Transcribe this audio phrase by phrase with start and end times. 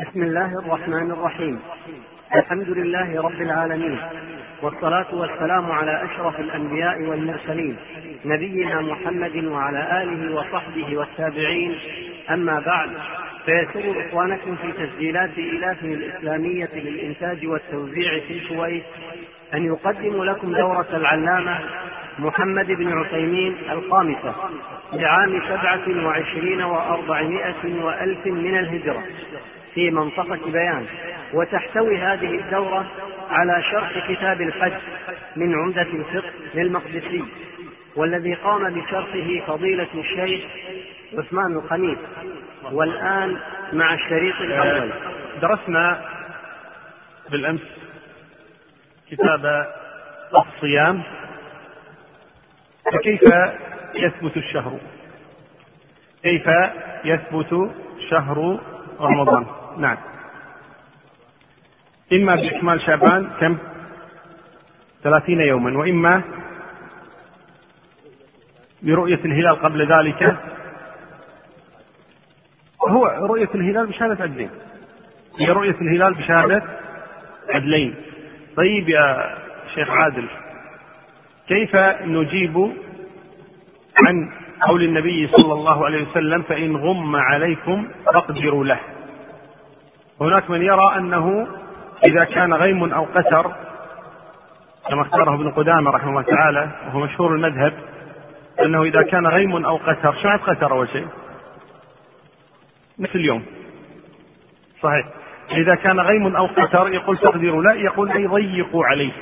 [0.00, 1.60] بسم الله الرحمن الرحيم.
[2.34, 3.98] الحمد لله رب العالمين.
[4.62, 7.76] والصلاة والسلام على أشرف الأنبياء والمرسلين
[8.24, 11.74] نبينا محمد وعلى آله وصحبه والتابعين.
[12.30, 12.90] أما بعد
[13.46, 18.84] فيسر إخوانكم في تسجيلات إيلاف الإسلامية للإنتاج والتوزيع في الكويت
[19.54, 21.58] أن يقدموا لكم دورة العلامة
[22.18, 24.34] محمد بن عثيمين الخامسة
[24.92, 29.02] لعام سبعة وعشرين وأربعمائة وألف من الهجرة.
[29.74, 30.86] في منطقة بيان.
[31.34, 32.86] وتحتوي هذه الدورة
[33.30, 34.72] على شرح كتاب الحج
[35.36, 37.24] من عمدة الفقه للمقدسي
[37.96, 40.44] والذي قام بشرحه فضيلة الشيخ
[41.18, 41.98] عثمان الخميس.
[42.72, 43.36] والآن
[43.72, 44.90] مع الشريط الأول.
[45.42, 46.04] درسنا
[47.30, 47.60] بالأمس
[49.10, 49.66] كتاب
[50.40, 51.02] الصيام.
[52.92, 53.22] فكيف
[53.94, 54.78] يثبت الشهر؟
[56.22, 56.46] كيف
[57.04, 57.70] يثبت
[58.10, 58.58] شهر
[59.00, 59.46] رمضان؟
[59.78, 59.96] نعم.
[62.12, 63.56] إما بإكمال شعبان كم؟
[65.02, 66.22] ثلاثين يوما وإما
[68.82, 70.36] برؤية الهلال قبل ذلك.
[72.88, 74.50] هو رؤية الهلال بشهادة عدلين.
[75.38, 76.62] هي رؤية الهلال بشهادة
[77.48, 77.94] عدلين.
[78.56, 79.36] طيب يا
[79.74, 80.28] شيخ عادل
[81.48, 82.72] كيف نجيب
[84.06, 84.32] عن
[84.68, 88.80] قول النبي صلى الله عليه وسلم فإن غم عليكم فاقدروا له
[90.20, 91.46] هناك من يرى أنه
[92.04, 93.52] إذا كان غيم أو قتر
[94.88, 97.72] كما اختاره ابن قدامة رحمه الله تعالى وهو مشهور المذهب
[98.62, 101.06] أنه إذا كان غيم أو قتر شو قتر أول شيء؟
[102.98, 103.42] نفس اليوم.
[104.82, 105.06] صحيح.
[105.52, 109.12] إذا كان غيم أو قتر يقول تقدروا لا يقول أي ضيقوا عليه.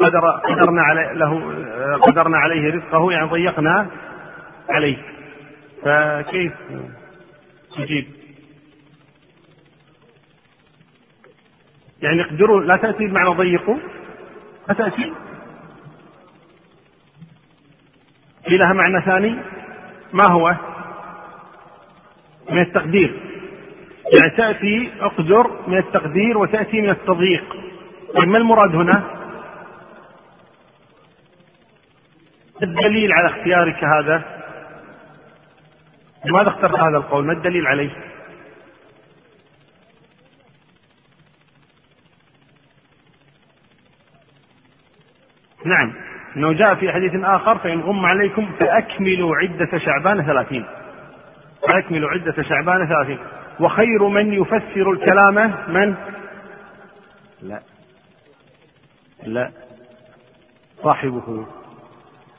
[0.00, 1.52] قدر قدرنا عليه له
[2.02, 3.86] قدرنا عليه رزقه يعني ضيقنا
[4.70, 4.96] عليه.
[5.82, 6.52] فكيف
[7.76, 8.06] تجيب
[12.04, 13.76] يعني اقدروا لا تأتي بمعنى ضيقوا
[14.68, 15.12] لا تأتي.
[18.44, 19.36] في لها معنى ثاني
[20.12, 20.54] ما هو؟
[22.50, 23.20] من التقدير.
[24.14, 27.56] يعني تأتي أقدر من التقدير وتأتي من التضييق.
[28.14, 29.04] طيب ما المراد هنا؟
[32.62, 34.22] الدليل على اختيارك هذا.
[36.24, 37.90] لماذا اخترت هذا القول؟ ما الدليل عليه؟
[45.64, 45.92] نعم.
[46.36, 50.64] انه جاء في حديث آخر فإن غم عليكم فأكملوا عدة شعبان ثلاثين.
[51.68, 53.18] فأكملوا عدة شعبان ثلاثين.
[53.60, 55.94] وخير من يفسر الكلام من؟
[57.42, 57.60] لا.
[59.26, 59.50] لا.
[60.82, 61.46] صاحبه.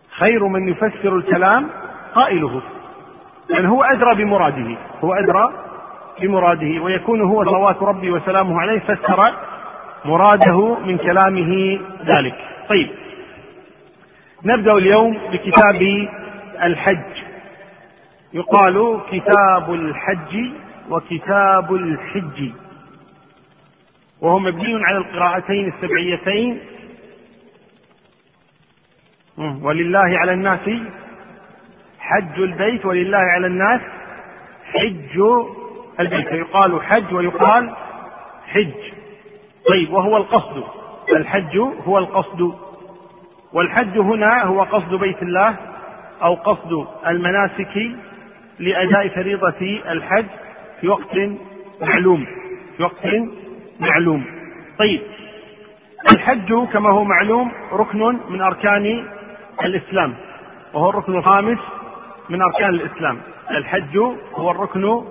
[0.10, 1.70] خير من يفسر الكلام
[2.16, 2.62] قائله.
[3.50, 4.78] يعني هو أدرى بمراده.
[5.04, 5.54] هو أدرى
[6.22, 6.82] بمراده.
[6.82, 9.34] ويكون هو صلوات ربي وسلامه عليه فسر
[10.06, 12.36] مراده من كلامه ذلك.
[12.70, 13.05] طيب.
[14.46, 16.08] نبدأ اليوم بكتاب
[16.64, 17.24] الحج.
[18.34, 20.52] يقال كتاب الحج
[20.90, 22.52] وكتاب الحج.
[24.22, 26.60] وهو مبني على القراءتين السبعيتين.
[29.38, 30.70] ولله على الناس
[32.00, 33.82] حج البيت ولله على الناس
[34.64, 35.20] حج
[36.00, 36.28] البيت.
[36.28, 37.76] فيقال حج ويقال
[38.48, 38.94] حج.
[39.70, 40.64] طيب وهو القصد.
[41.10, 42.56] الحج هو القصد.
[43.56, 45.56] والحج هنا هو قصد بيت الله
[46.24, 47.92] أو قصد المناسك
[48.60, 50.26] لأداء فريضة الحج
[50.82, 51.18] في وقت
[51.82, 52.26] معلوم
[52.78, 53.08] في وقت
[53.80, 54.26] معلوم.
[54.80, 55.02] طيب
[56.12, 59.06] الحج كما هو معلوم ركن من أركان
[59.64, 60.14] الإسلام
[60.74, 61.60] وهو الركن الخامس
[62.30, 63.18] من أركان الإسلام.
[63.52, 63.98] الحج
[64.34, 65.04] هو الركن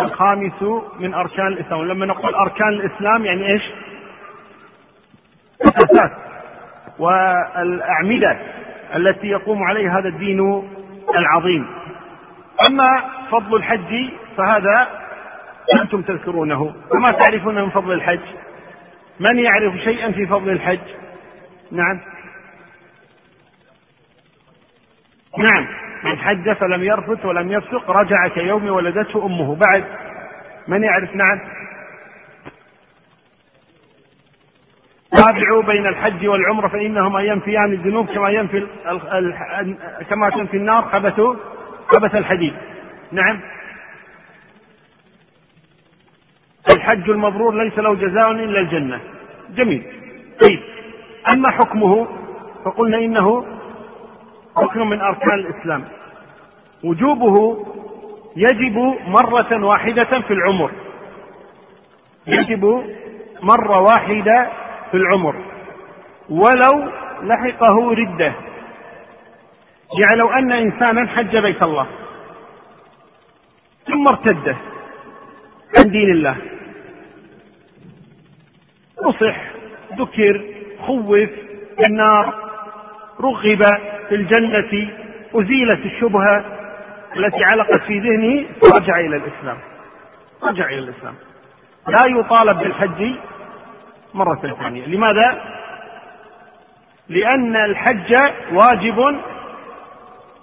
[0.00, 0.62] الخامس
[1.00, 1.82] من أركان الإسلام.
[1.84, 3.62] لما نقول أركان الإسلام يعني إيش؟
[5.60, 6.27] الأساس.
[6.98, 8.38] والأعمدة
[8.96, 10.62] التي يقوم عليها هذا الدين
[11.16, 11.66] العظيم.
[12.70, 14.88] أما فضل الحج فهذا
[15.82, 16.62] أنتم تذكرونه.
[16.62, 18.20] وما تعرفون من فضل الحج؟
[19.20, 20.78] من يعرف شيئا في فضل الحج؟
[21.72, 22.00] نعم.
[25.38, 25.66] نعم.
[26.04, 29.56] من حج فلم يرفث ولم يفسق رجع كيوم ولدته أمه.
[29.56, 29.84] بعد
[30.68, 31.40] من يعرف؟ نعم.
[35.16, 38.66] تابعوا بين الحج والعمرة فإنهما ينفيان الذنوب كما ينفي
[40.10, 41.20] كما تنفي النار خبث
[41.86, 42.54] خبث الحديد.
[43.12, 43.40] نعم.
[46.76, 49.00] الحج المبرور ليس له جزاء إلا الجنة.
[49.50, 49.82] جميل.
[50.42, 50.60] طيب.
[51.34, 52.06] أما حكمه
[52.64, 53.44] فقلنا إنه
[54.58, 55.84] ركن من أركان الإسلام.
[56.84, 57.66] وجوبه
[58.36, 60.70] يجب مرة واحدة في العمر.
[62.26, 62.84] يجب
[63.42, 64.48] مرة واحدة
[64.90, 65.34] في العمر
[66.28, 66.92] ولو
[67.22, 68.32] لحقه ردة.
[70.02, 71.86] يعني لو أن إنسانا حج بيت الله
[73.86, 74.56] ثم ارتد
[75.78, 76.36] عن دين الله.
[79.04, 79.36] نصح
[79.98, 80.44] ذكر
[80.86, 81.28] خوف
[81.86, 82.34] النار
[83.20, 83.62] رغب
[84.08, 84.90] في الجنة
[85.34, 86.44] أزيلت الشبهة
[87.16, 89.58] التي علقت في ذهنه فرجع إلى الإسلام.
[90.42, 91.14] رجع إلى الإسلام.
[91.88, 93.14] لا يطالب بالحج
[94.14, 94.86] مرة ثانية.
[94.86, 95.42] لماذا؟
[97.08, 98.14] لأن الحج
[98.52, 98.98] واجب.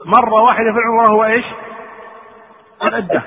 [0.06, 1.46] مرة واحدة في العمر وهو إيش؟
[2.80, 3.24] قد أداه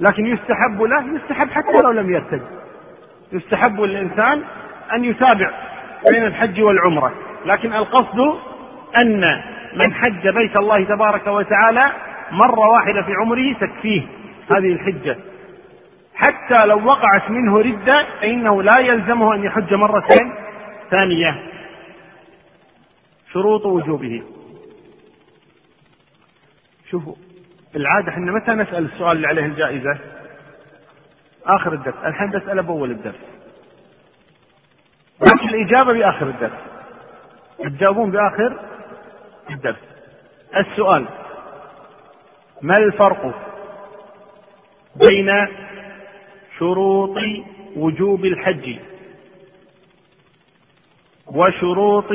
[0.00, 2.42] لكن يستحب له يستحب حتى لو لم يرتد.
[3.32, 4.42] يستحب للإنسان
[4.92, 5.50] أن يتابع
[6.10, 7.12] بين الحج والعمرة.
[7.46, 8.38] لكن القصد
[9.02, 9.42] أن
[9.74, 11.92] من حج بيت الله تبارك وتعالى
[12.30, 14.02] مرة واحدة في عمره تكفيه
[14.56, 15.16] هذه الحجة.
[16.22, 20.06] حتى لو وقعت منه ردة فإنه لا يلزمه أن يحج مرة
[20.90, 21.42] ثانية
[23.32, 24.22] شروط وجوبه
[26.90, 27.14] شوفوا
[27.76, 29.98] العادة إحنا متى نسأل السؤال اللي عليه الجائزة؟
[31.46, 33.20] آخر الدرس، الحين بسأله بأول الدرس.
[35.20, 36.58] لكن الإجابة بآخر الدرس.
[37.58, 38.60] تجاوبون بآخر
[39.50, 39.76] الدرس.
[40.56, 41.06] السؤال
[42.62, 43.34] ما الفرق
[45.08, 45.28] بين
[46.62, 47.18] شروط
[47.76, 48.76] وجوب الحج
[51.26, 52.10] وشروط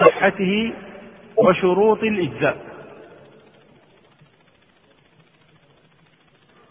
[0.00, 0.72] صحته
[1.36, 2.56] وشروط الإجزاء.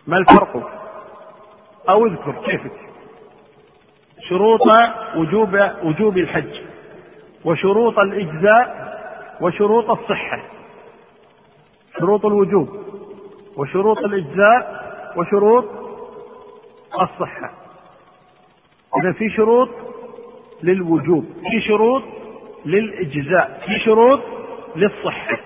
[0.07, 0.53] ما الفرق؟
[1.89, 2.79] أو اذكر كيفك.
[4.29, 4.62] شروط
[5.15, 6.62] وجوب وجوب الحج
[7.45, 8.91] وشروط الإجزاء
[9.41, 10.44] وشروط الصحة.
[12.00, 12.69] شروط الوجوب
[13.57, 14.81] وشروط الإجزاء
[15.17, 15.81] وشروط
[16.95, 17.51] الصحة.
[19.01, 19.69] إذا في شروط
[20.63, 22.03] للوجوب في شروط
[22.65, 24.21] للإجزاء في شروط
[24.75, 25.38] للصحة.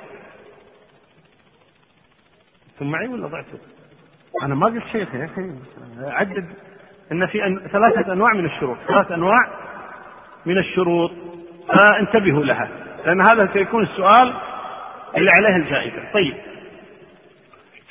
[2.79, 3.59] ثم معي ولا ضعتوا؟
[4.43, 5.51] أنا ما قلت شيء يا أخي.
[5.99, 6.45] عدد.
[7.11, 8.77] أن في أن ثلاثة أنواع من الشروط.
[8.87, 9.49] ثلاث أنواع
[10.45, 11.11] من الشروط.
[11.67, 12.69] فانتبهوا لها.
[13.05, 14.33] لأن هذا سيكون السؤال
[15.17, 16.11] اللي عليه الجائزة.
[16.13, 16.35] طيب.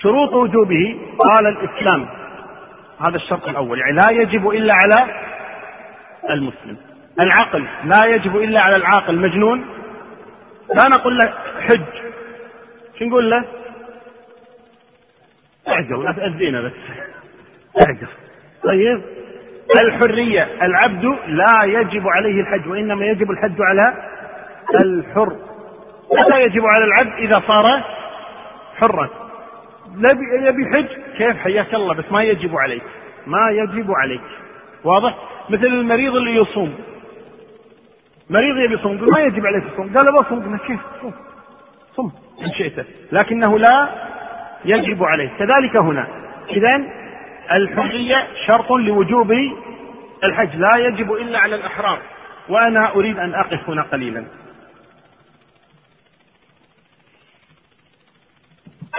[0.02, 2.23] شروط وجوبه قال الإسلام.
[3.00, 3.78] هذا الشرط الأول.
[3.78, 5.14] يعني لا يجب إلا على
[6.30, 6.76] المسلم.
[7.20, 9.16] العقل لا يجب إلا على العاقل.
[9.16, 9.64] مجنون؟
[10.74, 12.04] لا نقول له حج.
[12.98, 13.44] شو نقول له؟
[15.68, 16.72] اعقل لا تأذينا بس.
[17.80, 18.06] اعقل
[18.64, 19.02] طيب.
[19.82, 23.94] الحرية العبد لا يجب عليه الحج وإنما يجب الحج على
[24.84, 25.36] الحر.
[26.30, 27.84] لا يجب على العبد إذا صار
[28.76, 29.10] حرا.
[30.32, 32.82] يبي حج؟ كيف حياك الله بس ما يجب عليك
[33.26, 34.20] ما يجب عليك.
[34.84, 35.14] واضح؟
[35.50, 36.74] مثل المريض اللي يصوم.
[38.30, 41.14] مريض يبي يصوم ما يجب عليه الصوم قال بصوم قلنا كيف؟ صوم.
[41.96, 42.10] صم
[42.46, 42.86] إن شئت.
[43.12, 43.88] لكنه لا
[44.64, 46.08] يجب عليه كذلك هنا.
[46.50, 46.84] إذا
[47.58, 49.32] الحرية شرط لوجوب
[50.28, 50.56] الحج.
[50.56, 51.98] لا يجب إلا على الأحرار.
[52.48, 54.24] وأنا أريد أن أقف هنا قليلا.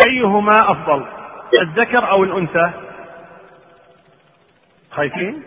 [0.08, 1.06] أيهما أفضل؟
[1.62, 2.72] الذكر أو الأنثى؟
[4.92, 5.44] خايفين؟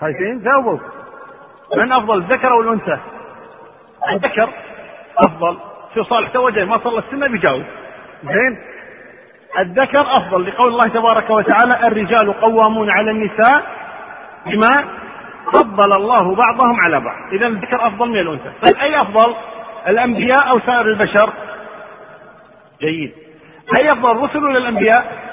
[0.00, 0.78] خايفين؟ جاوبوا.
[1.76, 2.98] من أفضل الذكر أو الأنثى؟
[4.12, 4.50] الذكر.
[5.18, 5.58] أفضل.
[5.94, 7.64] في صالح توجه ما صلى السنة بيجاوب.
[8.24, 8.58] زين.
[9.58, 13.62] الذكر أفضل لقول الله تبارك وتعالى الرجال قوامون على النساء
[14.46, 15.00] بما
[15.52, 17.32] فضل الله بعضهم على بعض.
[17.32, 18.52] إذا الذكر أفضل من الأنثى.
[18.66, 19.34] طيب اي أفضل؟
[19.88, 21.32] الأنبياء أو سائر البشر؟
[22.80, 23.14] جيد.
[23.78, 25.30] اي افضل الرسل ولا الأنبياء؟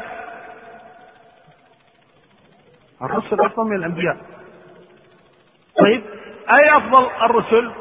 [3.01, 4.17] الرسل افضل من الأنبياء.
[5.79, 6.03] طيب
[6.51, 7.71] أي أفضل الرسل؟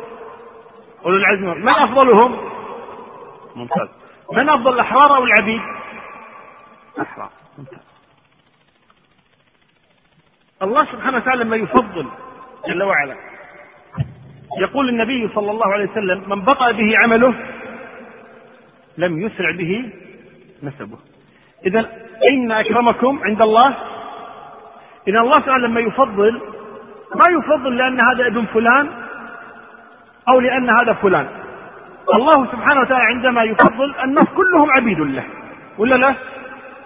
[1.04, 1.60] اولو العزم.
[1.62, 2.50] من أفضلهم؟
[3.56, 3.88] ممتاز.
[4.32, 5.60] من أفضل الأحرار أو العبيد؟
[7.00, 7.30] أحرار.
[10.62, 12.06] الله سبحانه وتعالى لما يفضل
[12.66, 13.16] جل وعلا
[14.58, 17.34] يقول النبي صلى الله عليه وسلم من بطأ به عمله
[18.98, 19.92] لم يسرع به
[20.62, 20.98] نسبه.
[21.66, 21.86] إذا
[22.32, 23.74] إن أكرمكم عند الله.
[25.08, 26.40] إذا الله تعالى لما يفضل
[27.14, 28.88] ما يفضل لأن هذا ابن فلان
[30.34, 31.26] أو لأن هذا فلان.
[32.14, 35.24] الله سبحانه وتعالى عندما يفضل الناس كلهم عبيد له.
[35.78, 36.14] ولا لا؟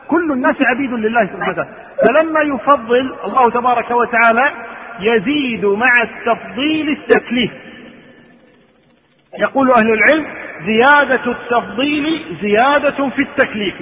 [0.08, 1.70] كل الناس عبيد لله سبحانه وتعالى.
[2.06, 4.52] فلما يفضل الله تبارك وتعالى
[5.00, 7.50] يزيد مع التفضيل التكليف.
[9.38, 13.74] يقول أهل العلم زيادة التفضيل زيادة في التكليف.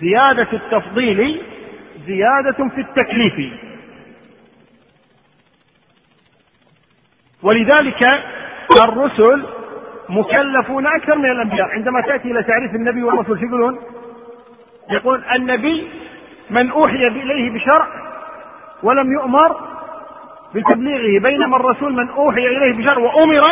[0.00, 1.42] زيادة التفضيل
[2.06, 3.52] زيادة في التكليف.
[7.42, 8.02] ولذلك
[8.84, 9.46] الرسل
[10.08, 11.66] مكلفون أكثر من الأنبياء.
[11.68, 13.78] عندما تأتي إلى تعريف النبي والرسول يقولون؟
[14.90, 15.88] يقول النبي
[16.50, 17.86] من أوحي إليه بشرع
[18.82, 19.68] ولم يؤمر
[20.54, 23.42] بتبليغه بينما الرسول من أوحي إليه بشرع وأمر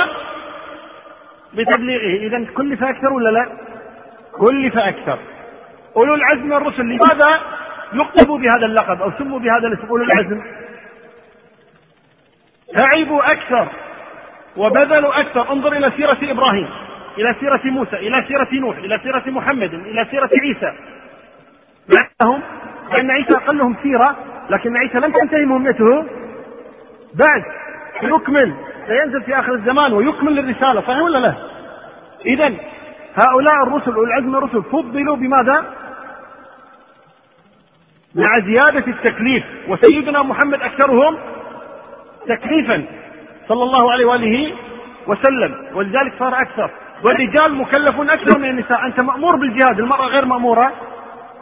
[1.56, 2.26] بتبليغه.
[2.26, 3.48] إذا كلف أكثر ولا لا؟
[4.32, 5.18] كلف أكثر
[5.96, 7.40] أولو العزم من الرسل لماذا
[7.92, 10.42] يقتبوا بهذا اللقب أو سموا بهذا الاسم؟ أولو العزم.
[12.76, 13.68] تعبوا أكثر
[14.56, 15.52] وبذلوا أكثر.
[15.52, 16.68] انظر إلى سيرة إبراهيم
[17.18, 20.72] إلى سيرة موسى إلى سيرة نوح إلى سيرة محمد إلى سيرة عيسى.
[21.88, 22.42] لأنهم
[22.92, 24.16] لأن عيسى أقلهم سيرة
[24.50, 26.06] لكن عيسى لم تنتهي مهمته.
[27.14, 27.44] بعد
[28.02, 28.54] يكمل.
[28.86, 31.34] سينزل في آخر الزمان ويكمل الرسالة صحيح ولا لا؟
[32.26, 32.54] إذا
[33.14, 35.64] هؤلاء الرسل أولي العزم الرسل فضلوا بماذا؟
[38.14, 39.44] مع زيادة التكليف.
[39.68, 41.16] وسيدنا محمد أكثرهم
[42.28, 42.84] تكليفا
[43.48, 44.54] صلى الله عليه وآله
[45.06, 45.66] وسلم.
[45.74, 46.70] ولذلك صار أكثر.
[47.08, 48.86] والرجال مكلفون أكثر من النساء.
[48.86, 50.72] أنت مأمور بالجهاد المرأة غير مأمورة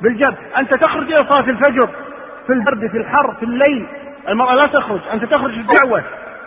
[0.02, 0.36] بالجهاد.
[0.58, 1.88] أنت تخرج إلى صلاة الفجر
[2.46, 3.86] في البرد في الحر في الليل.
[4.28, 5.00] المرأة لا تخرج.
[5.12, 6.04] أنت تخرج للدعوة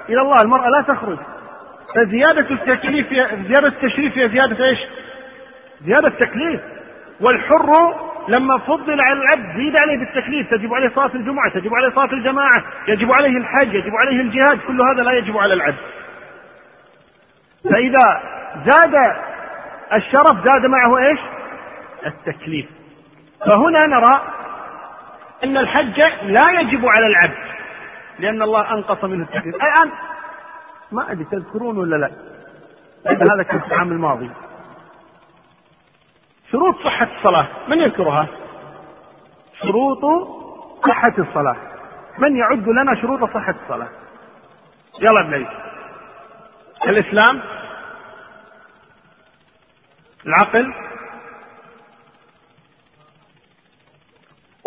[0.10, 0.41] إلى الله.
[0.44, 1.17] المرأة لا تخرج.
[1.96, 3.10] فزيادة التكليف
[3.48, 4.79] زيادة التشريف هي زيادة إيش؟
[5.86, 6.62] زيادة التكليف.
[7.22, 7.96] والحر
[8.27, 10.50] لما فضل على العبد زيد عليه بالتكليف.
[10.50, 14.82] تجب عليه صلاة الجمعة تجب عليه صلاة الجماعة يجب عليه الحج يجب عليه الجهاد كل
[14.82, 15.77] هذا لا يجب على العبد.
[17.63, 18.22] فإذا
[18.65, 19.15] زاد
[19.94, 21.20] الشرف زاد معه إيش؟
[22.06, 22.65] التكليف.
[23.39, 24.22] فهنا نرى
[25.44, 27.48] أن الحج لا يجب على العبد
[28.20, 29.56] لأن الله أنقص منه التكليف.
[29.56, 29.91] الآن
[30.91, 32.12] ما أدري تذكرون ولا لا.
[33.06, 34.32] هذا كان في العام الماضي.
[36.51, 37.48] شروط صحة الصلاة.
[37.67, 38.27] من يذكرها؟
[39.62, 40.00] شروط
[40.88, 41.56] صحة الصلاة.
[42.17, 43.89] من يعد لنا شروط صحة الصلاة؟
[45.01, 45.48] يلا ابن
[46.88, 47.41] الإسلام؟
[50.25, 50.74] العقل؟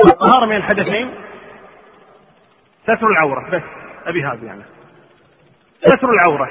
[0.06, 1.14] الطهارة من الحدثين؟
[2.82, 3.50] ستر العورة.
[3.50, 3.62] بس
[4.06, 4.62] أبي هذا يعني.
[5.84, 6.48] ستر العورة.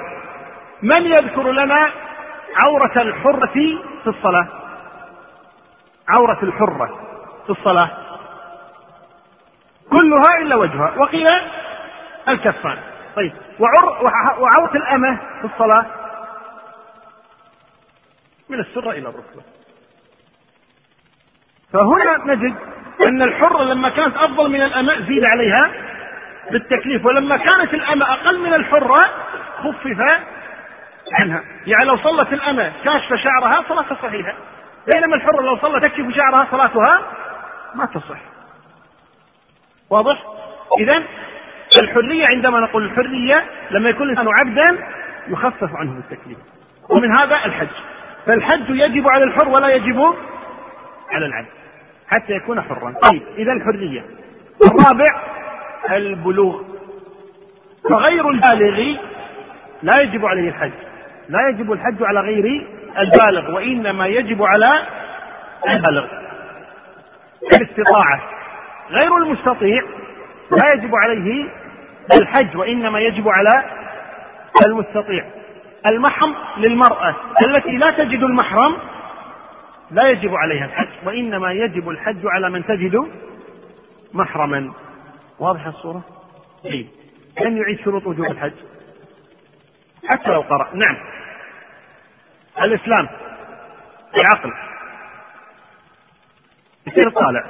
[0.81, 1.91] من يذكر لنا
[2.65, 3.48] عورة الحرة
[4.03, 4.48] في الصلاة؟
[6.17, 7.00] عورة الحرة
[7.45, 7.89] في الصلاة.
[9.89, 10.93] كلها إلا وجهها.
[10.98, 11.27] وقيل
[12.27, 12.77] الكفان.
[13.15, 13.33] طيب.
[14.39, 15.86] وعورة الأمة في الصلاة؟
[18.50, 19.41] من السرة إلى الركبة.
[21.74, 22.55] فهنا نجد
[23.07, 25.88] أن الحرة لما كانت أفضل من الأمة زيد عليها
[26.51, 27.06] بالتكليف.
[27.06, 29.01] ولما كانت الأمة أقل من الحرة
[29.58, 30.01] خفف
[31.13, 31.44] عنها.
[31.65, 34.34] يعني لو صلت الأمة كاشفة شعرها صلاتها صحيحة.
[34.94, 37.01] بينما الحرة لو صلت تكشف شعرها صلاتها
[37.75, 38.20] ما تصح.
[39.89, 40.24] واضح؟
[40.79, 41.03] إذا
[41.84, 44.86] الحرية عندما نقول الحرية لما يكون الإنسان عبدا
[45.27, 46.38] يخفف عنه بالتكليف.
[46.89, 47.68] ومن هذا الحج.
[48.25, 50.15] فالحج يجب على الحر ولا يجب
[51.12, 51.48] على العبد.
[52.08, 52.94] حتى يكون حرا.
[53.12, 54.06] طيب إذا الحرية.
[54.65, 55.38] الرابع
[55.91, 56.62] البلوغ.
[57.89, 58.98] فغير البالغ
[59.83, 60.71] لا يجب عليه الحج.
[61.29, 62.67] لا يجب الحج على غير
[62.98, 64.88] البالغ وإنما يجب على
[65.67, 66.05] البالغ.
[67.53, 68.21] الاستطاعة
[68.89, 69.83] غير المستطيع
[70.51, 71.45] لا يجب عليه
[72.21, 73.63] الحج وإنما يجب على
[74.65, 75.25] المستطيع.
[75.91, 78.77] المحرم للمرأة التي لا تجد المحرم
[79.91, 83.07] لا يجب عليها الحج وإنما يجب الحج على من تجد
[84.13, 84.71] محرما.
[85.39, 86.01] واضح الصورة؟
[86.65, 86.89] جيد
[87.41, 88.53] لن يعيد شروط وجوب الحج؟
[90.05, 90.74] حتى لو قرأ.
[90.74, 90.98] نعم.
[92.62, 93.10] الإسلام.
[94.15, 94.53] العقل
[96.88, 97.46] يصير طالع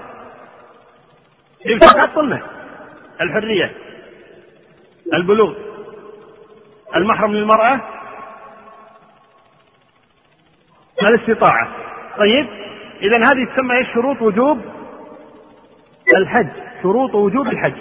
[1.65, 2.41] يفتح قلنا
[3.21, 3.73] الحرية.
[5.13, 5.53] البلوغ.
[6.95, 7.81] المحرم للمرأة.
[11.01, 11.69] الاستطاعة.
[12.17, 12.47] طيب.
[13.01, 14.78] إذا هذه تسمى شروط وجوب
[16.17, 16.47] الحج
[16.83, 17.73] شروط وجوب الحج.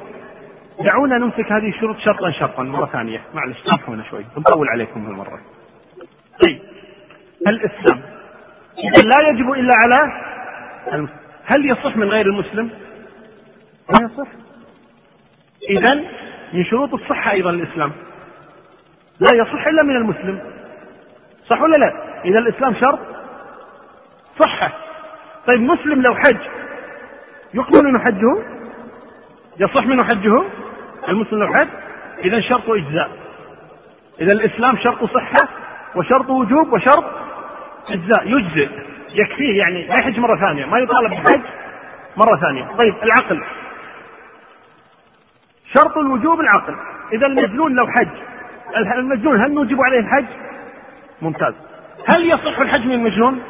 [0.80, 2.62] دعونا نمسك هذه الشروط شرطا شرطا.
[2.62, 3.20] مرة ثانية.
[3.34, 4.24] معلش سامحونا شوي.
[4.36, 5.40] نطول عليكم هالمرة
[6.46, 6.60] طيب.
[7.46, 8.02] الإسلام.
[9.04, 10.12] لا يجب إلا على
[11.44, 12.70] هل يصح من غير المسلم؟
[13.90, 14.28] لا يصح.
[15.70, 16.04] إذا
[16.52, 17.92] من شروط الصحة أيضا الإسلام.
[19.20, 20.40] لا يصح إلا من المسلم.
[21.46, 22.98] صح ولا لا؟ إذا الإسلام شرط
[24.38, 24.72] صحة.
[25.50, 26.38] طيب مسلم لو حج
[27.54, 28.42] يقبل منه حجه؟
[29.60, 30.44] يصح منه حجه؟
[31.08, 31.68] المسلم لو حج؟
[32.24, 33.10] إذا شرط إجزاء.
[34.20, 35.48] إذا الإسلام شرط صحة
[35.94, 37.04] وشرط وجوب وشرط
[37.90, 38.68] إجزاء يجزئ
[39.14, 41.40] يكفيه يعني ما يحج مرة ثانية ما يطالب بالحج
[42.16, 42.64] مرة ثانية.
[42.64, 43.44] طيب العقل.
[45.76, 46.76] شرط الوجوب العقل.
[47.12, 48.08] إذا المجنون لو حج.
[48.96, 50.26] المجنون هل نوجب عليه الحج؟
[51.22, 51.54] ممتاز.
[52.08, 53.42] هل يصح الحج من المجنون؟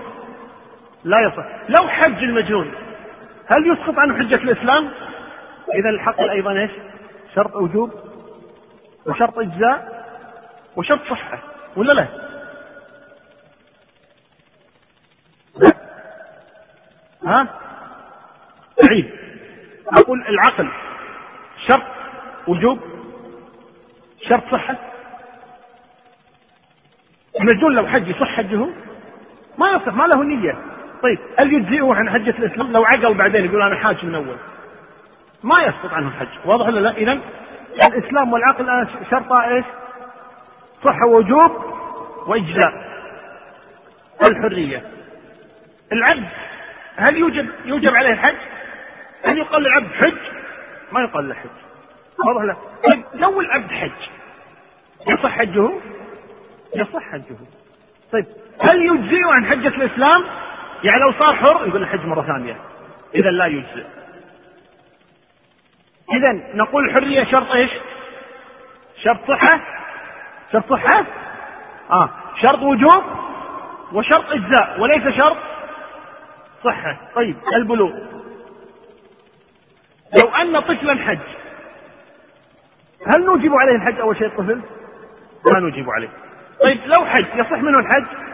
[1.04, 1.44] لا يصح.
[1.68, 2.70] لو حج المجنون
[3.48, 4.90] هل يسقط عنه حجة الإسلام؟
[5.74, 6.70] إذا الحق أيضا إيش؟
[7.34, 7.90] شرط وجوب
[9.06, 10.04] وشرط إجزاء
[10.76, 11.38] وشرط صحة
[11.76, 12.08] ولا لا؟
[17.26, 17.48] ها؟
[18.90, 19.10] عيد
[19.98, 20.68] أقول العقل
[21.68, 21.86] شرط
[22.48, 22.78] وجوب
[24.28, 24.76] شرط صحة
[27.40, 28.66] المجنون لو حج يصح حجه
[29.58, 33.62] ما يصح ما له نية طيب هل يجزئه عن حجة الإسلام؟ لو عقل بعدين يقول
[33.62, 34.36] أنا حاج من أول.
[35.42, 37.20] ما يسقط عنه الحج واضح ولا لا؟ إذا
[37.88, 39.64] الإسلام والعقل شرطا إيش؟
[40.84, 41.64] صحة ووجوب
[42.26, 42.88] وإجزاء.
[44.30, 44.82] الحرية.
[45.92, 46.28] العبد
[46.96, 48.36] هل يوجب يوجب عليه الحج؟
[49.24, 50.18] هل يقال للعبد حج؟
[50.92, 51.48] ما يقال له حج.
[52.26, 52.56] واضح لا؟
[52.90, 54.08] طيب لو العبد حج
[55.08, 55.70] يصح حجه؟
[56.76, 57.36] يصح حجه.
[58.12, 58.26] طيب
[58.60, 60.24] هل يجزئه عن حجة الإسلام؟
[60.82, 62.56] يعني لو صار حر يقول الحج مرة ثانية.
[63.14, 63.84] إذا لا يجزئ.
[66.12, 67.70] إذا نقول الحرية شرط إيش؟
[69.04, 69.60] شرط صحة
[70.52, 71.04] شرط صحة
[71.90, 72.10] آه.
[72.42, 73.04] شرط وجوب
[73.92, 74.80] وشرط إجزاء.
[74.80, 75.36] وليس شرط
[76.64, 76.96] صحة.
[77.14, 77.92] طيب البلوغ.
[80.22, 81.18] لو أن طفلا حج
[83.06, 84.60] هل نوجب عليه الحج أول شيء الطفل؟
[85.52, 86.08] لا نوجب عليه.
[86.68, 88.27] طيب لو حج يصح منه الحج؟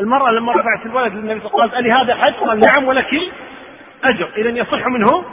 [0.00, 2.88] المرأة لما رفعت الولد للنبي صلى الله عليه وسلم قالت ألي هذا حج؟ قال نعم
[2.88, 3.10] ولك
[4.04, 4.32] أجر.
[4.36, 5.24] إذا يصح منه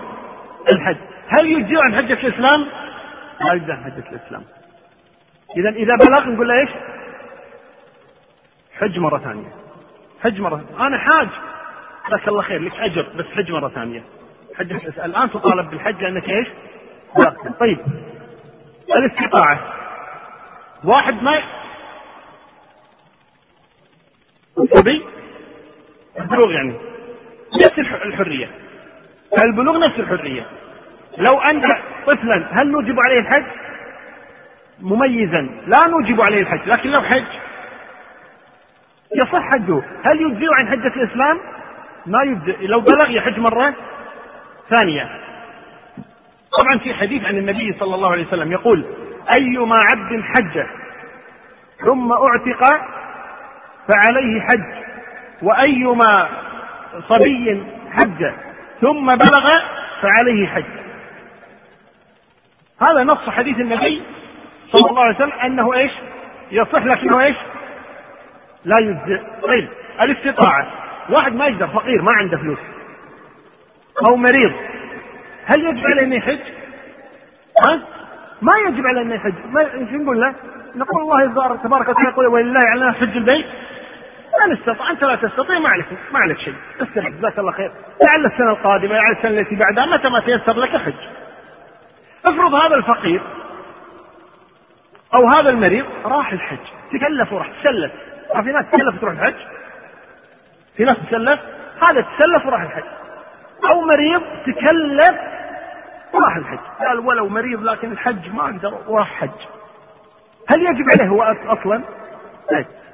[0.74, 0.98] الحج.
[1.38, 2.68] هل يجزئ عن حجة الإسلام؟
[3.42, 4.44] لا يجزئ عن حجة الإسلام.
[5.58, 6.70] إذا إذا بلغ نقول له إيش؟
[8.80, 9.52] حج مرة ثانية.
[10.24, 10.88] حج مرة ثانية.
[10.88, 11.28] أنا حاج.
[12.08, 12.62] جزاك الله خير.
[12.62, 14.04] لك أجر بس حج مرة ثانية.
[14.60, 15.10] الإسلام.
[15.10, 16.48] الآن تطالب بالحج لأنك إيش؟
[17.16, 17.60] بلغت.
[17.60, 17.80] طيب.
[18.96, 19.60] الاستطاعة.
[20.84, 21.42] واحد ما
[24.60, 25.06] الصبي
[26.20, 26.74] البلوغ يعني.
[27.56, 28.50] نفس الحرية.
[29.38, 30.46] البلوغ نفس الحرية.
[31.18, 31.66] لو أنت
[32.08, 33.46] طفلا هل نوجب عليه الحج؟
[34.82, 35.50] مميزا.
[35.68, 37.26] لا نوجب عليه الحج لكن لو حج.
[39.16, 39.82] يصح حجه.
[40.04, 41.40] هل يجزئ عن حجة الإسلام؟
[42.06, 42.68] ما يجزئ.
[42.68, 43.74] لو بلغ يحج مرة
[44.70, 45.10] ثانية.
[46.60, 48.86] طبعا في حديث عن النبي صلى الله عليه وسلم يقول
[49.38, 50.64] أيما عبد حج
[51.86, 52.64] ثم أعتق
[53.90, 54.84] فعليه حج
[55.42, 56.30] وأيما
[57.08, 58.32] صبي حج
[58.82, 59.48] ثم بلغ
[60.02, 60.64] فعليه حج
[62.82, 64.04] هذا نص حديث النبي
[64.74, 65.92] صلى الله عليه وسلم أنه إيش؟
[66.52, 67.36] يصح لكنه إيش؟
[68.66, 69.70] لا يجزئ طيب
[70.06, 70.68] الاستطاعة
[71.10, 72.60] واحد ما يقدر فقير ما عنده فلوس
[74.08, 74.54] أو مريض
[75.46, 76.40] هل يجب عليه انه يحج؟
[77.66, 77.82] ها؟
[78.42, 80.36] ما يجب عليه انه يحج ما نقول له؟
[80.76, 83.46] نقول الله تبارك وتعالى يقول ولله علينا حج البيت
[84.48, 86.56] من استطاع أنت لا تستطيع ما عليك ما عليك شيء.
[86.82, 87.72] استحق جزاك الله خير.
[88.08, 90.94] لعل السنة القادمة لعل السنة التي بعدها متى ما تيسر لك حج.
[92.26, 93.22] افرض هذا الفقير
[95.18, 96.66] أو هذا المريض راح الحج.
[96.92, 97.92] تكلف وراح تسلف.
[98.44, 99.36] في ناس تسلف تروح الحج؟
[100.78, 101.40] في ناس تسلف؟
[101.82, 102.84] هذا تسلف وراح الحج.
[103.72, 105.20] أو مريض تكلف
[106.14, 106.60] وراح الحج.
[106.80, 109.40] قال ولو مريض لكن الحج ما أقدر وراح حج.
[110.50, 111.84] هل يجب عليه هو أصلا؟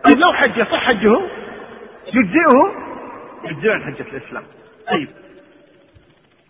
[0.07, 1.21] طيب لو حج يصح حجه
[2.07, 2.71] يجزئه
[3.43, 4.43] يجزئه عن حجة الإسلام.
[4.91, 5.07] طيب.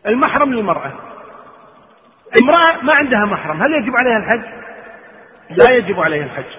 [0.08, 0.94] المحرم للمرأة.
[2.42, 4.46] امرأة ما عندها محرم هل يجب عليها الحج؟
[5.50, 6.58] لا يجب عليها الحج.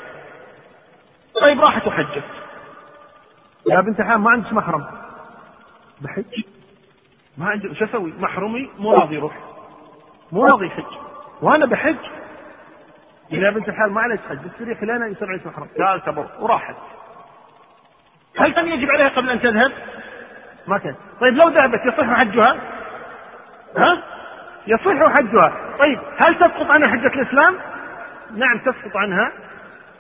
[1.47, 2.25] طيب راحت وحجت
[3.71, 4.87] يا بنت حام ما عندك محرم.
[6.01, 6.45] بحج؟
[7.39, 9.39] ما عندي شو أسوي؟ محرمي مو راضي يروح.
[10.33, 10.97] مو راضي يحج.
[11.43, 11.97] وأنا بحج؟
[13.31, 15.69] يا بنت الحال ما عليك حج استريح لنا يصير عليك محرم.
[15.79, 16.27] قال تبر.
[16.41, 16.75] وراحت.
[18.39, 19.73] هل كان يجب عليها قبل أن تذهب؟
[20.67, 20.95] ما كان.
[21.21, 22.57] طيب لو ذهبت يصح حجها؟
[23.77, 24.03] ها؟
[24.67, 25.77] يصح حجها.
[25.79, 27.59] طيب هل تسقط عنها حجة الإسلام؟
[28.35, 29.33] نعم تسقط عنها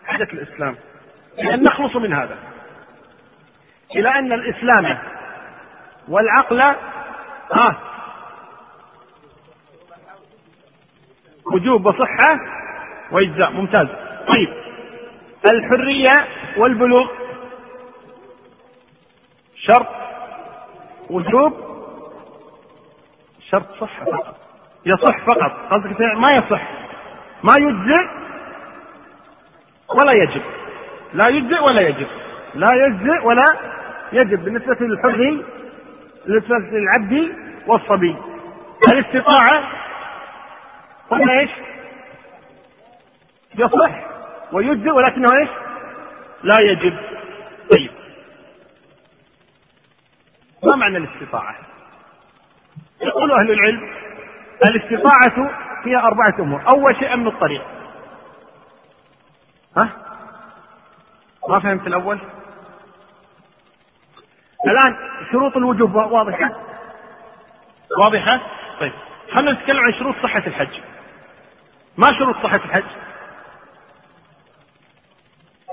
[0.06, 0.76] حجة الإسلام.
[1.38, 2.36] لأن نخلص من هذا.
[3.96, 4.98] إلى أن الإسلام
[6.08, 7.76] والعقل ها
[11.52, 12.38] وجوب وصحة
[13.10, 13.50] وإجزاء.
[13.50, 13.86] ممتاز.
[14.36, 14.48] طيب.
[15.54, 17.06] الحرية والبلوغ.
[19.56, 19.86] شرط
[21.10, 21.52] وجوب.
[23.50, 24.36] شرط صحة فقط.
[24.86, 25.52] يصح فقط.
[25.70, 26.62] قصدك ما يصح.
[27.42, 28.08] ما يجزئ
[29.94, 30.42] ولا يجب.
[31.14, 32.06] لا يجزئ ولا يجب.
[32.54, 33.44] لا يجزئ ولا
[34.12, 34.44] يجب.
[34.44, 35.44] بالنسبة للحر
[36.26, 38.16] بالنسبة للعبد والصبي.
[38.92, 39.64] الاستطاعة.
[41.10, 41.50] قلنا إيش؟
[43.58, 44.06] يصح
[44.52, 45.48] ويجزئ ولكنه إيش؟
[46.42, 46.96] لا يجب
[47.70, 47.90] طيب
[50.64, 51.56] ما معنى الاستطاعة؟
[53.02, 53.90] يقول أهل العلم
[54.68, 55.50] الاستطاعة
[55.84, 57.62] فيها أربعة أمور أول شيء أمن الطريق
[59.76, 59.88] ها؟
[61.48, 62.18] ما فهمت الأول؟
[64.66, 64.96] الآن
[65.32, 66.50] شروط الوجوب واضحة؟
[67.98, 68.40] واضحة؟
[68.80, 68.92] طيب
[69.32, 70.80] خلينا نتكلم عن شروط صحة الحج
[71.96, 72.84] ما شروط صحة الحج؟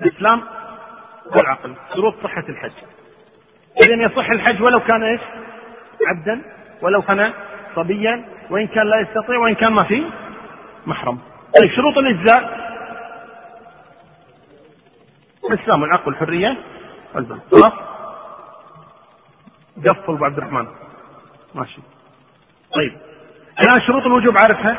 [0.01, 0.43] الإسلام
[1.35, 2.71] والعقل شروط صحة الحج.
[3.83, 5.21] إذا يصح الحج ولو كان إيش؟
[6.07, 6.41] عبدا
[6.81, 7.33] ولو كان
[7.75, 10.03] صبيا وإن كان لا يستطيع وإن كان ما في
[10.85, 11.19] محرم.
[11.61, 12.63] طيب شروط الإجزاء.
[15.51, 16.57] الإسلام والعقل والحرية
[17.15, 17.73] والبلد خلاص؟
[19.77, 20.67] قفل أبو عبد الرحمن.
[21.55, 21.81] ماشي.
[22.75, 22.97] طيب
[23.61, 24.77] الآن شروط الوجوب عارفها؟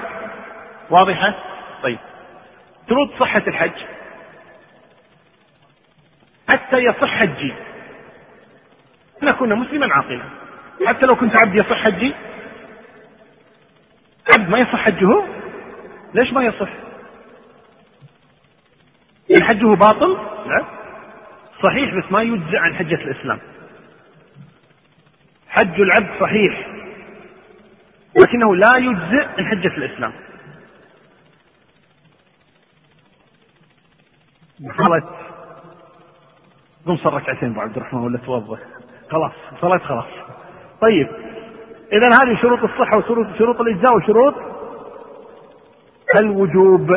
[0.90, 1.34] واضحة؟
[1.82, 1.98] طيب.
[2.88, 3.93] شروط صحة الحج.
[6.48, 7.54] حتى يصح حجي
[9.22, 10.24] أن أكون مسلما عاقلا.
[10.86, 12.14] حتى لو كنت عبد يصح حجي
[14.38, 15.24] عبد ما يصح حجه
[16.14, 16.68] ليش ما يصح؟
[19.30, 20.12] إن حجه باطل؟
[20.46, 20.64] لا.
[21.62, 23.40] صحيح بس ما يجزع عن حجة الإسلام.
[25.48, 26.68] حج العبد صحيح.
[28.22, 30.12] لكنه لا يجزئ عن حجة الإسلام.
[34.78, 35.23] قالت
[36.86, 38.58] قم صل ركعتين ابو عبد الرحمن ولا توضا
[39.10, 40.04] خلاص صلاة خلاص.
[40.80, 41.08] طيب
[41.92, 44.34] اذا هذه شروط الصحة وشروط شروط الإجزاء وشروط؟
[46.20, 46.90] الوجوب.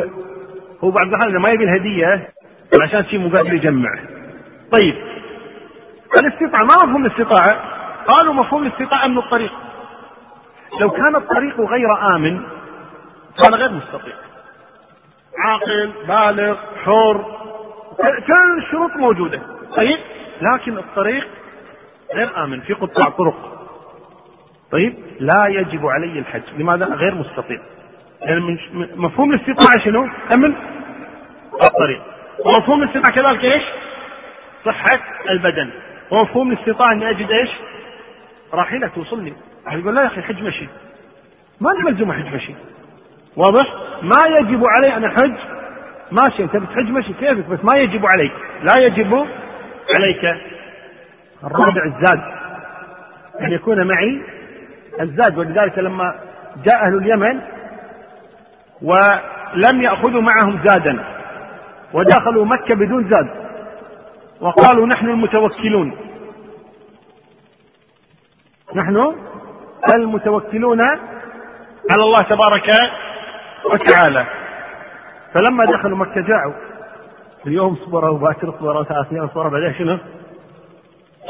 [0.84, 2.30] هو بعد الرحمن ما يبي الهدية
[2.82, 3.90] عشان شيء مو قادر يجمع.
[4.72, 4.94] طيب
[6.20, 7.62] الاستطاعة ما مفهوم الاستطاعة؟
[8.06, 9.52] قالوا مفهوم الاستطاعة من الطريق.
[10.80, 12.42] لو كان الطريق غير آمن
[13.42, 14.14] كان غير مستطيع.
[15.38, 17.24] عاقل بالغ حر
[18.26, 19.57] كل الشروط موجودة.
[19.76, 19.98] طيب
[20.40, 21.28] لكن الطريق
[22.14, 23.68] غير آمن في قطاع طرق.
[24.72, 27.60] طيب لا يجب علي الحج لماذا؟ غير مستطيع.
[28.20, 28.58] يعني
[28.96, 30.54] مفهوم الاستطاعة شنو؟ أمن.
[31.64, 32.02] الطريق.
[32.44, 33.62] ومفهوم الاستطاعة كذلك إيش؟
[34.64, 35.00] صحة
[35.30, 35.70] البدن.
[36.10, 37.50] ومفهوم الاستطاعة أني أجد إيش؟
[38.54, 39.32] راحلة توصلني.
[39.72, 40.68] يقول لا يا أخي حج مشي.
[41.60, 42.54] ما ملزوم حج مشي.
[43.36, 45.36] واضح؟ ما يجب علي أن أحج.
[46.12, 48.32] ماشي أنت بتحج مشي كيفك؟ بس ما يجب عليك.
[48.62, 49.26] لا يجب
[49.96, 50.40] عليك
[51.44, 52.20] الرابع الزاد.
[53.40, 54.22] أن يكون معي
[55.00, 56.20] الزاد ولذلك لما
[56.64, 57.40] جاء أهل اليمن
[58.82, 61.04] ولم يأخذوا معهم زادا
[61.92, 63.28] ودخلوا مكة بدون زاد
[64.40, 65.96] وقالوا نحن المتوكلون.
[68.74, 69.14] نحن
[69.94, 70.80] المتوكلون
[71.90, 72.68] على الله تبارك
[73.64, 74.26] وتعالى.
[75.34, 76.52] فلما دخلوا مكة جاعوا
[77.46, 79.98] اليوم صبروا وباكر صبروا ثلاث أيام صبروا بعدين شنو؟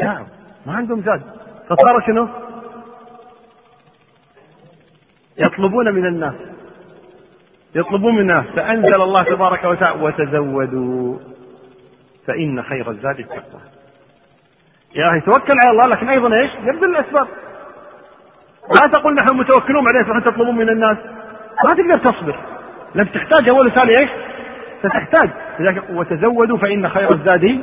[0.02, 0.26] جاعوا
[0.66, 1.22] ما عندهم زاد
[1.68, 2.28] فصار شنو؟
[5.38, 6.34] يطلبون من الناس.
[7.74, 8.46] يطلبون من الناس.
[8.46, 11.18] فأنزل الله تبارك وتعالى وتزودوا.
[12.26, 13.60] فإن خير الزاد التقوى.
[14.94, 17.28] يا أخي توكل على الله لكن أيضا إيش؟ يبذل الأسباب.
[18.68, 20.96] لا تقول نحن متوكلون بعدين تروحون تطلبون من الناس.
[21.64, 22.36] ما تقدر تصبر.
[22.94, 24.10] لم تحتاج أول وثاني إيش؟
[24.78, 25.30] ستحتاج.
[25.58, 27.60] لذلك وتزودوا فإن خير الزاد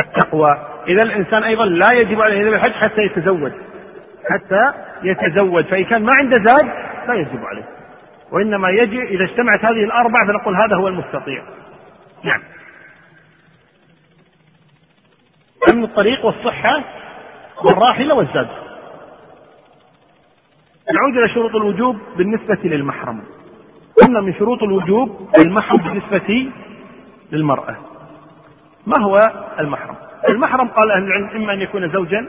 [0.00, 0.66] التقوى.
[0.88, 3.52] إذا الإنسان أيضا لا يجب عليه يذهب الحج حتى يتزود
[4.30, 4.72] حتى
[5.02, 6.66] يتزود فإن كان ما عنده زاد
[7.08, 7.68] لا يجب عليه.
[8.32, 11.42] وإنما يجب إذا اجتمعت هذه الأربع فنقول هذا هو المستطيع.
[12.24, 12.42] نعم.
[15.72, 16.84] أمن الطريق والصحة
[17.64, 18.48] والراحلة والزاد.
[20.94, 23.22] نعود إلى شروط الوجوب بالنسبة للمحرم.
[24.02, 26.52] قلنا من شروط الوجوب المحرم بالنسبة
[27.32, 27.76] للمرأة.
[28.86, 29.16] ما هو
[29.60, 29.96] المحرم؟
[30.28, 32.28] المحرم قال أهل العلم إما أن يكون زوجا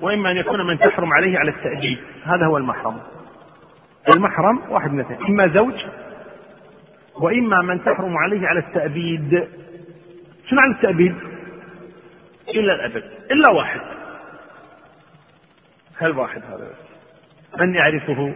[0.00, 3.00] وإما أن يكون من تحرم عليه على التأديب هذا هو المحرم.
[4.14, 5.26] المحرم واحد من اثنين.
[5.26, 5.74] إما زوج
[7.14, 9.48] وإما من تحرم عليه على التأبيد.
[10.48, 11.14] شنو عن التأبيد؟
[12.48, 13.04] إلا الأبد.
[13.30, 13.80] إلا واحد.
[15.96, 16.70] هل واحد هذا؟
[17.60, 18.34] من يعرفه؟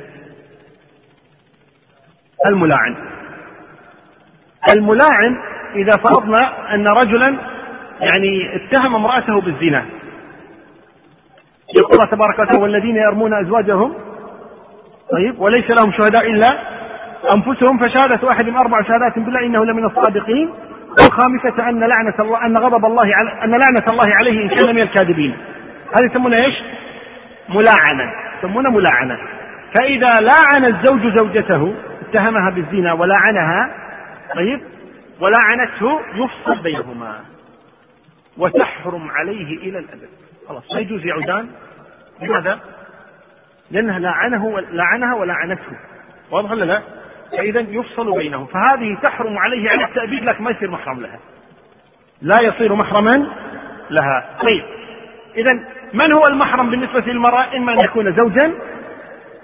[2.47, 2.97] الملاعن.
[4.77, 5.37] الملاعن
[5.75, 7.39] إذا فرضنا أن رجلا
[8.01, 9.85] يعني اتهم امرأته بالزنا.
[11.77, 13.95] يقول الله تبارك وتعالى والذين يرمون أزواجهم
[15.13, 16.59] طيب وليس لهم شهداء إلا
[17.35, 20.51] أنفسهم فشهادة أحدهم أربع شهادات بالله إنه لمن الصادقين.
[21.01, 24.83] والخامسة أن لعنة الله أن غضب الله على أن لعنة الله عليه إن كان من
[24.83, 25.37] الكاذبين.
[25.97, 26.55] هذه يسمونها إيش؟
[27.49, 29.19] ملاعنة يسمونها ملاعنة.
[29.75, 31.75] فإذا لاعن الزوج زوجته
[32.13, 33.71] اتهمها بالزنا ولعنها
[34.35, 34.61] طيب؟
[35.21, 37.21] ولعنته يفصل بينهما.
[38.39, 40.09] وتحرم عليه إلى الأبد.
[40.49, 41.49] خلاص لا يجوز يعودان
[42.23, 42.59] لماذا؟
[43.71, 45.77] لأنها لعنه لعنها ولعنته.
[46.31, 46.83] واضح ولا لا؟
[47.39, 48.47] فإذا يفصل بينهم.
[48.47, 51.19] فهذه تحرم عليه على التأبيد لكن ما يصير محرم لها.
[52.23, 53.27] لا يصير محرما
[53.91, 54.37] لها.
[54.43, 54.65] طيب
[55.37, 55.53] إذا
[55.95, 58.53] من هو المحرم بالنسبة للمرأة؟ إما أن يكون زوجا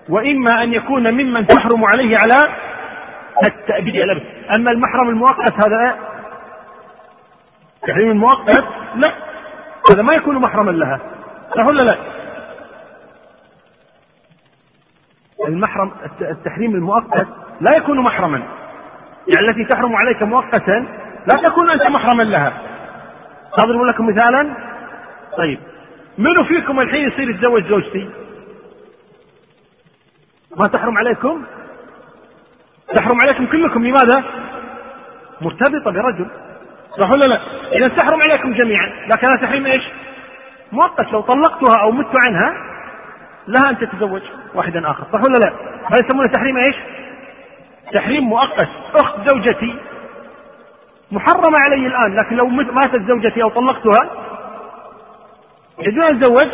[0.08, 2.54] وإما أن يكون ممن تحرم عليه على
[3.46, 4.22] التأبيد الأبد.
[4.56, 5.98] أما المحرم المؤقت هذا
[7.88, 9.14] تحريم المؤقت؟ لا.
[9.92, 11.00] هذا ما يكون محرما لها.
[11.56, 11.96] صح ولا لا؟
[15.48, 17.26] المحرم التحريم المؤقت
[17.60, 18.42] لا يكون محرما.
[19.26, 20.86] يعني التي تحرم عليك مؤقتا
[21.26, 22.52] لا تكون أنت محرما لها.
[23.58, 24.54] أضرب لكم مثالا.
[25.38, 25.58] طيب.
[26.18, 28.10] منو فيكم الحين يصير يتزوج زوجتي؟
[30.56, 31.44] ما تحرم عليكم؟
[32.94, 34.24] تحرم عليكم كلكم لماذا؟
[35.40, 36.26] مرتبطة برجل.
[36.90, 37.40] صح ولا لا؟
[37.72, 39.82] إذا تحرم عليكم جميعا لكن تحريم إيش؟
[40.72, 41.12] مؤقت.
[41.12, 42.54] لو طلقتها أو مت عنها
[43.48, 44.22] لها أن تتزوج
[44.54, 45.04] واحدا آخر.
[45.12, 45.52] صح ولا لا؟
[45.86, 46.76] هذا يسمونه تحريم إيش؟
[47.94, 48.68] تحريم مؤقت.
[49.00, 49.78] أخت زوجتي
[51.10, 54.10] محرمة علي الآن لكن لو ماتت زوجتي أو طلقتها
[55.78, 56.48] يجوز أن أتزوج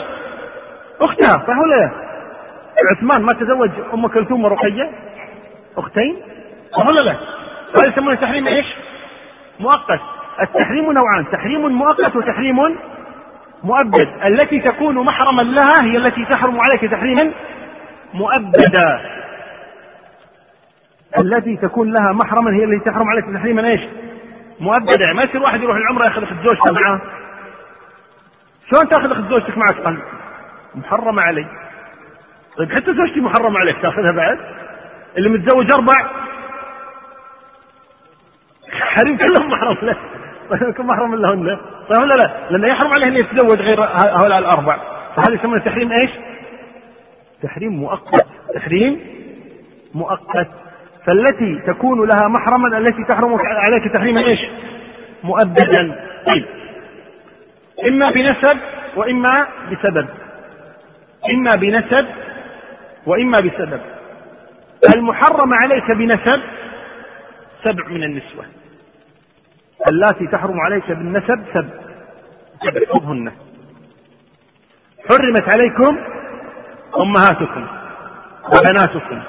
[1.00, 1.46] أختها.
[1.46, 2.03] صح ولا لا؟
[2.90, 4.90] عثمان ما تزوج أم كلثوم ورقية
[5.76, 6.16] أختين
[6.70, 7.16] صح ولا لا؟
[7.76, 8.66] هذا يسمونه تحريم إيش؟
[9.60, 10.00] مؤقت
[10.42, 12.56] التحريم نوعان تحريم مؤقت وتحريم
[13.62, 17.32] مؤبد التي تكون محرما لها هي التي تحرم عليك تحريما
[18.14, 19.00] مؤبدا
[21.18, 23.80] التي تكون لها محرما هي التي تحرم عليك تحريما إيش؟
[24.60, 27.00] مؤبدا ما يصير واحد يروح العمرة ياخذ أخت زوجته معاه
[28.70, 29.98] شلون تاخذ أخت زوجتك معك؟ قال
[30.74, 31.46] محرمة علي
[32.56, 34.38] طيب حتى زوجتي محرمة عليك تاخذها بعد؟
[35.16, 36.10] اللي متزوج أربع؟
[38.72, 39.96] حريم كلهم محرم له.
[40.50, 41.56] طيب يكون محرم لهن
[41.88, 44.78] طيب ولا لا؟ لأنه يحرم عليه أن يتزوج غير هؤلاء الأربع.
[45.16, 46.10] فهذا يسمونه تحريم إيش؟
[47.42, 48.26] تحريم مؤقت.
[48.54, 49.00] تحريم
[49.94, 50.48] مؤقت.
[51.06, 54.40] فالتي تكون لها محرما التي تحرم عليك تحريما إيش؟
[55.24, 56.06] مؤبدا.
[56.30, 56.44] طيب.
[57.86, 58.58] إما بنسب
[58.96, 60.06] وإما بسبب.
[61.30, 62.06] إما بنسب
[63.06, 63.80] وإما بسبب.
[64.96, 66.42] المحرم عليك بنسب
[67.64, 68.44] سبع من النسوة.
[69.90, 71.68] اللاتي تحرم عليك بالنسب سبع.
[72.62, 72.80] سبع
[75.10, 75.98] حرمت عليكم
[76.96, 77.66] أمهاتكم
[78.44, 79.22] وبناتكم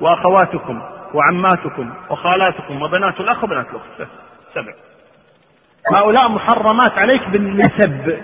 [0.00, 0.82] وأخواتكم
[1.14, 4.10] وعماتكم وخالاتكم وبنات الأخ وبنات الأخت.
[4.54, 4.72] سبع.
[5.94, 8.18] هؤلاء محرمات عليك بالنسب.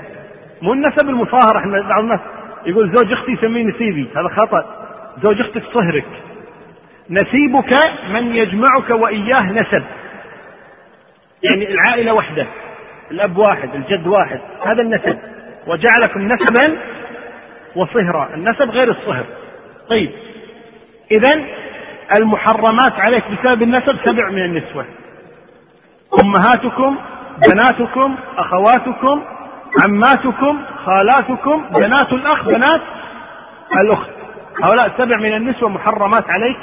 [0.62, 2.20] مو النسب المصاهرة إحنا بعض الناس
[2.66, 4.83] يقول زوج أختي يسميه نسيبي هذا خطأ.
[5.22, 6.06] زوج أختك صهرك.
[7.10, 7.70] نسيبك
[8.10, 9.84] من يجمعك وإياه نسب.
[11.42, 12.46] يعني العائلة وحدة
[13.10, 15.18] الأب واحد الجد واحد هذا النسب.
[15.66, 16.78] وجعلكم نسبا
[17.76, 18.34] وصهرا.
[18.34, 19.24] النسب غير الصهر.
[19.88, 20.10] طيب.
[21.16, 21.44] إذا
[22.16, 24.84] المحرمات عليك بسبب النسب سبع من النسوة.
[26.24, 26.98] أمهاتكم
[27.50, 29.24] بناتكم أخواتكم
[29.82, 32.80] عماتكم خالاتكم بنات الأخ بنات
[33.82, 34.13] الأخت.
[34.62, 36.56] هؤلاء سبع من النسوة محرمات عليك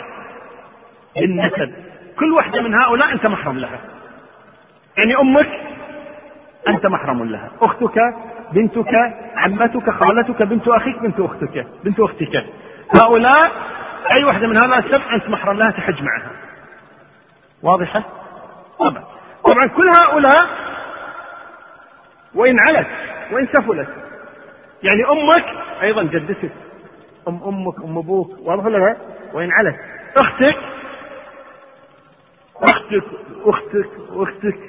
[1.15, 1.73] بالنسب
[2.19, 3.79] كل واحدة من هؤلاء أنت محرم لها.
[4.97, 5.49] يعني أمك
[6.69, 7.49] أنت محرم لها.
[7.61, 7.99] أختك
[8.51, 8.93] بنتك
[9.35, 12.45] عمتك خالتك بنت أخيك بنت أختك بنت أختك.
[13.03, 13.51] هؤلاء
[14.11, 16.31] أي واحدة من هؤلاء السبع أنت محرم لها تحج معها.
[17.63, 18.03] واضحة؟
[18.79, 19.03] طبعا.
[19.45, 20.49] طبعا كل هؤلاء
[22.35, 22.87] وإن علت
[23.31, 23.89] وإن سفلت.
[24.83, 25.45] يعني أمك
[25.81, 26.51] أيضا جدتك.
[27.27, 28.95] أم أمك أم أبوك واضح ولا لا؟
[29.33, 29.75] وإن علت.
[30.21, 30.55] أختك.
[32.55, 33.03] أختك
[33.45, 34.59] أختك أختك.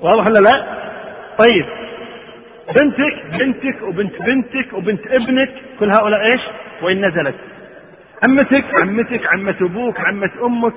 [0.00, 0.64] واضح ولا لا؟
[1.38, 1.66] طيب.
[2.80, 6.42] بنتك بنتك وبنت بنتك وبنت ابنك كل هؤلاء إيش؟
[6.82, 7.34] وإن نزلت.
[8.28, 10.72] عمتك عمتك عمة أبوك عمة أمك.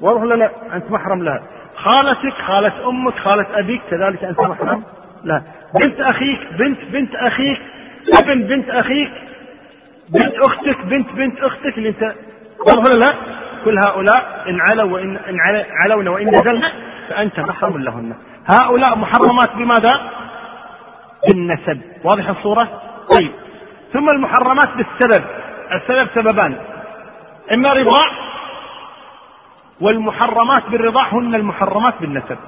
[0.00, 1.42] واضح ولا لا؟ أنت محرم لها
[1.74, 4.82] خالتك خالة أمك خالة أبيك كذلك أنت محرم
[5.24, 5.42] لا.
[5.84, 7.60] بنت أخيك بنت بنت أخيك
[8.22, 9.10] ابن بنت أخيك.
[10.08, 12.14] بنت أختك بنت بنت أختك اللي أنت
[12.58, 13.16] واضح ولا لا؟
[13.64, 15.36] كل هؤلاء إن علوا وإن إن
[15.70, 16.72] علونا وإن نزلنا
[17.08, 18.14] فأنت محرم لهن.
[18.52, 20.10] هؤلاء محرمات بماذا؟
[21.28, 21.80] بالنسب.
[22.04, 22.82] واضح الصورة؟
[23.18, 23.32] طيب.
[23.92, 25.24] ثم المحرمات بالسبب.
[25.72, 26.56] السبب سببان.
[27.56, 28.10] إما رضاع
[29.80, 32.38] والمحرمات بالرضاع هن المحرمات بالنسب.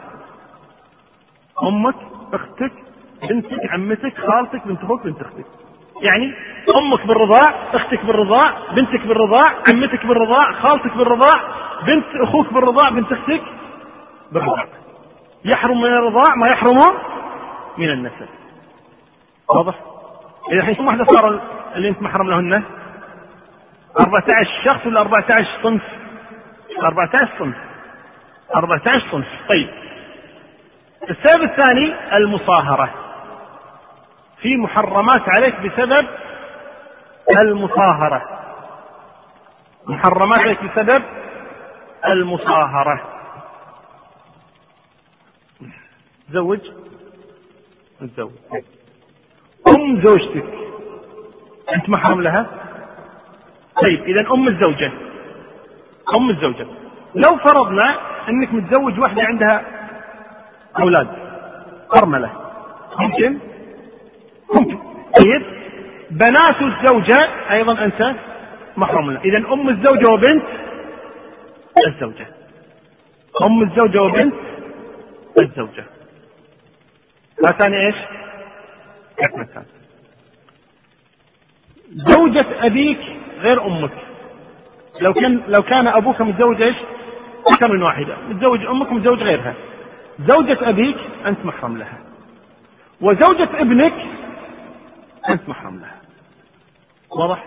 [1.62, 1.94] أمك
[2.32, 2.72] أختك
[3.28, 5.46] بنتك عمتك خالتك بنت أخوك بنت أختك.
[6.02, 6.34] يعني
[6.76, 11.34] أمك بالرضاع أختك بالرضاع بنتك بالرضاع عمتك بالرضاع خالتك بالرضاع
[11.86, 13.42] بنت أخوك بالرضاع بنت أختك
[14.32, 14.66] بالرضاع
[15.44, 16.78] يحرم من الرضاع ما يحرم
[17.78, 18.28] من النسب
[19.48, 19.74] واضح؟
[20.52, 21.40] إذا الحين كم واحدة صار
[21.76, 22.62] اللي أنت محرم لهن؟
[24.00, 25.82] 14 شخص ولا 14 صنف؟
[26.82, 27.54] 14 صنف
[28.56, 29.68] 14 صنف طيب
[31.10, 32.90] السبب الثاني المصاهرة
[34.42, 36.08] في محرمات عليك بسبب
[37.40, 38.22] المصاهرة.
[39.86, 41.04] محرمات عليك بسبب
[42.06, 43.02] المصاهرة.
[46.28, 46.60] تزوج؟
[48.00, 48.32] تزوج.
[49.68, 50.44] أم زوجتك.
[51.74, 52.46] أنت محرم لها؟
[53.82, 54.92] طيب إذا أم الزوجة.
[56.16, 56.66] أم الزوجة.
[57.14, 59.64] لو فرضنا أنك متزوج واحدة عندها
[60.80, 61.08] أولاد
[61.96, 62.32] أرملة
[62.98, 63.38] ممكن؟
[64.54, 64.78] ممكن.
[65.18, 65.63] طيب
[66.14, 67.18] بنات الزوجة
[67.50, 68.14] أيضا أنت
[68.76, 70.44] محرم لها إذا أم الزوجة وبنت
[71.86, 72.26] الزوجة.
[73.42, 74.34] أم الزوجة وبنت
[75.42, 75.84] الزوجة.
[77.46, 77.94] هاتان إيش؟
[79.16, 79.64] كتمتان
[81.92, 83.00] زوجة أبيك
[83.38, 83.92] غير أمك.
[85.00, 86.76] لو كان لو كان أبوك متزوج إيش؟
[87.46, 88.16] أكثر من واحدة.
[88.28, 89.54] متزوج أمك ومتزوج غيرها.
[90.20, 90.96] زوجة أبيك
[91.26, 91.98] أنت محرم لها.
[93.00, 93.94] وزوجة ابنك
[95.28, 96.03] أنت محرم لها.
[97.18, 97.44] واضح؟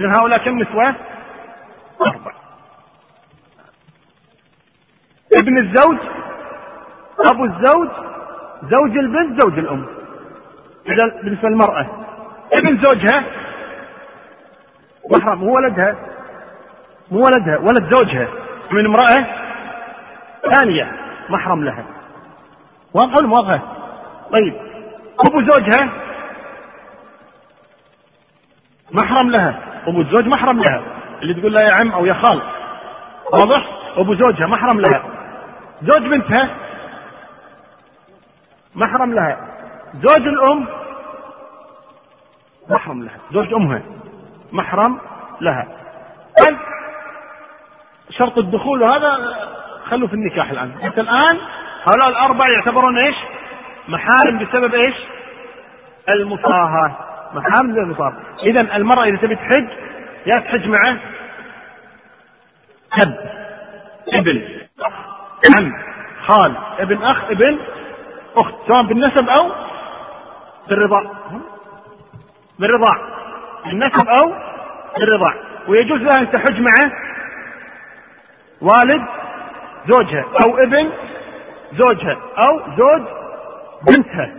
[0.00, 0.94] إذن هؤلاء كم نسوة؟
[2.00, 2.32] أربع.
[5.42, 5.98] ابن الزوج
[7.32, 7.88] أبو الزوج
[8.62, 9.86] زوج البنت زوج الأم.
[10.86, 11.86] إذا بالنسبة للمرأة.
[12.52, 13.24] ابن زوجها؟
[15.10, 15.96] محرم مو ولدها.
[17.10, 18.28] مو ولدها ولد زوجها.
[18.70, 19.26] من امرأة
[20.52, 20.92] ثانية
[21.28, 21.84] محرم لها.
[22.94, 23.62] واضحة ولا واضحة؟
[24.38, 24.54] طيب.
[25.28, 25.90] أبو زوجها؟
[29.02, 29.58] محرم لها.
[29.86, 30.82] أبو الزوج محرم لها.
[31.22, 32.42] اللي تقول لها يا عم أو يا خال.
[33.32, 35.02] واضح؟ أبو زوجها محرم لها.
[35.82, 36.50] زوج بنتها
[38.74, 39.38] محرم لها.
[39.94, 40.66] زوج الأم
[42.70, 43.18] محرم لها.
[43.32, 43.82] زوج أمها
[44.52, 45.00] محرم
[45.40, 45.66] لها.
[46.46, 46.58] طيب.
[48.10, 49.12] شرط الدخول وهذا
[49.84, 50.72] خلوا في النكاح الآن.
[50.82, 51.40] حتى الآن
[51.84, 53.16] هؤلاء الأربع يعتبرون إيش؟
[53.88, 54.94] محارم بسبب إيش؟
[56.08, 59.68] المصاهرة محارم المصاهرة إذا المرأة إذا تبي تحج
[60.26, 60.98] يا تحج معه
[63.02, 63.18] أب
[64.12, 64.42] ابن.
[65.56, 65.72] عم.
[66.26, 66.56] خال.
[66.78, 67.58] ابن أخ ابن
[68.36, 68.54] أخت.
[68.66, 69.52] سواء بالنسب أو
[70.68, 71.02] بالرضاع.
[72.58, 72.98] بالرضاع.
[73.64, 74.34] بالنسب أو
[74.98, 75.34] بالرضاع.
[75.68, 76.92] ويجوز لها أن تحج معه
[78.60, 79.04] والد
[79.88, 80.90] زوجها أو ابن
[81.72, 82.16] زوجها
[82.48, 83.02] أو زوج
[83.82, 84.34] بنتها.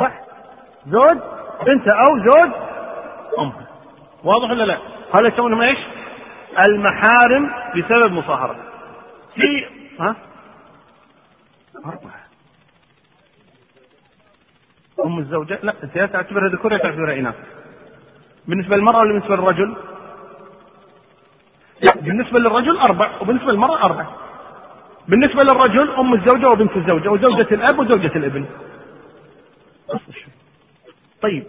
[0.00, 0.29] صح؟
[0.86, 1.18] زوج
[1.66, 2.52] بنتها أو زوج
[3.38, 3.66] أمها
[4.24, 4.78] واضح ولا لا؟
[5.14, 5.78] هذا يسمونهم إيش؟
[6.68, 8.56] المحارم بسبب مصاهرة.
[9.34, 9.66] في
[10.00, 10.16] ها؟
[11.86, 12.20] أربعة.
[15.04, 17.34] أم الزوجة؟ لا أنت يا تعتبرها ذكور يا تعتبرها إناث.
[18.48, 19.76] بالنسبة للمرأة ولا بالنسبة للرجل؟
[21.82, 24.06] لا بالنسبة للرجل أربع وبالنسبة للمرأة أربع.
[25.08, 28.46] بالنسبة للرجل أم الزوجة وبنت الزوجة وزوجة الأب وزوجة الابن.
[31.22, 31.44] طيب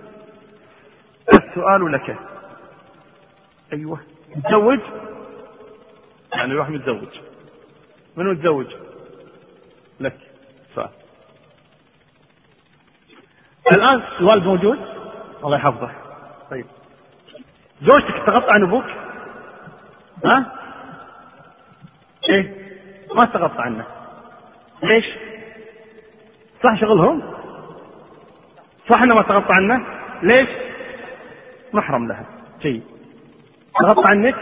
[1.34, 2.18] السؤال لك.
[3.74, 4.00] أيوه.
[4.36, 4.80] متزوج؟
[6.34, 7.20] يعني واحد متزوج.
[8.18, 8.68] من متزوج؟
[10.00, 10.18] لك.
[10.76, 10.90] سؤال.
[13.72, 14.80] الآن الوالد موجود؟
[15.44, 15.92] الله يحفظه.
[16.52, 16.66] طيب.
[17.82, 18.86] زوجتك تغطى عن أبوك؟
[20.26, 20.56] ها؟
[22.30, 22.56] إيه؟
[23.16, 23.86] ما تغطى عنه.
[24.84, 25.06] ليش؟
[26.64, 27.41] صح شغلهم؟
[28.92, 29.86] صح إنه ما تغطى عنه؟
[30.24, 30.50] ليش؟
[31.74, 32.26] محرم لها.
[32.62, 32.84] جيد
[33.80, 34.36] تغطى عنك؟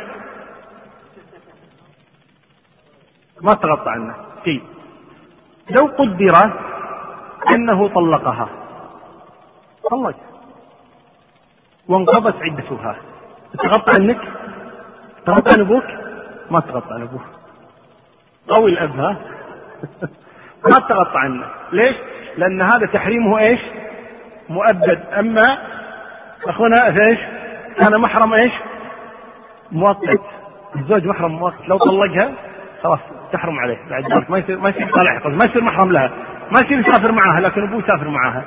[3.42, 4.16] ما تغطى عنه.
[4.46, 4.64] جيد
[5.70, 6.36] لو قدر
[7.54, 8.50] أنه طلقها.
[9.92, 10.16] طلق.
[11.88, 12.96] وانقضت عدتها.
[13.60, 14.22] تغطى عنك؟
[15.26, 15.86] تغطى عن أبوك؟
[16.52, 17.26] ما تغطى عن أبوك
[18.50, 19.18] قوي الاب ها
[20.72, 21.46] ما تغطى عنه.
[21.72, 21.96] ليش؟
[22.38, 23.79] لأن هذا تحريمه إيش؟
[24.50, 25.58] مؤبد أما
[26.48, 27.20] أخونا إيش؟
[27.82, 28.52] كان محرم إيش؟
[29.72, 30.22] مؤقت.
[30.76, 31.68] الزوج محرم مؤقت.
[31.68, 32.32] لو طلقها
[32.84, 33.00] خلاص
[33.32, 33.78] تحرم عليه.
[33.90, 36.12] بعد ذلك ما يصير ما يصير طالع ما يصير محرم لها.
[36.52, 38.44] ما يصير يسافر معها لكن أبوه يسافر معها.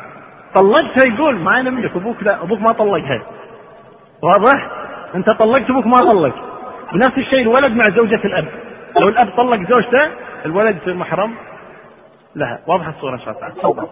[0.55, 3.22] طلقتها يقول ما أنا منك أبوك لا أبوك ما طلقها.
[4.22, 4.70] واضح؟
[5.14, 6.34] أنت طلقت أبوك ما طلق.
[6.92, 8.48] بنفس الشيء الولد مع زوجة الأب.
[9.00, 10.11] لو الأب طلق زوجته
[10.46, 11.34] الولد يصير محرم
[12.36, 12.61] لها.
[12.66, 13.48] واضحة الصورة إن شاء الله.
[13.48, 13.88] تفضل.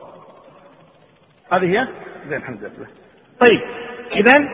[1.53, 1.89] هذه هي؟
[2.29, 2.87] زين الحمد لله.
[3.41, 3.61] طيب
[4.13, 4.49] اذا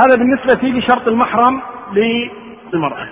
[0.00, 3.08] هذا بالنسبة لشرط المحرم للمرأة.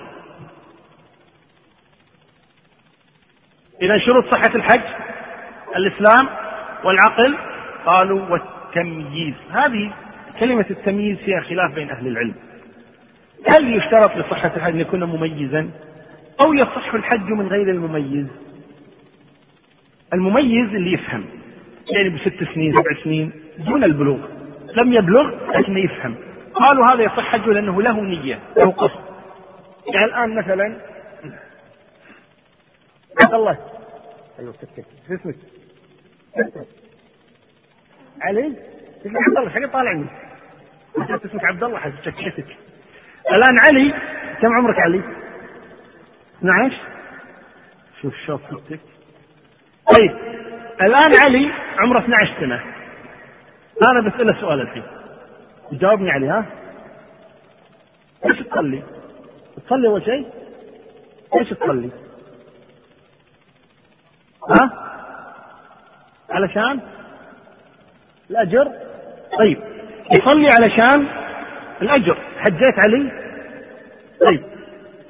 [3.81, 4.81] إذا شروط صحة الحج
[5.75, 6.29] الإسلام
[6.83, 7.37] والعقل
[7.85, 9.33] قالوا والتمييز.
[9.51, 9.93] هذه
[10.39, 12.35] كلمة التمييز فيها خلاف بين أهل العلم.
[13.47, 15.69] هل يشترط لصحة الحج أن يكون مميزا؟
[16.45, 18.27] أو يصح الحج من غير المميز؟
[20.13, 21.40] المميز اللي يفهم.
[21.95, 24.19] يعني بست سنين سبع سنين دون البلوغ.
[24.75, 26.15] لم يبلغ لكنه يفهم.
[26.53, 28.99] قالوا هذا يصح حجه لأنه له نية له قصد.
[29.93, 30.77] يعني الآن مثلا
[33.23, 33.57] عبد الله.
[34.39, 34.85] أيوه سكت.
[35.07, 35.35] شو اسمك؟
[38.21, 38.55] علي؟
[39.01, 42.47] اسمك عبد الله حاجة طالع منك اسمك عبد الله حسب شكيتك
[43.31, 43.93] الآن علي
[44.41, 45.01] كم عمرك علي؟
[46.39, 46.75] 12
[48.01, 48.79] شوف شوف صوتك.
[49.95, 50.30] طيب.
[50.81, 52.63] الآن علي عمره 12 سنة.
[53.91, 54.83] أنا بسأله سؤال الحين.
[55.71, 56.45] جاوبني عليه ها؟
[58.25, 58.83] إيش تصلي؟
[59.65, 60.27] تصلي أول شيء؟
[61.39, 61.89] إيش تصلي؟
[64.49, 64.69] ها؟
[66.29, 66.79] علشان؟
[68.29, 68.71] الأجر؟
[69.39, 69.57] طيب.
[70.11, 71.07] يصلي علشان؟
[71.81, 72.17] الأجر.
[72.37, 73.11] حجيت علي؟
[74.21, 74.43] طيب.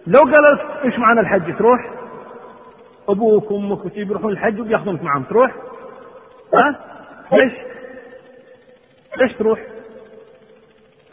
[0.08, 2.01] لو قال إيش معنى الحج؟ تروح؟
[3.10, 5.52] أبوك وامك وتجي يروحون الحج وبياخذونك معهم تروح؟
[6.64, 6.80] ها؟
[7.32, 7.54] ليش؟
[9.18, 9.60] ليش تروح؟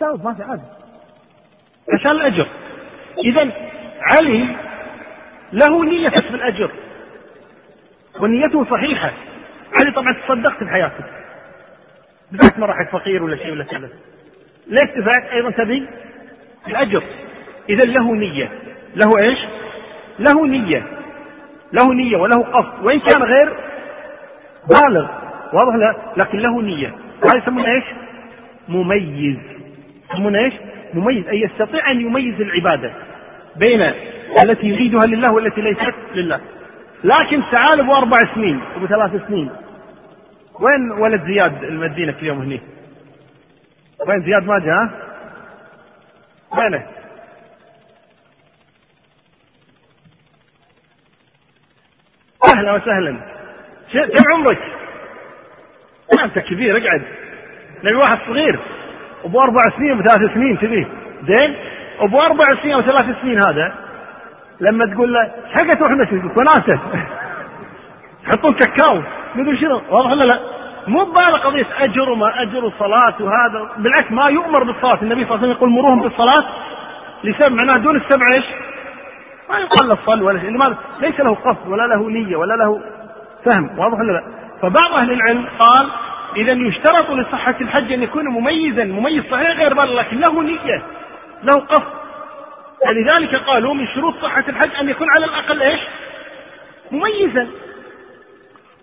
[0.00, 0.62] جاوب ما في عادي
[1.94, 2.48] عشان الأجر.
[3.24, 3.52] اذا
[4.00, 4.56] علي
[5.52, 6.70] له نية كسب الأجر.
[8.20, 9.12] ونيته صحيحة.
[9.80, 11.04] علي طبعا تصدقت بحياتك
[12.32, 13.88] دفعت ما راحت فقير ولا شيء ولا كذا
[14.66, 15.88] ليش دفعت أيضا تبي
[16.68, 17.02] الأجر.
[17.68, 18.52] اذا له نية.
[18.94, 19.38] له إيش؟
[20.18, 20.97] له نية.
[21.72, 22.84] له نية وله قصد.
[22.84, 23.56] وإن كان غير
[24.68, 25.08] بالغ
[25.52, 26.94] واضح لا؟ لكن له نية.
[27.24, 27.84] وهذا يسمونه إيش؟
[28.68, 29.38] مميز.
[30.10, 30.54] يسمونه إيش؟
[30.94, 32.92] مميز أي يستطيع أن يميز العبادة
[33.56, 33.82] بين
[34.44, 36.40] التي يريدها لله والتي ليست لله.
[37.04, 39.50] لكن تعال أبو أربع سنين أبو ثلاث سنين.
[40.60, 42.60] وين ولد زياد المدينة في اليوم هني؟
[44.08, 44.90] وين زياد ما جاء
[46.58, 46.86] وينه؟
[52.44, 53.16] أهلا وسهلا.
[53.92, 54.58] كم عمرك؟
[56.24, 57.02] أنت كبير اقعد.
[57.84, 58.58] نبي واحد صغير.
[59.24, 60.86] أبو أربع سنين ابو ثلاث سنين تبيه
[61.26, 61.56] زين؟
[62.00, 63.74] أبو أربع سنين أو ثلاث سنين هذا.
[64.60, 66.80] لما تقول له حقت تروح المسجد وناسه
[68.26, 69.02] يحطون كاكاو.
[69.34, 69.82] مدري شنو.
[69.90, 70.40] واضح ولا لا؟
[70.86, 73.70] مو ببالغ قضية أجر وما أجر وصلاة وهذا.
[73.76, 75.02] بالعكس ما يؤمر بالصلاة.
[75.02, 76.48] النبي صلى الله عليه وسلم يقول مروهم بالصلاة.
[77.24, 78.44] لسبب معناه دون السبع إيش؟
[79.50, 82.80] ما يقال له صل ولا شيء لماذا؟ ليس له قصد ولا له نية ولا له
[83.44, 84.24] فهم واضح ولا لا؟
[84.62, 85.90] فبعض أهل العلم قال
[86.36, 90.82] إذا يشترط لصحة الحج أن يكون مميزا مميز صحيح غير بالغ لكن له نية
[91.42, 91.98] له قصد
[92.86, 95.80] ولذلك قالوا من شروط صحة الحج أن يكون على الأقل إيش
[96.90, 97.48] مميزا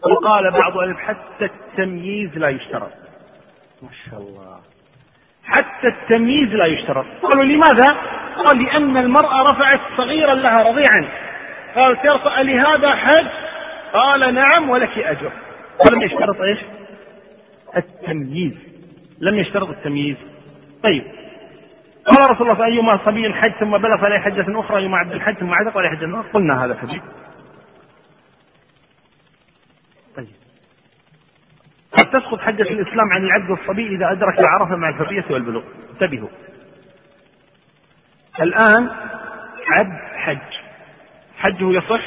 [0.04, 2.92] وقال بعض أهل حتى التمييز لا يشترط
[3.82, 4.60] ما شاء الله
[5.46, 7.06] حتى التمييز لا يشترط.
[7.24, 7.98] قالوا لماذا؟
[8.36, 11.08] قال لأن المرأة رفعت صغيرا لها رضيعا.
[11.76, 13.28] قالت يرفع لهذا حج
[13.94, 15.32] قال نعم ولك أجر.
[15.86, 16.60] ولم يشترط إيش؟
[17.78, 18.54] التمييز.
[19.20, 20.18] لم يشترط التمييز.
[20.84, 21.04] طيب.
[22.06, 25.54] قال رسول الله أيما صبي حج ثم بلغ فلا حجة أخرى أيما عبد الحج ثم
[25.54, 27.02] عتق ولا حجة أخرى؟ قلنا هذا الحديث
[30.16, 30.28] طيب
[31.98, 35.64] قد تسقط حجة الإسلام عن العبد والصبي إذا أدرك العرفة مع الحرية والبلوغ.
[35.94, 36.30] انتبهوا.
[38.42, 38.90] الآن
[39.68, 40.54] عبد حج.
[41.38, 42.02] حجه يصح؟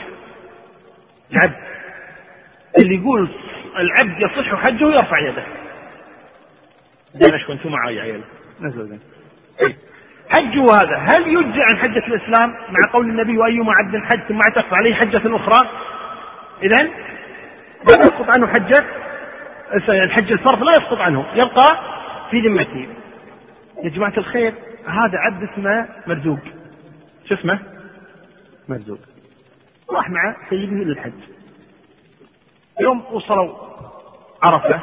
[1.32, 1.55] العبد
[2.78, 3.28] اللي يقول
[3.78, 5.43] العبد يصح حجه يرفع يده.
[7.36, 8.20] اشكو أنتم معي يا عيال.
[9.61, 9.76] طيب.
[10.36, 14.74] حجه هذا هل يجزي عن حجة الإسلام مع قول النبي وأيما عبد حج ثم اعتق
[14.74, 15.68] عليه حجة أخرى؟
[16.62, 18.84] إذا لا يسقط عنه حجة؟
[19.73, 21.79] الحج الفرض لا يسقط عنه يبقى
[22.31, 22.89] في ذمته
[23.85, 24.55] يا جماعة الخير
[24.87, 26.39] هذا عبد اسمه مرزوق
[27.29, 27.59] شو اسمه؟
[28.69, 28.99] مرزوق
[29.91, 31.12] راح مع سيده للحج
[32.81, 33.55] يوم وصلوا
[34.47, 34.81] عرفة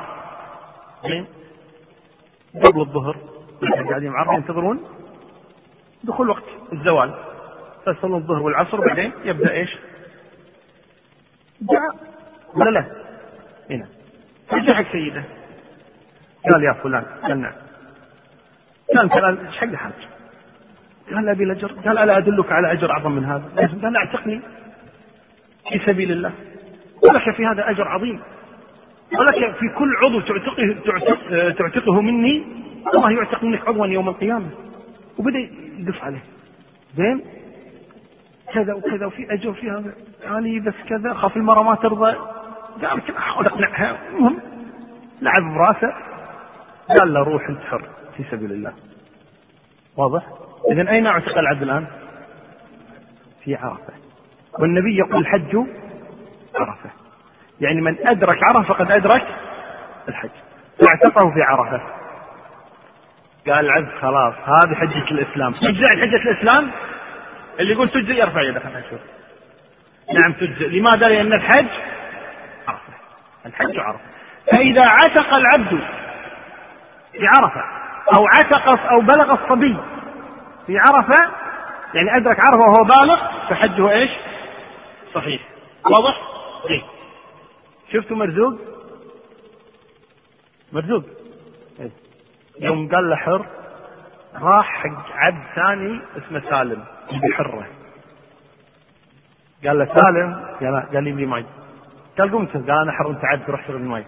[2.66, 3.18] قبل الظهر
[3.90, 4.80] قاعدين عرفة ينتظرون
[6.04, 7.14] دخول وقت الزوال
[7.86, 9.78] فيصلون الظهر والعصر بعدين يبدأ إيش؟
[11.62, 11.96] دعاء
[12.54, 12.86] ولا لا؟
[13.70, 13.88] هنا
[14.50, 15.24] فجاء حق سيده؟
[16.52, 17.54] قال يا فلان قال نعم.
[18.96, 19.94] قال قال إيش حق الحاج؟
[21.12, 23.44] قال أبي الأجر قال ألا أدلك على أجر أعظم من هذا؟
[23.84, 24.42] قال اعتقني
[25.72, 26.32] في سبيل الله.
[27.10, 28.22] ولك في هذا أجر عظيم.
[29.12, 32.44] ولك في كل عضو تعتقه تعتقه مني
[32.94, 34.50] الله يعتق منك عضوا يوم القيامة.
[35.18, 36.24] وبدأ يقص عليه.
[36.98, 37.22] زين؟
[38.54, 39.84] كذا وكذا وفي أجر فيها
[40.24, 42.16] يعني بس كذا خاف المرأة ما ترضى.
[42.82, 43.98] قال لك احاول أقنعها.
[44.10, 44.40] المهم
[45.22, 45.94] لعب براسه.
[47.00, 48.74] قال له روح انت حر في سبيل الله.
[49.98, 50.24] واضح؟
[50.72, 51.86] اذا أين اعتق العبد الآن؟
[53.44, 53.94] في عرفة.
[54.60, 55.56] والنبي يقول الحج
[56.56, 56.90] عرفة.
[57.62, 59.28] يعني من أدرك عرفة فقد أدرك
[60.08, 60.30] الحج.
[60.80, 61.82] فاعتقه في عرفة.
[63.48, 65.54] قال العبد خلاص هذه حجة الإسلام.
[65.54, 66.72] تجزئ حجة الإسلام؟
[67.60, 69.00] اللي يقول تجزئ يرفع يده خلينا نشوف.
[70.22, 70.68] نعم تجزئ.
[70.68, 71.68] لماذا؟ لأن الحج
[73.46, 74.00] الحج عرفة
[74.52, 75.84] فإذا عتق العبد
[77.12, 77.62] في عرفة
[78.18, 79.78] أو عتق أو بلغ الصبي
[80.68, 81.32] في عرفة
[81.94, 84.12] يعني أدرك عرفة وهو بالغ فحجه إيش؟
[85.14, 85.42] صحيح
[85.86, 86.22] واضح؟
[86.68, 86.84] جيد
[87.94, 88.54] شفتوا مرزوق؟
[90.72, 91.04] مرزوق
[91.80, 91.92] إيه؟
[92.60, 93.46] يوم قال له حر
[94.36, 97.68] راح حق عبد ثاني اسمه سالم بحره
[99.66, 100.46] قال له سالم
[100.94, 101.46] قال لي مي
[102.18, 102.54] قال قمت.
[102.54, 104.06] قال أنا حر انت عبد روح شرب المي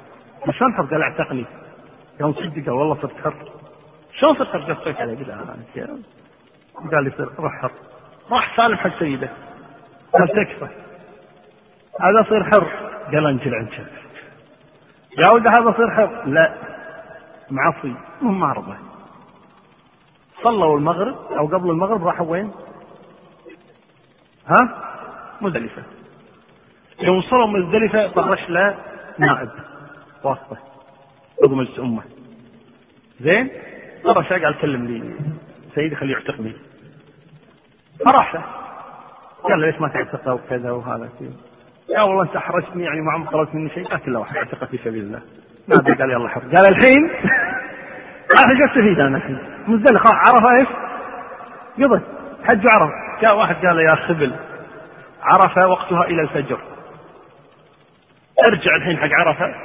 [0.51, 1.45] شلون حر قال أعتقني.
[2.21, 3.51] قال صدق والله صرت حر
[4.19, 6.03] شلون صرت حر قصيت عليه قال
[6.91, 7.71] قال لي روح حر.
[8.31, 9.29] راح سالم حق سيده.
[10.13, 10.67] قال تكفى.
[12.01, 12.67] هذا صير حر.
[13.13, 13.79] قال انجل عنك
[15.17, 16.25] يا ولد هذا صير حر.
[16.25, 16.53] لا.
[17.51, 17.95] معصي.
[18.21, 18.77] ما رضى
[20.43, 22.51] صلوا المغرب أو قبل المغرب راحوا وين؟
[24.47, 24.83] ها؟
[25.41, 25.83] مزدلفة.
[27.01, 28.75] يوم وصلوا مزدلفة طرش له
[29.17, 29.49] نائب.
[30.23, 30.57] واسطة
[31.43, 32.01] عضو مجلس أمة
[33.21, 33.49] زين؟
[34.03, 35.13] طرش قال كلم لي.
[35.75, 36.53] سيدي خليه يعتقني
[38.05, 38.43] فراح له.
[39.43, 41.29] قال له ليش ما تعتقه وكذا وهذا كذا.
[41.89, 43.83] يا والله أنت أحرجتني يعني ما عمرك طلبت مني شيء.
[43.83, 44.19] قالت له.
[44.19, 45.21] واحد اعتقه في سبيل الله.
[45.67, 46.41] ما قال يلا حر.
[46.41, 47.09] قال الحين؟
[48.37, 49.39] أنا إيش استفيد أنا الحين.
[49.67, 50.09] مزدلفة.
[50.13, 50.67] عرف إيش؟
[51.77, 52.01] قضى
[52.43, 52.91] حج عرف
[53.21, 54.35] جاء واحد قال يا خبل.
[55.21, 56.59] عرفة وقتها إلى الفجر.
[58.49, 59.55] أرجع الحين حق عرفة.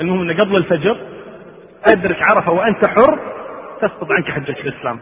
[0.00, 1.00] المهم أنه قبل الفجر
[1.92, 3.18] أدرك عرفة وأنت حر
[3.80, 5.00] تسقط عنك حجة الإسلام.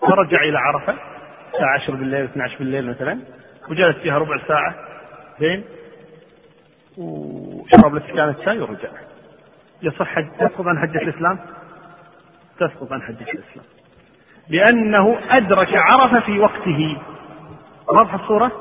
[0.00, 0.94] فرجع إلى عرفة
[1.54, 3.18] الساعة 10 بالليل 12 بالليل مثلا
[3.68, 4.74] وجلس فيها ربع ساعة
[5.40, 5.64] زين.
[6.98, 8.88] وشرب لك كانت شاي ورجع.
[9.82, 11.38] يصح تسقط عن حجة الإسلام؟
[12.60, 13.64] تسقط عن حجة الإسلام.
[14.48, 16.96] لأنه أدرك عرفة في وقته.
[17.88, 18.52] واضحة الصورة؟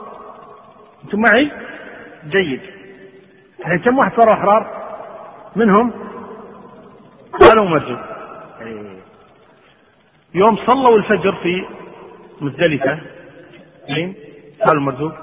[1.03, 1.51] أنتم معي؟
[2.29, 2.61] جيد.
[3.67, 4.67] الحين كم واحد صاروا أحرار؟
[5.55, 5.93] منهم؟
[7.41, 7.97] قالوا مرجو
[10.33, 11.65] يوم صلوا الفجر في
[12.41, 12.99] مزدلفة.
[13.89, 14.15] زين؟
[14.65, 15.13] قالوا مرزوق.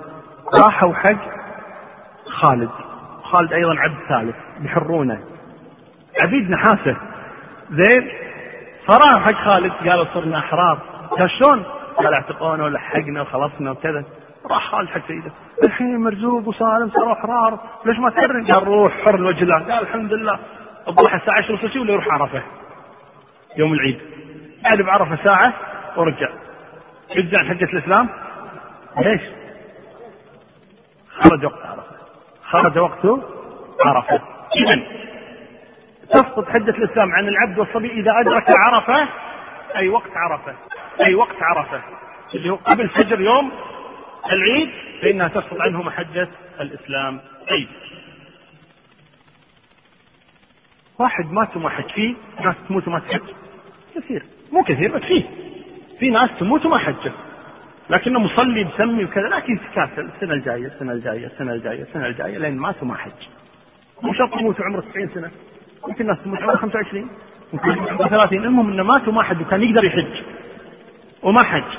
[0.60, 1.28] راحوا حق
[2.26, 2.70] خالد.
[3.22, 5.20] خالد أيضا عبد ثالث بحرونه
[6.20, 6.96] عبيد نحاسة
[7.70, 8.10] زين؟
[8.86, 10.78] فراح حق خالد قالوا صرنا أحرار.
[11.10, 11.64] قال شلون؟
[11.96, 14.04] قال اعتقونا ولحقنا وخلصنا وكذا.
[14.50, 15.32] راح خالد حق سيده
[15.64, 20.12] الحين مرزوق وسالم صاروا احرار ليش ما تحرم؟ قال روح حر لوجه الله قال الحمد
[20.12, 20.38] لله
[20.88, 22.42] الضحى الساعة 10 ولا ولا يروح عرفة؟
[23.56, 24.00] يوم العيد.
[24.64, 25.52] قعد بعرفة ساعة
[25.96, 26.28] ورجع.
[27.16, 28.08] يجزع حجة الإسلام.
[28.98, 29.20] ليش؟
[31.08, 31.96] خرج وقت عرفة.
[32.50, 33.06] خرج وقت
[33.84, 34.20] عرفة.
[34.56, 34.82] اذا
[36.10, 39.08] تسقط حجة الإسلام عن العبد والصبي إذا أدرك عرفة.
[39.76, 40.54] أي وقت عرفة.
[41.00, 41.80] أي وقت عرفة.
[42.34, 43.52] اللي هو قبل فجر يوم
[44.32, 44.70] العيد
[45.02, 46.28] فإنها تسقط عنه محجة
[46.60, 47.20] الإسلام.
[47.50, 47.66] أي
[50.98, 52.14] واحد مات وما حج فيه
[52.44, 53.20] ناس تموت وما تحج.
[53.94, 54.22] كثير.
[54.52, 55.22] مو كثير بس فيه.
[55.98, 57.12] في ناس تموت وما حجة.
[57.90, 62.56] لكنه مصلي مسمي وكذا لكن يتكاسل السنة الجاية السنة الجاية السنة الجاية السنة الجاية لين
[62.56, 63.12] مات وما حج
[64.02, 65.30] مو شرط يموت عمره 90 سنة.
[65.88, 67.10] ممكن ناس تموت عمره 25
[67.52, 70.22] ممكن عمره 30 المهم إنه مات وما حج وكان يقدر يحج.
[71.22, 71.78] وما حج.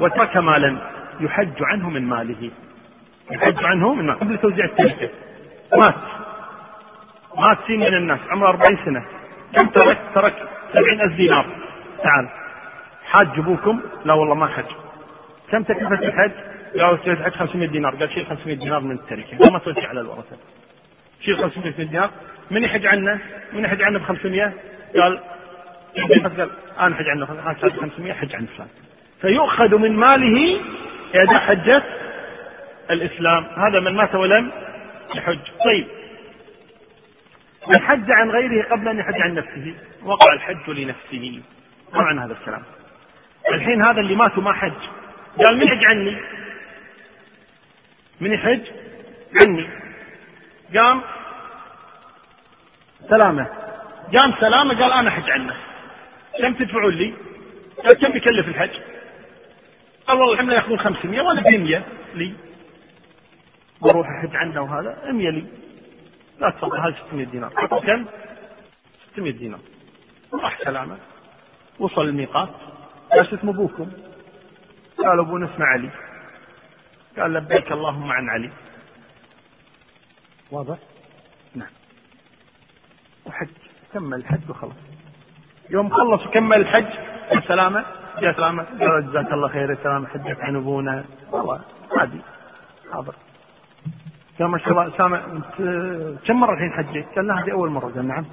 [0.00, 0.95] وترك مالا.
[1.20, 2.50] يحج عنه من ماله.
[3.30, 4.18] يحج عنه من ماله.
[4.18, 5.10] قبل توزيع التركة
[5.78, 5.94] مات.
[7.36, 8.20] مات سين من الناس.
[8.30, 9.04] عمره 40 سنة.
[9.56, 11.46] كم ترك؟ ترك 70 ألف دينار؟
[12.02, 12.28] تعال.
[13.04, 14.64] حاج ابوكم لا والله ما حج.
[15.50, 16.32] كم تكلفة الحج؟
[16.80, 17.94] قالوا الحج 500 دينار.
[17.94, 19.52] قال شيل 500 دينار من التركة.
[19.52, 20.36] ما توزع على الورثة.
[21.20, 22.10] شيل 500 دينار.
[22.50, 23.20] من يحج عنه؟
[23.52, 24.52] من يحج عنه ب 500
[24.96, 25.20] قال
[25.96, 26.50] قال
[26.80, 27.26] أنا حج عنه
[27.80, 28.68] 500 حج عن فلان.
[29.20, 30.60] فيؤخذ من ماله
[31.14, 31.82] إعداء حجة
[32.90, 33.44] الإسلام.
[33.44, 34.52] هذا من مات ولم
[35.14, 35.38] يحج.
[35.64, 35.86] طيب.
[37.66, 39.74] من حج عن غيره قبل أن يحج عن نفسه.
[40.02, 41.42] وقع الحج لنفسه.
[41.92, 42.62] ما معنى هذا الكلام.
[43.52, 44.72] الحين هذا اللي مات وما حج.
[45.44, 46.16] قال من يحج عني؟
[48.20, 48.60] من يحج
[49.46, 49.68] عني.
[50.76, 51.02] قام
[53.08, 53.46] سلامة.
[54.18, 55.54] قام سلامة قال أنا حج عنه.
[56.42, 57.14] كم تدفعون لي؟
[57.84, 58.95] قال كم يكلف الحج؟
[60.06, 61.84] قال والله الحمله يأخذون 500 وأنا ب 100
[62.14, 62.34] لي.
[63.82, 65.46] بروح احج عنده وهذا 100 لي.
[66.40, 67.50] لا تفضل هذه 600 دينار.
[67.66, 68.06] كم؟
[69.12, 69.60] 600 دينار.
[70.34, 70.98] راح سلامه
[71.78, 72.50] وصل الميقات.
[73.12, 73.90] قال اسم أبوكم؟
[74.98, 75.90] قال أبونا اسمه علي.
[77.18, 78.50] قال لبيك اللهم عن علي.
[80.50, 80.78] واضح؟
[81.54, 81.70] نعم.
[83.26, 83.48] وحج
[83.92, 84.76] كمل الحج وخلص
[85.70, 86.86] يوم خلص وكمل الحج
[87.32, 87.40] يا
[88.20, 91.04] سلامة قال جزاك الله خير يا سلامة حجك عن أبونا.
[91.32, 91.60] والله
[91.98, 92.20] عادي
[92.92, 93.14] حاضر.
[94.38, 95.20] قال ما شاء الله سامع
[96.26, 97.86] كم مرة الحين حجيت؟ قال هذه أول مرة.
[97.86, 98.24] قال نعم.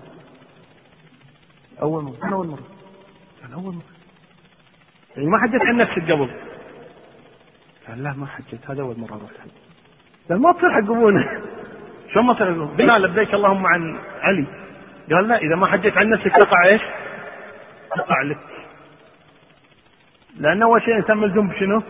[1.81, 2.63] أول مرة قال أول مرة.
[3.41, 3.93] قال أول مرة.
[5.15, 6.29] يعني ما حجيت عن نفسك قبل.
[7.87, 8.69] قال لا ما حجيت.
[8.69, 9.49] هذا أول مرة أروح الحج.
[10.29, 11.41] قال ما تصير حق أبونا.
[12.13, 14.47] شلون ما تصير؟ بلا لبيك اللهم عن علي.
[15.11, 16.81] قال لا إذا ما حجيت عن نفسك تقع إيش؟
[17.95, 18.37] تقع لك.
[20.39, 21.81] لأن أول شيء الإنسان ملزوم بشنو؟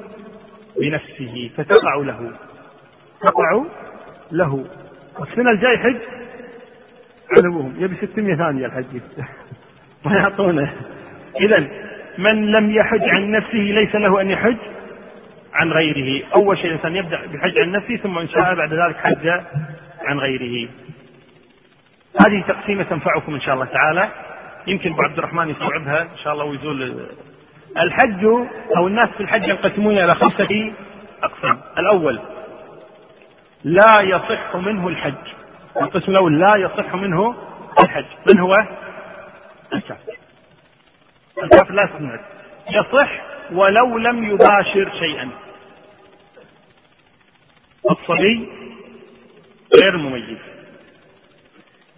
[0.81, 2.31] بنفسه فتقع له.
[3.21, 3.63] تقع
[4.31, 4.65] له.
[5.21, 5.97] السنة الجاي حج؟
[7.37, 8.85] عن أبوهم يبي 600 ثانية الحج.
[10.05, 10.73] ما يعطونه.
[11.41, 11.67] إذا
[12.17, 14.57] من لم يحج عن نفسه ليس له أن يحج
[15.53, 16.25] عن غيره.
[16.35, 19.27] أول شيء الإنسان يبدأ بحج عن نفسه ثم إن شاء بعد ذلك حج
[20.01, 20.69] عن غيره.
[22.25, 24.09] هذه تقسيمة تنفعكم إن شاء الله تعالى.
[24.67, 26.01] يمكن أبو عبد الرحمن يستوعبها.
[26.01, 27.07] إن شاء الله ويزول
[27.77, 28.25] الحج
[28.77, 30.73] أو الناس في الحج ينقسمون إلى خمسة
[31.23, 31.61] أقسام.
[31.77, 32.19] الأول
[33.63, 35.33] لا يصح منه الحج.
[35.81, 37.35] القسم الأول لا يصح منه
[37.83, 38.05] الحج.
[38.33, 38.55] من هو؟
[39.73, 40.13] الكافر.
[41.43, 42.19] الكافر لا يصح
[42.69, 43.09] يصح
[43.51, 45.29] ولو لم يباشر شيئا.
[47.91, 48.49] الصبي
[49.83, 50.37] غير مميز.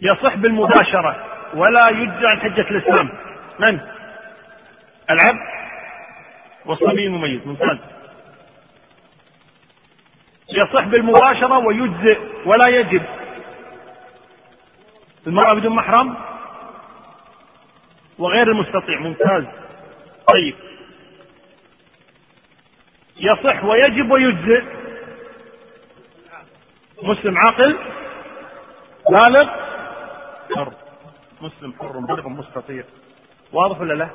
[0.02, 3.10] يصح بالمباشرة ولا يجزع عن حجة الإسلام.
[3.60, 3.80] من؟
[5.10, 5.55] العبد.
[6.66, 7.78] والصبي مميز ممتاز
[10.54, 13.06] يصح بالمباشرة ويجزئ ولا يجب.
[15.28, 16.18] المرأة بدون محرم؟
[18.20, 19.44] وغير المستطيع ممتاز.
[20.34, 20.56] طيب.
[23.18, 24.64] يصح ويجب ويجزئ.
[27.04, 27.78] مسلم عاقل؟
[29.10, 29.50] بالغ؟
[30.56, 30.74] حر.
[31.42, 32.84] مسلم حر بالغ مستطيع.
[33.54, 34.10] واضح ولا لا؟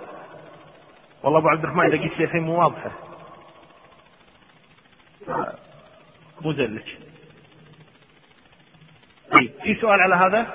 [1.22, 2.90] والله أبو عبد الرحمن إذا قلت شيئين مو واضحة.
[6.40, 6.88] مزلج
[9.36, 10.54] طيب في سؤال على هذا؟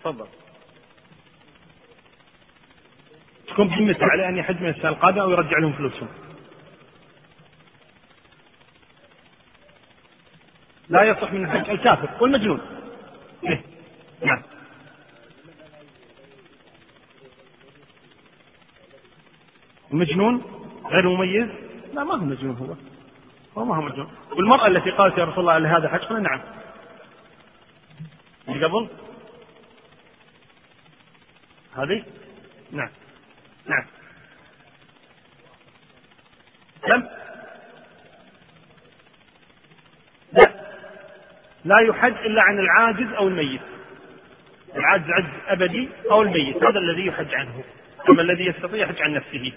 [0.00, 0.26] تفضل.
[3.48, 6.08] تكون بذمته عليه أن يحج من السنة القادمة أو يرجع لهم فلوسهم.
[10.88, 11.70] لا يصح من الحج.
[11.70, 12.60] الكافر والمجنون.
[13.44, 13.62] إيه؟
[14.24, 14.42] نعم.
[19.92, 20.42] المجنون
[20.86, 21.48] غير مميز؟
[21.94, 22.74] لا ما هو مجنون هو.
[23.60, 24.10] هو ما هو مجنون.
[24.30, 26.40] والمرأة التي قالت يا رسول الله لهذا حج قلنا نعم.
[28.48, 28.88] اللي قبل؟
[31.76, 32.04] هذه؟
[32.72, 32.90] نعم.
[33.66, 33.86] نعم.
[36.82, 37.02] كم
[40.32, 40.68] لا.
[41.64, 43.60] لا يحج إلا عن العاجز أو الميت.
[44.76, 46.56] العاجز عجز أبدي أو الميت.
[46.56, 47.64] هذا الذي يحج عنه.
[48.08, 49.52] أما الذي يستطيع يحج عن نفسه.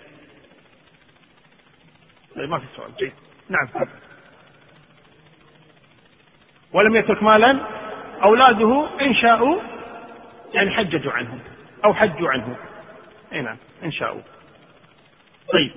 [2.35, 2.95] طيب ما في سؤال.
[2.95, 3.13] جيد.
[3.49, 3.87] نعم.
[6.73, 7.59] ولم يترك مالا.
[8.23, 9.61] أولاده إن شاءوا
[10.53, 11.39] يعني حججوا عنه
[11.85, 12.57] أو حجوا عنه
[13.33, 14.21] أي نعم إن شاءوا.
[15.53, 15.71] طيب.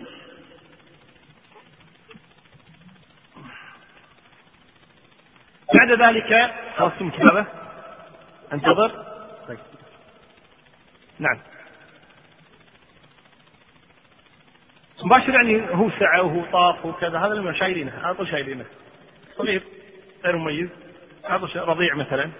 [5.74, 7.46] بعد ذلك خلصتم كتابة
[8.52, 8.88] انتظر.
[9.48, 9.58] طيب.
[11.18, 11.38] نعم.
[15.02, 18.64] مباشر يعني هو سعى وهو طاف وكذا هذا اللي شايلينه على طول شايلينه.
[19.36, 19.62] صغير
[20.24, 20.68] غير مميز.
[21.24, 22.30] على رضيع مثلا.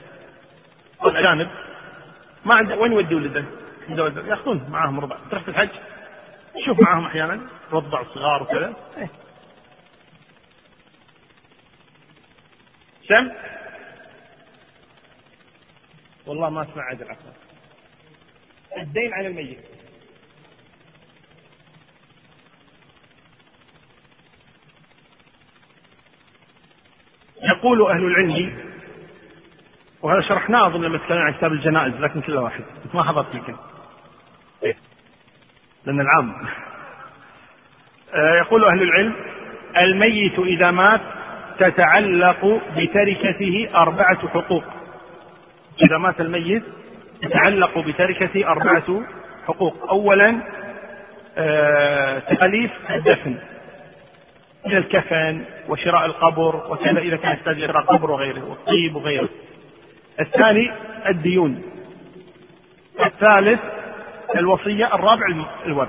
[1.05, 1.51] الاجانب
[2.45, 3.45] ما عنده وين يودي ولده؟
[4.29, 5.69] يأخذون معاهم رضع تروح في الحج؟
[6.67, 7.41] شوف معاهم أحيانا.
[7.73, 8.77] رضع صغار وكذا.
[13.09, 13.31] كم؟
[16.27, 17.31] والله ما أسمع عدل عفوا
[18.77, 19.59] الدين على الميت.
[27.49, 28.53] يقول أهل العلم
[30.03, 32.64] وهذا شرحناه أظن لما تكلمنا عن كتاب الجنائز لكن كل واحد.
[32.95, 33.55] ما حضرت يمكن
[34.62, 34.76] إيه؟
[35.86, 36.34] لأن العام.
[38.14, 39.12] آه، يقول أهل العلم
[39.76, 41.01] الميت إذا مات
[41.59, 44.64] تتعلق بتركته أربعة حقوق.
[45.86, 46.62] إذا مات الميت
[47.22, 49.03] تتعلق بتركته أربعة
[49.47, 49.88] حقوق.
[49.90, 50.40] أولا
[51.38, 53.38] آه، تكاليف الدفن.
[54.67, 59.29] من الكفن وشراء القبر وكذا إذا كان يحتاج إلى شراء قبر وغيره والطيب وغيره.
[60.21, 60.73] الثاني
[61.09, 61.62] الديون.
[63.05, 63.61] الثالث
[64.37, 65.27] الوصية الرابع
[65.67, 65.89] الورث.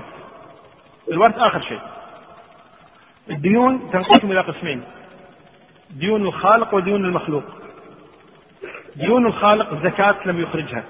[1.10, 1.80] الورث آخر شيء.
[3.30, 4.82] الديون تنقسم إلى قسمين.
[5.90, 7.44] ديون الخالق وديون المخلوق.
[8.96, 10.84] ديون الخالق زكاة لم يخرجها.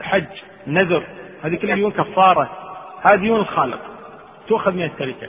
[0.00, 0.26] حج
[0.66, 1.02] نذر
[1.42, 2.50] هذه كلها ديون كفارة.
[3.10, 3.80] هذه ديون الخالق.
[4.48, 5.28] تؤخذ من التركة.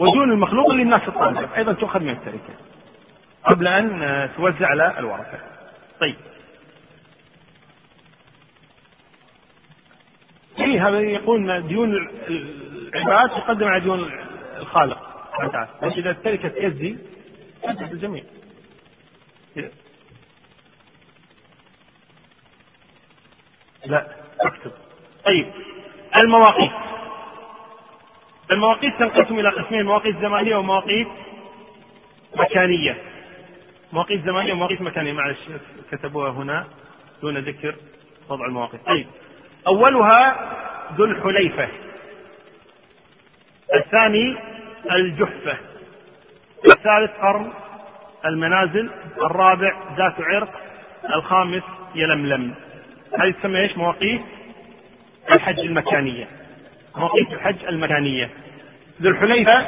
[0.00, 2.54] وديون المخلوق اللي الناس تطالب أيضا تؤخذ من التركة
[3.44, 5.38] قبل أن توزع على الورثة.
[6.00, 6.16] طيب.
[10.58, 14.10] إيه هذا يقول ديون العباد تقدم على ديون
[14.56, 15.10] الخالق.
[15.82, 16.96] بس إذا التركة تجزي
[17.62, 18.24] تجزي الجميع.
[23.86, 24.06] لا
[24.40, 24.72] أكتب.
[25.24, 25.52] طيب.
[26.22, 26.89] المواقيت.
[28.52, 31.08] المواقيت تنقسم إلى قسمين مواقيت زمانية ومواقيت
[32.36, 32.98] مكانية.
[33.92, 35.12] مواقيت زمانية ومواقيت مكانية.
[35.12, 35.38] معلش
[35.92, 36.66] كتبوها هنا
[37.22, 37.74] دون ذكر
[38.28, 38.86] وضع المواقيت.
[38.86, 39.06] طيب.
[39.66, 40.36] أولها
[40.94, 41.68] ذو الحليفة.
[43.74, 44.36] الثاني
[44.90, 45.56] الجحفة.
[46.64, 47.52] الثالث قرن
[48.26, 48.90] المنازل.
[49.16, 50.60] الرابع ذات عرق.
[51.14, 51.62] الخامس
[51.94, 52.54] يلملم.
[53.18, 54.22] هذه تسمى إيش؟ مواقيت
[55.34, 56.39] الحج المكانية.
[56.96, 58.30] مواقيت الحج المكانية
[59.02, 59.66] ذو الحليفة؟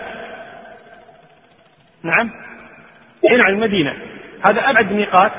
[2.02, 2.30] نعم.
[3.30, 3.96] هنا عن المدينة.
[4.50, 5.32] هذا أبعد ميقات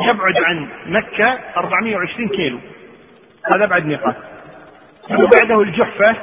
[0.00, 2.58] يبعد عن مكة 420 كيلو.
[3.54, 4.16] هذا أبعد ميقات.
[5.10, 6.16] وبعده الجحفة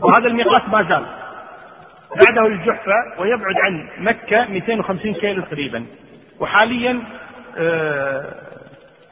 [0.00, 1.06] وهذا الميقات ما زال.
[2.26, 5.86] بعده الجحفة ويبعد عن مكة 250 كيلو تقريبا.
[6.40, 7.02] وحاليا
[7.56, 8.34] آه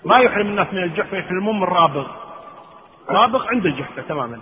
[0.04, 2.06] ما يحرم الناس من الجحفة يحرمون من رابغ.
[3.10, 4.38] رابغ عند الجحفة تماما.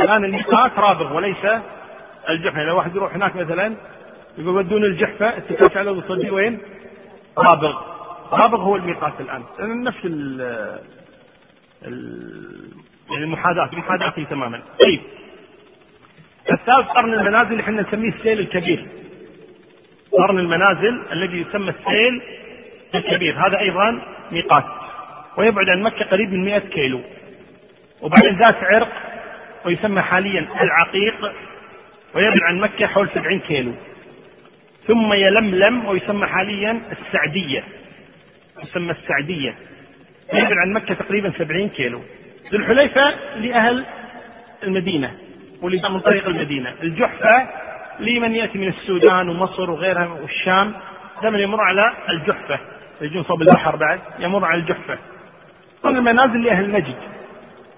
[0.00, 1.46] الآن الميقات رابغ وليس
[2.28, 3.76] الجحفة لو واحد يروح هناك مثلا
[4.38, 6.58] يقول ودون الجحفة اتكلت على وصل وين؟
[7.38, 7.82] رابغ.
[8.32, 9.42] رابغ هو الميقات الآن.
[9.60, 10.40] نفس ال
[13.10, 14.62] يعني المحاذاة المحاذاة تماما.
[14.86, 15.00] طيب.
[16.52, 18.86] الثالث قرن المنازل اللي إحنا نسميه السيل الكبير.
[20.12, 22.22] قرن المنازل الذي يسمى السيل
[22.94, 23.46] الكبير.
[23.46, 24.64] هذا أيضا ميقات
[25.36, 27.00] ويبعد عن مكة قريب من 100 كيلو.
[28.02, 28.88] وبعدين ذات عرق
[29.64, 31.32] ويسمى حاليا العقيق
[32.14, 33.72] ويبعد عن مكة حول 70 كيلو.
[34.86, 37.64] ثم يلملم ويسمى حاليا السعدية.
[38.62, 39.54] يسمى السعدية.
[40.32, 42.02] يبعد عن مكة تقريبا 70 كيلو.
[42.52, 43.84] ذو الحليفة لأهل
[44.62, 45.14] المدينة
[45.62, 46.74] واللي من طريق المدينة.
[46.82, 47.48] الجحفة
[48.00, 50.72] لمن يأتي من السودان ومصر وغيرها والشام.
[51.22, 52.58] دائما يمر على الجحفة.
[53.00, 54.98] يجون صوب البحر بعد يمر على الجحفة.
[55.82, 56.96] قرن المنازل لأهل نجد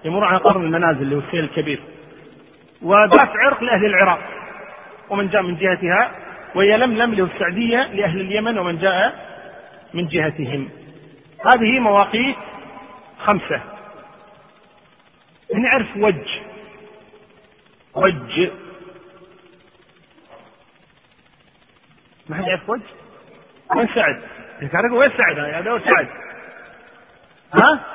[0.05, 1.83] يمر على قرن المنازل اللي هو السيل الكبير.
[2.81, 4.19] وذات عرق لأهل العراق.
[5.09, 6.11] ومن جاء من جهتها
[6.55, 9.13] ويلملم اللي هو السعدية لأهل اليمن ومن جاء
[9.93, 10.69] من جهتهم.
[11.45, 12.35] هذه مواقيت
[13.19, 13.61] خمسة.
[15.55, 16.41] نعرف وجه.
[17.95, 18.51] وجه.
[22.29, 22.81] ما حد يعرف وجه؟
[23.75, 24.21] وين سعد؟
[24.71, 26.07] تعرف وين سعد؟ هذا هو سعد.
[27.53, 27.85] ها؟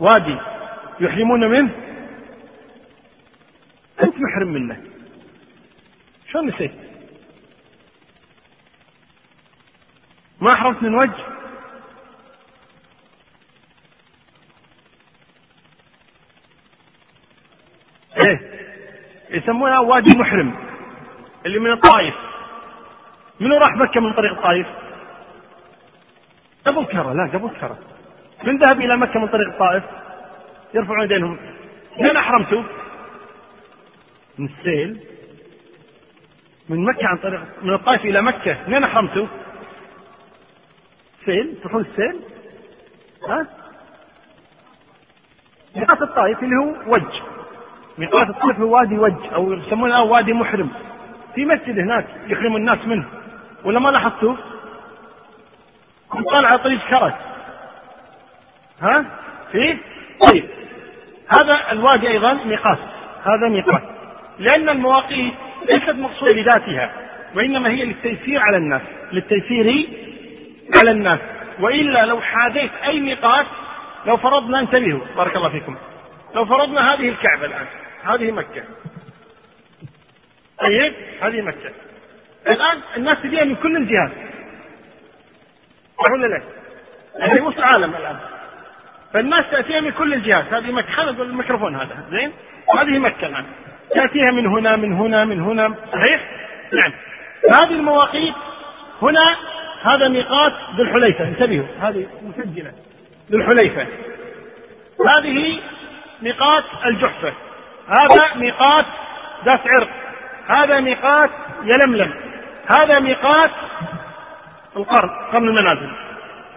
[0.00, 0.36] وادي
[1.00, 1.70] يحرمون منه؟
[4.02, 4.82] أنت محرم منه؟
[6.32, 6.72] شلون نسيت؟
[10.40, 11.24] ما حرمت من وجه؟
[18.24, 18.50] إيه.
[19.30, 20.54] يسمونها وادي محرم.
[21.46, 22.14] اللي من الطائف.
[23.40, 24.66] منو راح مكة من طريق الطائف؟
[26.66, 27.78] جبل كرا؟ لا جبل كرا
[28.44, 29.84] من ذهب إلى مكة من طريق الطائف
[30.74, 31.38] يرفعون يدينهم
[31.98, 32.62] من أحرمتوا؟
[34.38, 35.00] من السيل.
[36.68, 38.56] من مكة عن طريق من الطائف إلى مكة.
[38.68, 39.26] من أحرمتوا؟
[41.24, 41.54] سيل.
[41.62, 42.20] تروحون السيل؟
[43.28, 43.46] ها؟
[45.76, 47.22] ميقات الطائف اللي هو وجه.
[47.98, 50.70] ميقات الطائف هو وادي وجه أو يسمونه وادي محرم.
[51.34, 53.08] في مسجد هناك يحرم الناس منه.
[53.64, 54.36] ولا ما لاحظتوا؟
[56.30, 57.12] طالع على طريق كرز
[58.80, 59.04] ها؟
[59.52, 59.78] في؟
[60.30, 60.44] طيب.
[61.28, 62.78] هذا الوادي أيضا ميقات
[63.24, 63.82] هذا ميقات
[64.38, 65.32] لأن المواقيت
[65.68, 66.92] ليست مقصودة لذاتها
[67.34, 68.82] وإنما هي للتيسير على الناس.
[69.12, 69.88] للتيسير
[70.76, 71.20] على الناس.
[71.60, 73.46] وإلا لو حاذيت أي ميقات
[74.06, 75.76] لو فرضنا انتبهوا بارك الله فيكم.
[76.34, 77.66] لو فرضنا هذه الكعبة الآن
[78.04, 78.62] هذه مكة.
[80.58, 81.70] طيب هذه مكة.
[82.46, 84.12] الآن الناس تجيها من كل الجهات.
[86.10, 86.42] ولا لا؟
[87.16, 88.16] يعني وسط عالم الآن؟
[89.14, 90.54] فالناس تأتيها من كل الجهات.
[90.54, 92.04] هذه مكة خلينا نقول الميكروفون هذا.
[92.10, 92.32] زين؟
[92.78, 93.44] هذه مكة الآن.
[93.96, 95.74] تأتيها من هنا من هنا من هنا.
[95.92, 96.30] صحيح؟
[96.72, 96.92] نعم.
[97.60, 98.34] هذه المواقيت
[99.02, 99.24] هنا
[99.82, 101.24] هذا ميقات ذو الحليفة.
[101.24, 102.72] انتبهوا هذه مسجلة.
[103.30, 103.86] ذو الحليفة.
[105.08, 105.60] هذه
[106.22, 107.32] ميقات الجحفة.
[107.88, 108.84] هذا ميقات
[109.44, 109.90] ذات عرق.
[110.46, 111.30] هذا ميقات
[111.64, 112.14] يلملم.
[112.78, 113.50] هذا ميقات
[114.76, 115.90] القرن قرن المنازل.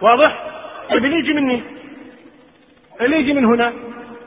[0.00, 0.36] واضح؟
[0.90, 1.62] طيب اللي يجي مني؟
[3.00, 3.72] اللي يجي من هنا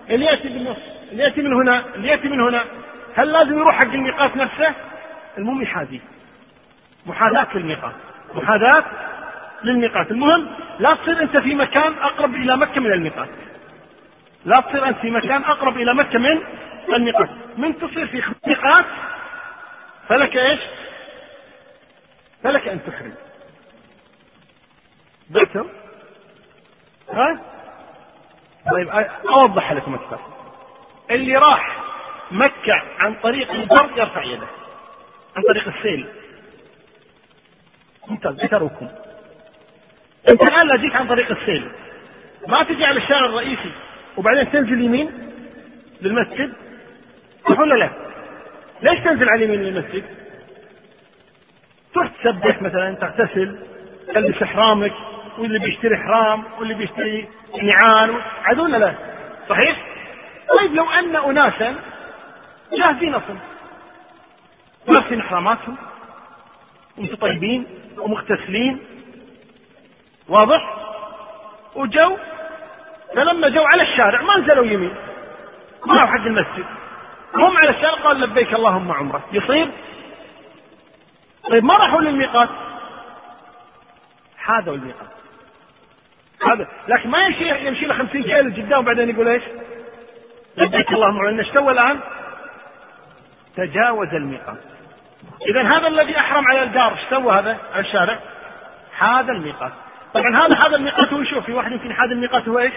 [0.09, 0.77] اللي يأتي بالنص
[1.11, 2.63] اللي يأتي من هنا اللي يأتي من هنا.
[3.15, 4.75] هل لازم يروح حق الميقات نفسه؟
[5.37, 6.01] المهم يحاذي.
[7.05, 7.93] محاذاة للميقات.
[8.35, 8.85] محاذاة
[9.63, 10.11] للميقات.
[10.11, 10.47] المهم
[10.79, 13.29] لا تصير أنت في مكان أقرب إلى مكة من الميقات.
[14.45, 16.43] لا تصير أنت في مكان أقرب إلى مكة من
[16.95, 17.29] الميقات.
[17.57, 18.85] من تصير في ميقات
[20.09, 20.59] فلك إيش؟
[22.43, 23.13] فلك أن تحرم.
[25.29, 25.67] بعتم
[27.13, 27.39] ها؟
[28.71, 28.89] طيب
[29.29, 30.19] أوضح لكم أكثر.
[31.11, 31.83] اللي راح
[32.31, 34.47] مكة عن طريق البر يرفع يده.
[35.35, 36.07] عن طريق السيل.
[38.07, 38.87] ممتاز ذكركم
[40.29, 41.71] انت الآن لا جيت عن طريق السيل.
[42.47, 43.71] ما تجي على الشارع الرئيسي.
[44.17, 45.31] وبعدين تنزل يمين
[46.01, 46.53] للمسجد؟
[47.49, 47.89] صح ولا لا؟
[48.81, 50.03] ليش تنزل على اليمين للمسجد؟
[51.93, 53.59] تروح تسبح مثلا تغتسل
[54.13, 54.93] تلبس إحرامك.
[55.37, 57.29] واللي بيشتري حرام واللي بيشتري
[57.63, 58.95] نعال عاد ولا لا؟
[59.49, 59.85] صحيح؟
[60.59, 61.75] طيب لو أن اناسا
[62.73, 63.37] جاهزين أصلا.
[64.87, 65.77] لابسين احراماتهم
[66.97, 67.65] ومتطيبين
[67.97, 68.79] ومغتسلين.
[70.29, 70.73] واضح؟
[71.75, 72.17] وجو
[73.15, 74.95] فلما جو على الشارع ما نزلوا يمين.
[75.85, 76.65] ما راحوا حق المسجد.
[77.35, 79.23] هم على الشارع قال لبيك اللهم عمره.
[79.31, 79.71] يصير؟
[81.49, 82.49] طيب ما راحوا للميقات؟
[84.37, 85.07] حاذوا الميقات.
[86.45, 89.43] هذا لكن ما يمشي يمشي له 50 كيلو قدام وبعدين يقول إيش؟
[90.57, 91.99] لبيك اللهم إيش سوى الآن؟
[93.55, 94.57] تجاوز الميقات
[95.49, 98.19] اذا هذا الذي أحرم على الدار إيش سوى هذا على الشارع؟
[98.97, 99.71] هذا الميقات
[100.13, 102.73] طبعا هذا هذا الميقات هو شوف في واحد يمكن هذا الميقات هو إيش؟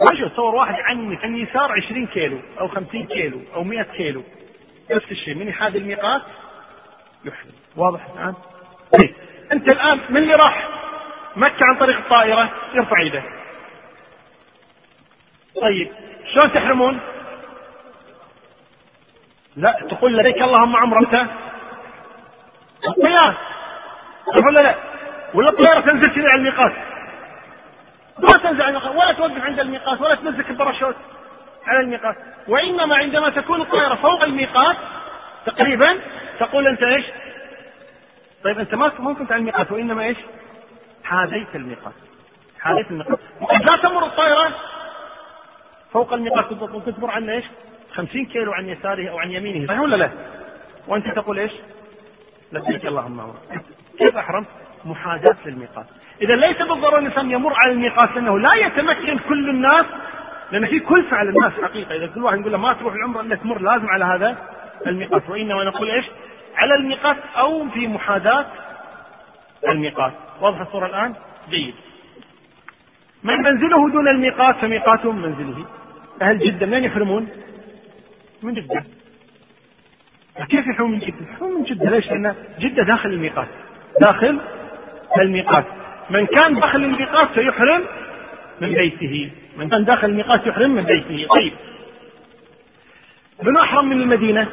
[0.00, 4.22] رجل تصور واحد عنك عن يسار 20 كيلو أو 50 كيلو أو 100 كيلو
[4.90, 6.22] نفس الشيء من يحاذي الميقات
[7.24, 8.34] يحرم واضح الآن؟
[8.92, 9.14] طيب
[9.52, 10.73] أنت الآن من اللي راح
[11.36, 13.22] مكة عن طريق الطائرة يرفع يده
[15.62, 15.92] طيب
[16.34, 17.00] شلون تحرمون؟
[19.56, 21.26] لا تقول لبيك اللهم عمره متى؟
[22.88, 23.38] الطيارة
[24.26, 24.74] صح ولا لا؟
[25.34, 26.72] ولا الطيارة تنزل كذا على الميقات
[28.18, 30.96] ما تنزل على الميقات ولا توقف عند الميقات ولا تنزل الباراشوت
[31.66, 32.16] على الميقات
[32.48, 34.76] وإنما عندما تكون الطائرة فوق الميقات
[35.46, 35.98] تقريبا
[36.40, 37.04] تقول أنت إيش؟
[38.44, 40.16] طيب أنت ما كنت على الميقات وإنما إيش؟
[41.04, 41.94] حاذيت الميقات
[42.60, 44.54] حاذيت الميقات وقد لا تمر الطائرة
[45.92, 47.44] فوق الميقات ممكن تمر عنه إيش؟
[47.94, 50.10] 50 كيلو عن يساره أو عن يمينه صحيح ولا لا؟
[50.88, 51.52] وأنت تقول إيش؟
[52.52, 53.40] لبيك اللهم عمره
[53.98, 54.46] كيف احرم؟
[54.84, 55.86] محاذاة للميقات
[56.22, 59.86] إذا ليس بالضرورة الإنسان يمر على الميقات لأنه لا يتمكن كل الناس
[60.52, 63.36] لأن في كلفة على الناس حقيقة إذا كل واحد يقول له ما تروح العمرة إلا
[63.36, 64.36] تمر لازم على هذا
[64.86, 66.04] الميقات وإنما نقول إيش؟
[66.56, 68.46] على الميقات أو في محاذاة
[69.68, 71.14] الميقات واضح الصورة الآن؟
[71.50, 71.74] جيد.
[73.22, 75.66] من منزله دون الميقات فميقاته من منزله.
[76.22, 77.28] أهل جدة من يحرمون؟
[78.42, 78.84] من جدة.
[80.48, 81.90] كيف يحرمون من جدة؟ يحرمون من جدة.
[81.90, 83.48] ليش؟ لأن جدة داخل الميقات.
[84.00, 84.40] داخل
[85.20, 85.64] الميقات.
[86.10, 87.84] من كان داخل الميقات سيحرم
[88.60, 89.30] من بيته.
[89.56, 91.26] من كان داخل الميقات يحرم من بيته.
[91.34, 91.52] طيب.
[93.42, 94.48] من أحرم من المدينة؟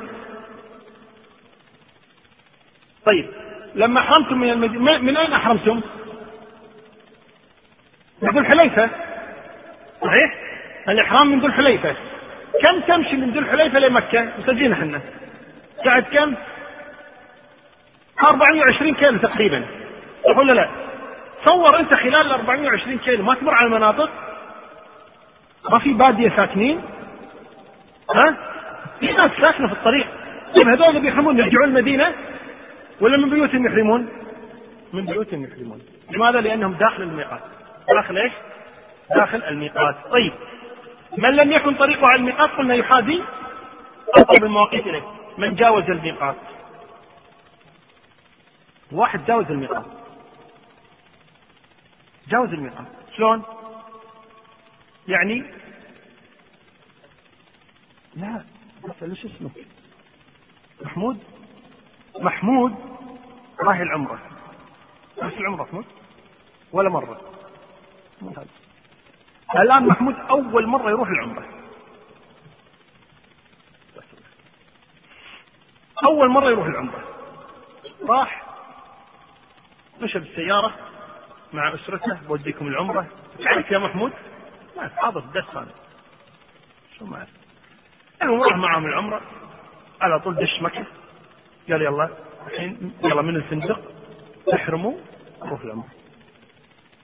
[3.05, 3.25] طيب.
[3.75, 5.81] لما أحرمتم من المدينة من أين أحرمتم
[8.21, 8.89] من ذو الحليفة.
[10.01, 10.33] صحيح؟
[10.89, 11.95] الإحرام من ذو الحليفة.
[12.61, 15.01] كم تمشي من ذو الحليفة لمكة؟ مسجلين إحنا.
[15.85, 16.35] قاعد كم؟
[18.23, 19.65] 420 كيلو تقريبا.
[20.25, 20.69] صح ولا لا؟
[21.45, 24.09] تصور أنت خلال ال 420 كيلو ما تمر على المناطق؟
[25.71, 26.81] ما في بادية ساكنين؟
[28.15, 28.37] ها؟
[28.99, 30.07] في ناس ساكنة في الطريق.
[30.55, 32.13] طيب هذول اللي بيحرمون يرجعون المدينة؟
[33.01, 34.09] ولا من بيوتهم يحرمون؟
[34.93, 35.81] من بيوتهم يحرمون
[36.11, 37.41] لماذا؟ لأنهم داخل الميقات
[37.95, 38.33] داخل إيش؟
[39.15, 40.33] داخل الميقات طيب
[41.17, 43.23] من لم يكن طريقه على الميقات قلنا يحاذي
[44.17, 45.03] اقرب المواقيت إليه
[45.37, 46.35] من جاوز الميقات
[48.91, 49.85] واحد جاوز الميقات
[52.27, 52.87] جاوز الميقات
[53.17, 53.43] شلون؟
[55.07, 55.43] يعني
[58.15, 58.43] لا
[58.99, 59.51] شو اسمك؟
[60.81, 61.19] محمود
[62.19, 62.75] محمود
[63.59, 64.19] راهي العمرة؟
[65.17, 65.85] بس العمرة محمود
[66.71, 67.21] ولا مرة؟
[69.55, 71.45] الآن محمود أول مرة يروح العمرة
[76.07, 77.03] أول مرة يروح العمرة
[78.09, 78.43] راح
[80.01, 80.73] مشى بالسيارة
[81.53, 83.07] مع أسرته بوديكم العمرة.
[83.43, 84.13] تعرف يا محمود؟
[84.77, 85.71] ما حاضر الدرس أنا.
[86.99, 87.29] شو ما أعرف
[88.21, 89.21] المهم راح معهم العمرة
[90.01, 90.85] على طول دش مكة.
[91.69, 92.09] قال يلا
[92.47, 93.79] الحين يلا من الفندق
[94.53, 94.93] احرموا
[95.41, 95.87] روح العمرة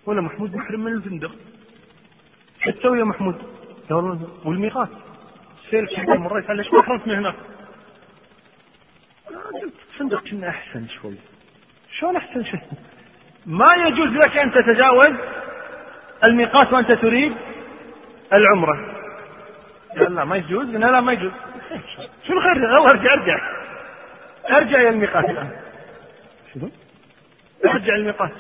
[0.05, 1.31] ولا محمود محرم من الفندق.
[2.63, 3.35] شو تسوي يا محمود؟
[4.45, 4.89] والميقات.
[5.69, 7.35] سير كذا مريت ليش ما احرمت من هناك؟
[9.93, 11.15] الفندق كنا أحسن شوي.
[11.99, 12.61] شلون أحسن شيء؟
[13.45, 15.15] ما يجوز لك أن تتجاوز
[16.23, 17.33] الميقات وأنت تريد
[18.33, 18.95] العمرة.
[19.97, 20.65] قال لا ما يجوز.
[20.65, 21.31] قلنا لا ما يجوز.
[22.27, 23.56] شنو خير؟ يلا أرجع أرجع.
[24.51, 25.29] ارجع إلى الميقات.
[25.29, 25.51] الان
[26.53, 26.69] شنو؟
[27.65, 28.31] ارجع الميقات.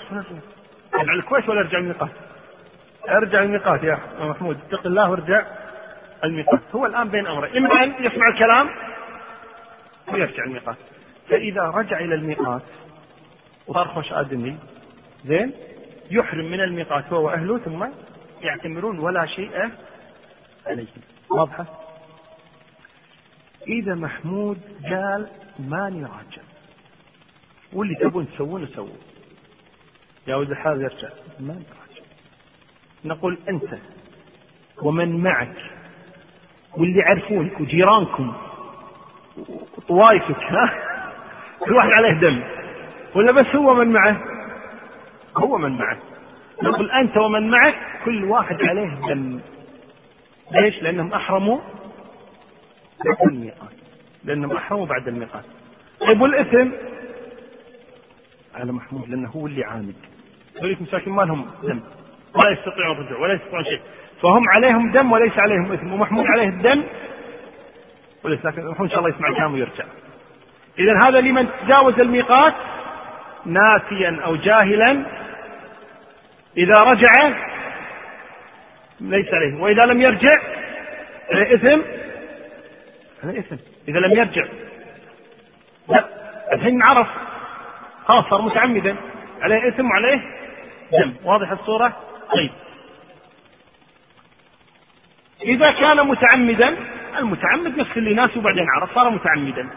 [0.95, 2.11] ارجع الكويت ولا ارجع الميقات؟
[3.09, 4.57] ارجع الميقات يا محمود.
[4.67, 5.45] اتق الله وارجع
[6.23, 6.61] الميقات.
[6.75, 7.57] هو الآن بين أمرين.
[7.57, 8.69] إما أن يسمع الكلام
[10.13, 10.77] ويرجع الميقات.
[11.29, 12.61] فإذا رجع إلى الميقات
[13.67, 14.57] وصار خوش آدمي
[15.25, 15.53] زين
[16.11, 17.87] يحرم من الميقات هو وأهله ثم
[18.41, 19.69] يعتمرون ولا شيء
[20.67, 21.65] عليهم واضحة؟
[23.67, 25.27] إذا محمود قال
[25.59, 26.41] ماني راجع.
[27.73, 28.89] واللي تبون تسوونه سووا.
[30.27, 32.01] يا ولد الحال يرجع ما راجع.
[33.05, 33.77] نقول أنت
[34.83, 35.55] ومن معك
[36.77, 38.33] واللي يعرفونك وجيرانكم
[39.77, 40.73] وطوائفك ها؟
[41.59, 42.43] كل واحد عليه دم.
[43.15, 44.21] ولا بس هو من معه؟
[45.37, 45.97] هو من معه.
[46.63, 49.39] نقول أنت ومن معك كل واحد عليه دم.
[50.51, 51.59] ليش؟ لأنهم أحرموا
[53.05, 53.37] بعد
[54.27, 55.43] لانهم احرموا بعد الميقات.
[55.99, 56.69] طيب والاثم
[58.55, 59.95] على محمود لأنه هو اللي عامد
[60.57, 61.79] هذول مساكين ما لهم دم.
[62.35, 63.81] ولا يستطيعون الرجوع ولا يستطيعون شيء.
[64.21, 66.83] فهم عليهم دم وليس عليهم اثم ومحمود عليه الدم
[68.23, 69.85] وليس لكن إن شاء الله يسمع الكلام ويرجع.
[70.79, 72.53] إذا هذا لمن تجاوز الميقات؟
[73.45, 75.05] ناسيا أو جاهلا.
[76.57, 77.37] إذا رجع
[78.99, 79.61] ليس عليه.
[79.61, 80.37] وإذا لم يرجع
[81.31, 81.81] عليه اثم
[83.23, 83.55] عليه اثم
[83.87, 84.45] إذا لم يرجع.
[85.89, 86.05] لا
[86.53, 87.07] الحين عرف.
[88.07, 88.95] خلاص صار متعمدا.
[89.41, 90.21] عليه إثم وعليه
[90.91, 91.97] دم واضح الصورة؟
[92.33, 92.51] طيب.
[95.43, 96.77] إذا كان متعمدا
[97.19, 99.69] المتعمد نفس اللي ناس وبعدين عرف صار متعمدا.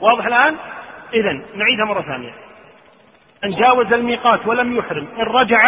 [0.00, 0.56] واضح الآن؟
[1.14, 2.32] إذا نعيدها مرة ثانية.
[3.44, 5.60] أن جاوز الميقات ولم يحرم إن رجع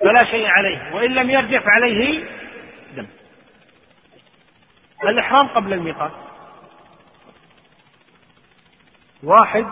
[0.00, 2.24] فلا شيء عليه وإن لم يرجع فعليه
[5.10, 6.12] الإحرام قبل الميقات.
[9.22, 9.66] واحد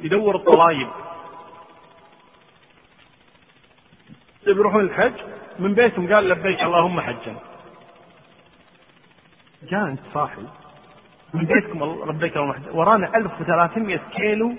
[0.00, 0.88] يدور الطلايب
[4.46, 5.12] يروحون الحج
[5.58, 7.36] من بيتهم قال لبيك اللهم حجا.
[9.62, 10.42] جاء أنت صاحي.
[11.34, 12.70] من بيتكم لبيك اللهم حجا.
[12.70, 14.54] ورانا 1300 كيلو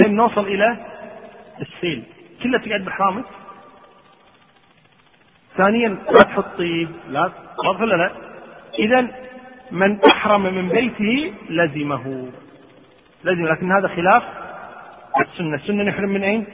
[0.00, 0.86] لين نوصل إلى
[1.60, 2.04] السيل.
[2.42, 3.24] كلها تقعد بحرامك
[5.56, 7.32] ثانيا لا تحط طيب لا
[7.64, 8.25] واضح ولا لا؟
[8.78, 9.06] اذا
[9.70, 12.28] من أحرم من بيته لزمه.
[13.24, 14.22] لزم لكن هذا خلاف
[15.20, 16.46] السنة، السنة نحرم من أين؟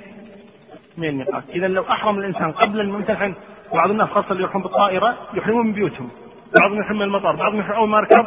[0.96, 3.34] من الميقات، اذا لو أحرم الإنسان قبل الممتحن
[3.74, 6.10] بعض الناس خاصة اللي يروحون بالطائرة يحرمون من بيوتهم،
[6.60, 8.26] بعضهم يحرم من المطار، بعضهم يحرم أول ما ركب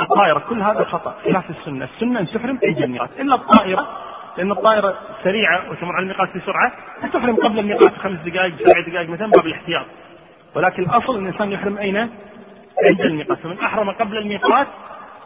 [0.00, 1.14] الطائرة، كل هذا خطأ.
[1.24, 3.88] خلاف السنة، السنة ان تحرم عند الميقات، إلا الطائرة
[4.38, 6.72] لأن الطائرة سريعة وتمر على الميقات بسرعة
[7.02, 9.86] فتحرم قبل الميقات بخمس دقائق سبع دقائق مثلا باب الاحتياط.
[10.54, 12.10] ولكن الأصل إن الإنسان يحرم أين؟
[12.88, 14.66] عند الميقات فمن أحرم قبل الميقات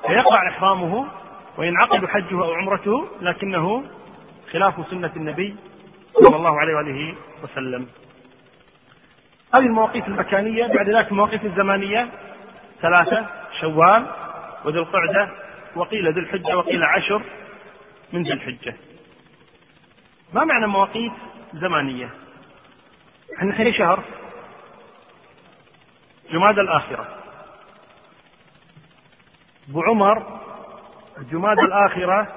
[0.06, 1.06] فيقع إحرامه
[1.58, 3.84] وينعقد حجه أو عمرته لكنه
[4.52, 5.56] خلاف سنة النبي
[6.22, 7.88] صلى الله عليه وآله وسلم.
[9.54, 12.08] هذه المواقيت المكانية بعد ذلك المواقيت الزمانية
[12.82, 13.26] ثلاثة
[13.60, 14.06] شوال
[14.64, 15.30] وذي القعدة
[15.76, 17.22] وقيل ذي الحجة وقيل عشر
[18.12, 18.76] من ذي الحجة.
[20.34, 21.12] ما معنى مواقيت
[21.54, 22.10] زمانية
[23.38, 24.02] إحنا الحين شهر
[26.32, 27.08] جماد الآخرة
[29.70, 30.40] أبو عمر
[31.30, 32.28] جماد الآخرة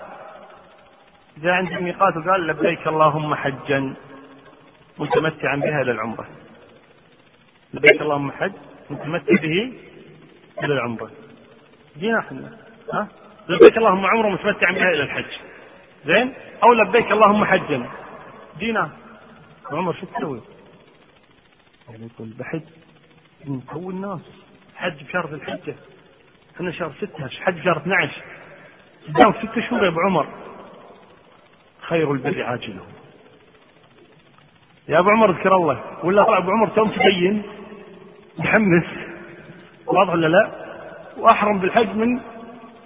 [1.37, 3.93] جاء عند الميقات وقال لبيك اللهم حجا
[4.97, 6.27] متمتعا بها إلى العمرة.
[7.73, 8.51] لبيك اللهم حج
[8.89, 9.73] متمتع به
[10.63, 11.11] إلى العمرة.
[11.97, 12.57] جينا إحنا
[12.93, 13.07] ها؟
[13.49, 15.31] لبيك اللهم عمرة متمتعا بها إلى الحج.
[16.05, 17.89] زين؟ أو لبيك اللهم حجا.
[18.59, 18.89] جينا.
[19.71, 20.41] عمر شو تسوي؟
[21.89, 22.63] يعني يقول بحج.
[23.45, 24.21] نسوي الناس.
[24.75, 25.75] حج بشهر الحجة.
[26.59, 28.23] إحنا شهر ستة حج بشهر 12
[29.07, 30.27] قدام ست شهور يا أبو عمر.
[31.81, 32.81] خير البر عاجله.
[34.87, 35.83] يا أبو عمر اذكر الله.
[36.03, 37.43] ولا طلع أبو عمر توم تبين؟
[38.39, 38.85] متحمس.
[39.87, 40.51] واضح ولا لا؟
[41.17, 42.21] وأحرم بالحج من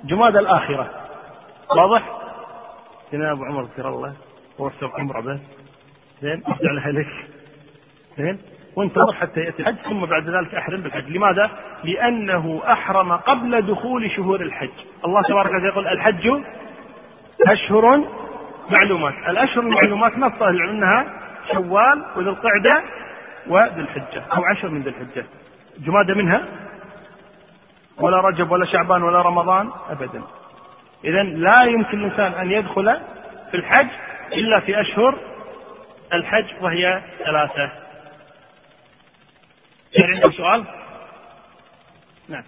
[0.03, 1.09] جماد الآخرة.
[1.77, 2.19] واضح؟
[3.13, 4.15] هنا أبو عمر اذكر الله.
[4.59, 5.39] ووسع عمره بس
[6.21, 7.29] زين أرجع لها لك
[8.17, 8.39] زين؟
[8.75, 11.51] وانتظر حتى يأتي الحج ثم بعد ذلك أحرم بالحج، لماذا؟
[11.83, 14.69] لأنه أحرم قبل دخول شهور الحج،
[15.05, 16.41] الله تبارك وتعالى يقول الحج
[17.47, 18.03] أشهر
[18.69, 21.05] معلومات، الأشهر المعلومات نص أهل انها
[21.51, 22.83] شوال وذي القعدة
[23.47, 25.25] وذي الحجة أو عشر من ذي الحجة.
[25.79, 26.45] جماده منها
[27.99, 30.21] ولا رجب ولا شعبان ولا رمضان ابدا.
[31.03, 32.97] اذا لا يمكن الإنسان أن يدخل
[33.51, 33.87] في الحج
[34.33, 35.15] إلا في أشهر
[36.13, 37.82] الحج وهي ثلاثة.
[39.99, 40.65] يعني عنده سؤال؟
[42.27, 42.43] نعم.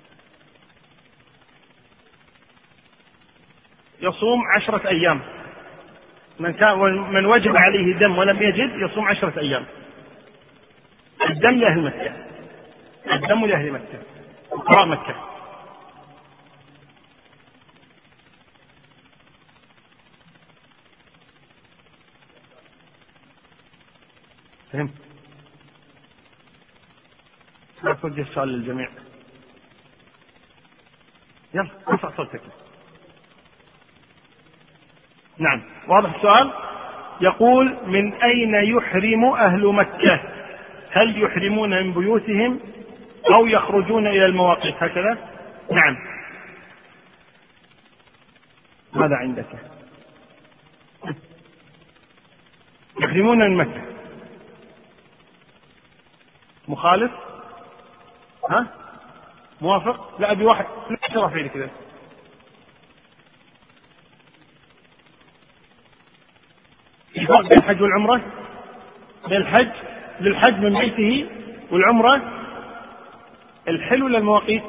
[4.01, 5.21] يصوم عشرة أيام.
[6.39, 6.79] من كان
[7.13, 9.65] من وجب عليه دم ولم يجد يصوم عشرة أيام.
[11.29, 12.13] الدم لأهل مكة.
[13.15, 14.01] الدم لأهل مكة.
[14.51, 15.15] فقراء مكة.
[24.71, 25.04] فهمت؟
[27.85, 28.89] لا توجه السؤال للجميع.
[31.53, 32.41] يلا ارفع صوتك.
[35.37, 36.51] نعم واضح السؤال؟
[37.21, 40.21] يقول من أين يحرم أهل مكة؟
[40.91, 42.59] هل يحرمون من بيوتهم
[43.35, 45.17] أو يخرجون إلى المواقف؟ هكذا؟
[45.71, 45.97] نعم.
[48.93, 49.59] ماذا عندك؟
[53.01, 53.81] يحرمون من مكة.
[56.67, 57.11] مخالف؟
[58.49, 58.67] ها؟
[59.61, 60.65] موافق؟ لا أبي واحد.
[60.89, 61.69] لا رافع كذا
[67.13, 68.21] في فرق بين الحج والعمرة؟
[69.27, 69.71] بين الحج
[70.19, 71.29] للحج من بيته
[71.71, 72.21] والعمرة.
[73.67, 74.63] الحل ولا المواقيت؟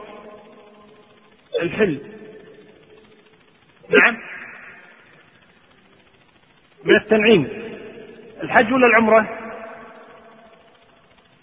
[1.62, 2.00] الحل.
[4.00, 4.16] نعم.
[6.84, 7.48] من التنعيم.
[8.42, 9.38] الحج ولا العمرة؟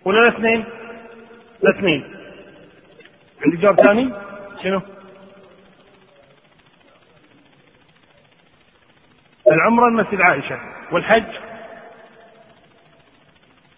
[0.06, 0.66] ولا الاثنين؟
[1.64, 2.13] الاثنين.
[3.46, 4.14] عندك جواب ثاني؟
[4.64, 4.82] شنو؟
[9.52, 10.60] العمرة المسجد عائشة
[10.92, 11.24] والحج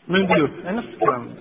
[0.07, 0.51] من البيوت.
[0.65, 1.35] نفس الكلام.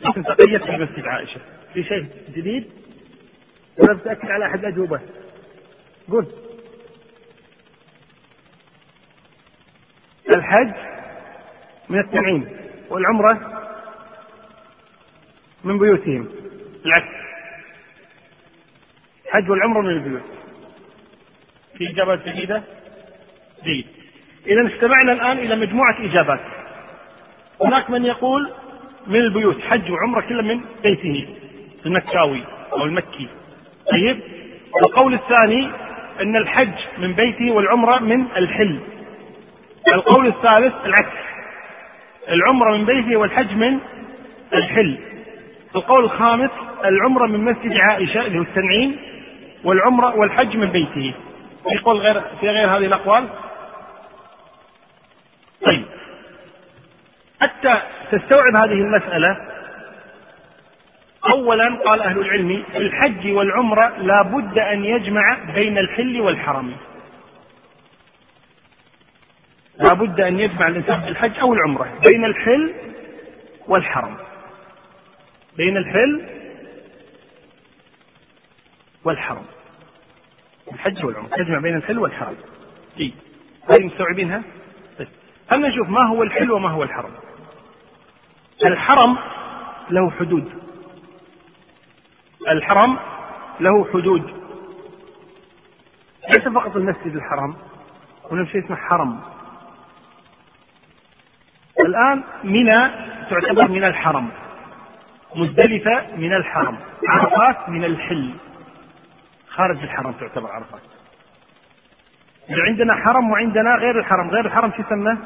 [0.00, 1.40] لكن تقيت في مسجد عائشة.
[1.74, 2.06] في شيء
[2.36, 2.70] جديد؟
[3.78, 5.00] ولا بتأكد على أحد الأجوبة
[6.10, 6.26] قل.
[10.34, 10.74] الحج
[11.88, 12.56] من التنعيم
[12.90, 13.55] والعمرة
[15.66, 16.28] من بيوتهم
[16.86, 17.14] العكس
[19.26, 20.22] الحج والعمرة من البيوت
[21.78, 22.62] في إجابات جديدة؟
[23.64, 23.86] جيد.
[24.46, 26.40] إذا استمعنا الآن إلى مجموعة إجابات.
[27.62, 28.50] هناك من يقول
[29.06, 31.28] من البيوت حج وعمرة كل من بيته
[31.86, 32.40] المكاوي
[32.72, 33.28] أو المكي.
[33.92, 34.20] طيب
[34.86, 35.70] القول الثاني
[36.20, 38.78] أن الحج من بيته والعمرة من الحل.
[39.92, 41.18] القول الثالث العكس.
[42.28, 43.78] العمرة من بيته والحج من
[44.54, 44.98] الحل.
[45.76, 46.50] القول الخامس
[46.84, 48.96] العمرة من مسجد عائشة اللي هو التنعيم
[49.64, 51.14] والعمرة والحج من بيته.
[51.70, 53.28] في قول غير في غير هذه الأقوال؟
[55.68, 55.84] طيب.
[57.40, 57.82] حتى
[58.12, 59.36] تستوعب هذه المسألة
[61.32, 66.72] أولا قال أهل العلم الحج والعمرة لا بد أن يجمع بين الحل والحرم.
[69.78, 72.74] لا بد أن يجمع الإنسان الحج أو العمرة بين الحل
[73.68, 74.16] والحرم.
[75.56, 76.26] بين الحل
[79.04, 79.44] والحرم
[80.72, 82.36] الحج والعمرة تجمع بين الحل والحرم
[82.96, 83.14] جيد
[83.70, 84.42] هذه مستوعبينها؟
[84.98, 85.08] طيب.
[85.48, 87.10] هل نشوف ما هو الحل وما هو الحرم
[88.64, 89.18] الحرم
[89.90, 90.52] له حدود.
[92.48, 92.98] الحرم
[93.60, 94.22] له حدود.
[96.28, 97.56] ليس فقط المسجد الحرام
[98.30, 99.20] هناك شيء اسمه حرم.
[101.86, 102.90] الآن منى
[103.30, 104.30] تعتبر من الحرم.
[105.36, 106.78] مزدلفة من الحرم.
[107.08, 108.30] عرفات من الحل.
[109.48, 110.80] خارج الحرم تعتبر عرفات.
[112.50, 114.30] عندنا حرم وعندنا غير الحرم.
[114.30, 115.16] غير الحرم شو يسمى؟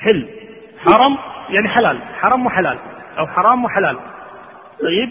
[0.00, 0.28] حل.
[0.86, 2.00] حرم يعني حلال.
[2.20, 2.78] حرم وحلال.
[3.18, 3.98] أو حرام وحلال.
[4.82, 5.10] طيب.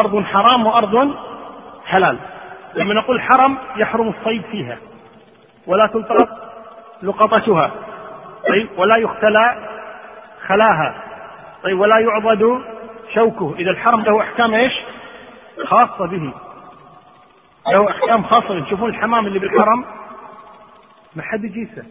[0.00, 1.14] أرض حرام وأرض
[1.86, 2.18] حلال.
[2.74, 4.76] لما نقول حرم يحرم الصيد فيها.
[5.66, 6.28] ولا تلتقط
[7.02, 7.70] لقطتها
[8.48, 8.68] طيب.
[8.76, 9.68] ولا يختلى
[10.46, 10.94] خلاها.
[11.62, 11.80] طيب.
[11.80, 12.62] ولا يعضد
[13.14, 13.54] شوكه.
[13.58, 14.72] إذا الحرم له أحكام إيش؟
[15.66, 16.32] خاصة به.
[17.72, 19.84] له أحكام خاصة تشوفون الحمام اللي بالحرم؟
[21.16, 21.84] ما حد يجيسه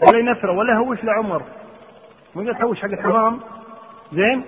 [0.00, 1.42] ولا ينفرة ولا هوش لعمر.
[2.34, 3.40] ما تهوش حق الحرام
[4.12, 4.44] زين؟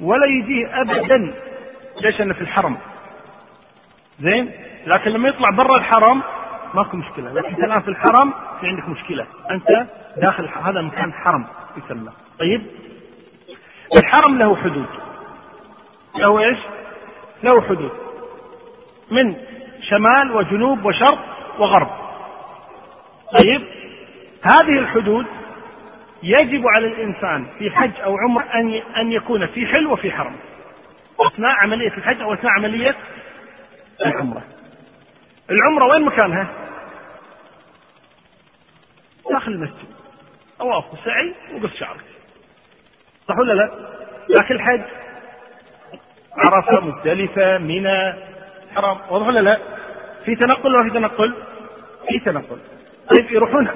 [0.00, 1.34] ولا يجيه ابدا.
[2.02, 2.76] ليش؟ انه في الحرم.
[4.20, 4.50] زين؟
[4.86, 6.22] لكن لما يطلع برا الحرم
[6.74, 7.32] ماكو مشكلة.
[7.32, 9.26] لكن الآن في الحرم في عندك مشكلة.
[9.50, 9.86] أنت
[10.16, 11.46] داخل هذا مكان حرم.
[11.76, 12.66] يسمى طيب؟
[13.96, 15.05] الحرم له حدود.
[16.18, 16.58] له إيش؟
[17.42, 17.92] له حدود
[19.10, 19.36] من
[19.80, 21.18] شمال وجنوب وشرق
[21.58, 21.90] وغرب
[23.38, 23.60] طيب
[24.42, 25.26] هذه الحدود
[26.22, 30.36] يجب على الإنسان في حج أو عمر أن أن يكون في حل وفي حرم
[31.20, 32.96] أثناء عملية الحج أو أثناء عملية
[34.06, 34.42] العمرة
[35.50, 36.48] العمرة وين مكانها؟
[39.30, 39.88] داخل المسجد
[40.58, 42.04] طواف وسعي وقص شعرك
[43.28, 43.70] صح ولا لا؟
[44.28, 44.82] لكن الحج
[46.38, 48.14] عرفة مختلفه منى
[48.76, 49.58] حرام واضح ولا لا؟
[50.24, 51.34] في تنقل ولا في تنقل؟
[52.08, 52.58] في تنقل
[53.10, 53.68] طيب يروحون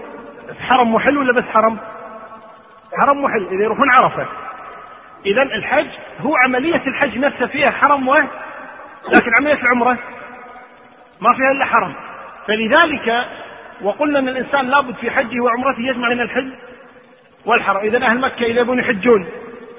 [0.60, 1.78] حرم محل ولا بس حرم؟
[2.98, 4.26] حرم محل إذا يروحون عرفة
[5.26, 5.88] اذا الحج
[6.20, 8.14] هو عملية الحج نفسها فيها حرم و
[9.08, 9.98] لكن عملية العمرة
[11.20, 11.94] ما فيها إلا حرم
[12.46, 13.26] فلذلك
[13.82, 16.52] وقلنا أن الإنسان لابد في حجه وعمرته يجمع بين الحل
[17.46, 19.26] والحرم اذا أهل مكة إذا يبون يحجون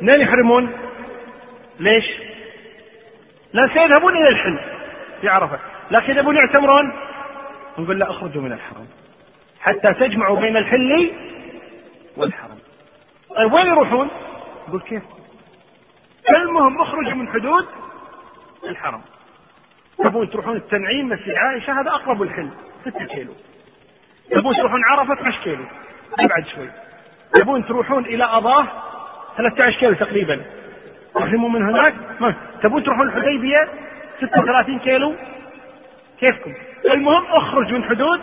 [0.01, 0.71] منين يحرمون؟
[1.79, 2.05] ليش؟
[3.53, 4.59] لأن سيذهبون إلى الحل
[5.21, 5.59] في عرفة.
[5.91, 6.93] لكن يبون يعتمرون
[7.77, 8.87] نقول لا اخرجوا من الحرم.
[9.61, 11.11] حتى تجمعوا بين الحل
[12.17, 12.57] والحرم.
[13.35, 14.09] طيب وين يروحون؟
[14.67, 15.03] يقول كيف؟
[16.29, 17.67] المهم اخرجوا من حدود
[18.63, 19.01] الحرم.
[19.97, 22.49] تبون تروحون التنعيم مسجد عائشة هذا أقرب الحل
[22.85, 23.33] 6 كيلو.
[24.31, 25.63] تبون تروحون عرفة 12 كيلو.
[26.19, 26.69] أبعد شوي.
[27.33, 28.67] تبون تروحون إلى أضاه
[29.37, 30.41] 13 كيلو تقريبا.
[31.15, 31.93] تحرموا من هناك.
[32.19, 33.69] ما تبون تروحون الحديبية؟
[34.21, 35.15] 36 كيلو.
[36.19, 36.53] كيفكم؟
[36.85, 38.21] المهم اخرج من حدود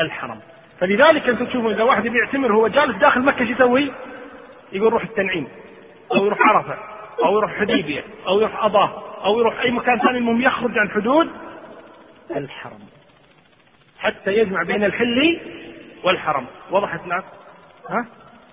[0.00, 0.40] الحرم.
[0.80, 3.92] فلذلك أنتم تشوفون إذا واحد بيعتمر هو جالس داخل مكة شو يسوي؟
[4.72, 5.48] يقول روح التنعيم
[6.12, 6.74] أو يروح عرفة
[7.24, 10.18] أو يروح حديبية أو يروح اضاه أو يروح أي مكان ثاني.
[10.18, 11.30] المهم يخرج عن حدود
[12.36, 12.80] الحرم
[13.98, 15.40] حتى يجمع بين الحل
[16.04, 16.46] والحرم.
[16.70, 17.24] وضحت لك؟
[17.90, 18.06] ها؟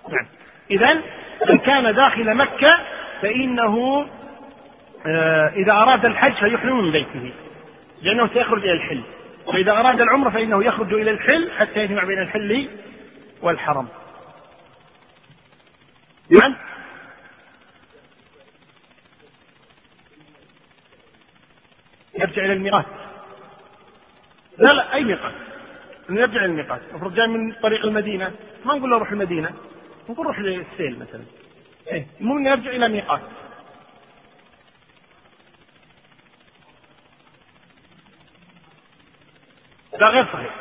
[0.08, 0.26] نعم.
[0.70, 1.02] اذا
[1.50, 2.80] إن كان داخل مكة
[3.22, 4.06] فإنه
[5.06, 7.32] آه إذا أراد الحج فيحرم من بيته
[8.02, 9.02] لأنه سيخرج إلى الحل.
[9.46, 12.68] وإذا أراد العمرة فإنه يخرج إلى الحل حتى يجمع بين الحل
[13.42, 13.88] والحرم.
[16.30, 16.56] نعم
[22.18, 22.86] يرجع إلى الميقات.
[24.58, 25.32] لا لا أي ميقات؟
[26.10, 26.80] نرجع إلى الميقات.
[26.90, 28.32] المفروض جاي من طريق المدينة
[28.64, 29.50] ما نقول له روح المدينة؟
[30.08, 31.24] نقول روح للسيل مثلا.
[31.92, 33.20] المهم يرجع إلى ميقات
[40.00, 40.54] لا غير صحيح.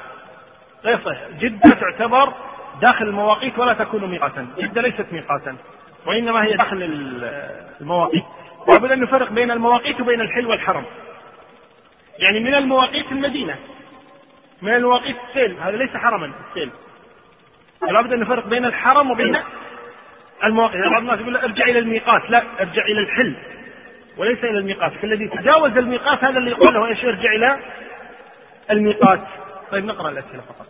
[0.84, 1.28] غير صحيح.
[1.40, 2.34] جدة تعتبر
[2.82, 4.48] داخل المواقيت ولا تكون ميقاتا.
[4.58, 5.56] جدة ليست ميقاتا.
[6.06, 6.78] وإنما هي داخل
[7.82, 8.24] المواقيت.
[8.68, 10.86] لابد أن نفرق بين المواقيت وبين الحل والحرم
[12.20, 13.56] يعني من المواقيت المدينة.
[14.62, 15.60] من المواقيت السيل.
[15.60, 16.72] هذا ليس حرما السيل.
[17.82, 19.38] لابد أن نفرق بين الحرم وبين
[20.44, 22.30] المواقيت بعض الناس يقول ارجع إلى الميقات.
[22.30, 23.36] لا ارجع إلى الحل.
[24.18, 24.94] وليس إلى الميقات.
[24.94, 27.60] فالذي تجاوز الميقات هذا اللي يقول له إيش؟ ارجع إلى
[28.72, 29.28] الميقات.
[29.72, 30.68] طيب نقرأ الأسئلة فقط.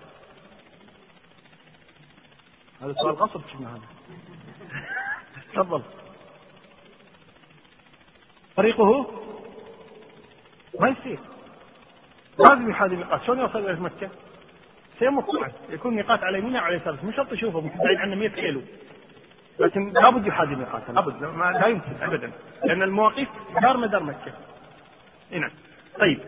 [2.81, 3.81] هذا سؤال غصب شفنا هذا؟
[5.53, 5.81] تفضل.
[8.55, 9.11] طريقه
[10.79, 11.19] ما يصير.
[12.39, 13.23] لازم يحاذي الميقات.
[13.23, 14.09] شلون يوصل إلى مكة؟
[15.21, 17.05] طبعا يكون ميقات على يمينه وعلى يساره.
[17.05, 18.61] مش شرط يشوفه بعيد عنه 100 كيلو.
[19.59, 21.23] لكن لابد يحاذي الميقات لابد
[21.61, 22.31] لا يمكن ابدا.
[22.63, 23.27] لأن المواقيت
[23.61, 24.33] دار مدار مكة.
[25.31, 25.51] نعم.
[25.99, 26.19] طيب.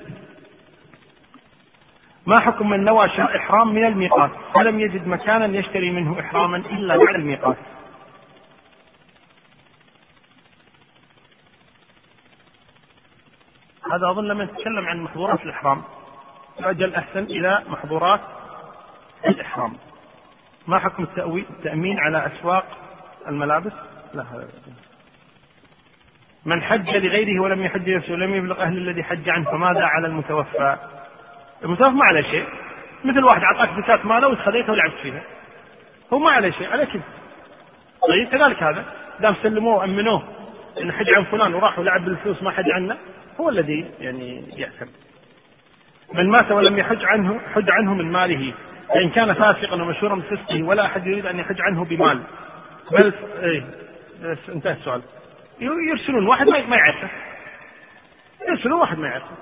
[2.25, 7.15] ما حكم من نوى إحرام من الميقات؟ ولم يجد مكانا يشتري منه إحراما إلا بعد
[7.15, 7.57] الميقات.
[13.93, 15.81] هذا أظن لما نتكلم عن محظورات الإحرام.
[16.59, 18.21] يعجل أحسن إلى محظورات
[19.27, 19.73] الإحرام.
[20.67, 22.84] ما حكم التأمين على أسواق
[23.27, 23.71] الملابس؟
[24.13, 24.47] لا هذا
[26.45, 30.77] من حج لغيره ولم يحج نفسه ولم يبلغ أهل الذي حج عنه فماذا على المتوفى؟
[31.63, 32.45] المسافر ما عليه شيء.
[33.03, 35.23] مثل واحد أعطاك زكاة ماله وخذيتها ولعبت فيها.
[36.13, 36.89] هو ما عليه شيء عليك
[38.09, 38.85] طيب كذلك هذا.
[39.19, 40.23] دام سلموه وأمنوه
[40.81, 42.97] انه حج عن فلان وراح ولعب بالفلوس ما حج عنه
[43.39, 44.85] هو الذي يعني يأثم
[46.13, 48.53] من مات ولم يحج عنه حج عنه من ماله.
[48.89, 52.21] فإن كان فاسقا ومشهورا بفسقه ولا أحد يريد أن يحج عنه بمال.
[52.91, 53.13] بل
[53.43, 53.63] إيه
[54.49, 55.01] انتهى السؤال.
[55.59, 57.09] يرسلون واحد ما يعرفه.
[58.49, 59.35] يرسلون واحد ما يعرفه.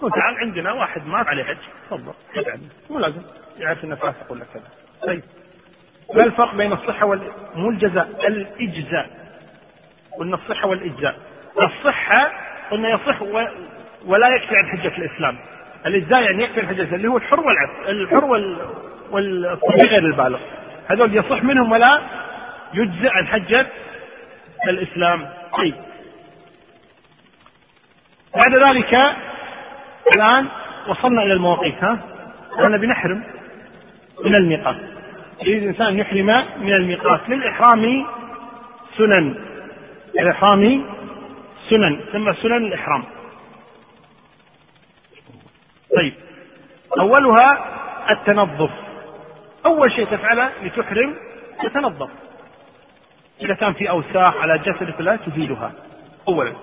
[0.00, 1.56] تعال عندنا واحد مات عليه حج.
[1.90, 2.12] تفضل.
[2.90, 3.22] مو لازم.
[3.58, 4.62] يعرف انه فاسق ولا كذا
[5.06, 5.22] طيب.
[6.14, 9.10] ما الفرق بين الصحة وال مو الجزاء الإجزاء.
[10.18, 11.16] قلنا الصحة والإجزاء.
[11.62, 12.32] الصحة
[12.70, 13.44] قلنا يصح و...
[14.06, 15.38] ولا يكفي عن حجة الإسلام.
[15.86, 18.76] الإجزاء يعني يكفي عن حجة اللي هو الحر والعبد الحر وال...
[19.10, 20.40] والصبي غير البالغ.
[20.90, 22.00] هذول يصح منهم ولا
[22.74, 23.66] يجزئ عن حجة
[24.68, 25.28] الإسلام
[25.58, 25.74] طيب.
[28.34, 28.94] بعد ذلك
[30.16, 30.46] الآن
[30.88, 31.98] وصلنا إلى المواقيت ها؟
[32.58, 33.24] أنا بنحرم
[34.24, 34.76] من الميقات.
[35.42, 36.26] يريد الإنسان أن يحرم
[36.60, 37.20] من الميقات.
[37.28, 38.06] للإحرام
[38.96, 39.34] سنن.
[40.18, 40.84] الإحرام
[41.70, 42.00] سنن.
[42.12, 43.04] ثم سنن الإحرام.
[45.96, 46.14] طيب.
[46.98, 47.76] أولها
[48.10, 48.70] التنظف.
[49.66, 51.16] أول شيء تفعله لتحرم
[51.62, 52.10] تتنظف.
[53.40, 55.72] إذا كان في أوساخ على جسدك لا تزيلها
[56.28, 56.54] أولا.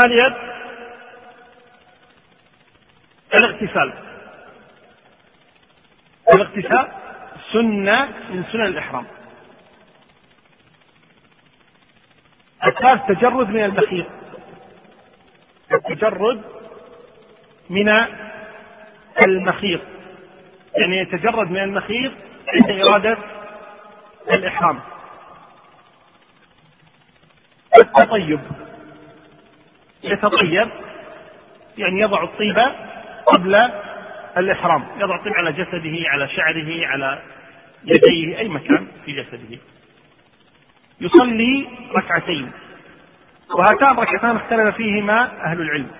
[0.00, 0.36] ثانيا
[3.34, 3.92] الاغتسال.
[6.34, 6.88] الاغتسال
[7.52, 9.06] سنة من سنن الإحرام.
[12.66, 14.06] الثالث تجرد من المخيط
[15.72, 16.42] التجرد
[17.70, 17.88] من
[19.26, 19.80] المخيط.
[20.76, 22.12] يعني يتجرد من المخيط
[22.48, 23.18] عند إرادة
[24.34, 24.80] الإحرام.
[27.82, 28.40] التطيب
[30.04, 30.68] يتطيب
[31.78, 32.72] يعني يضع الطيبة
[33.34, 33.56] قبل
[34.36, 34.84] الإحرام.
[34.98, 37.22] يضع الطيب على جسده على شعره على
[37.84, 39.58] يديه أي مكان في جسده.
[41.00, 42.50] يصلي ركعتين.
[43.58, 45.90] وهاتان ركعتان اختلف فيهما أهل العلم.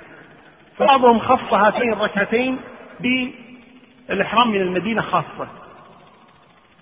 [0.78, 2.58] فبعضهم خص هاتين الركعتين
[3.00, 5.48] بالإحرام من المدينة خاصة.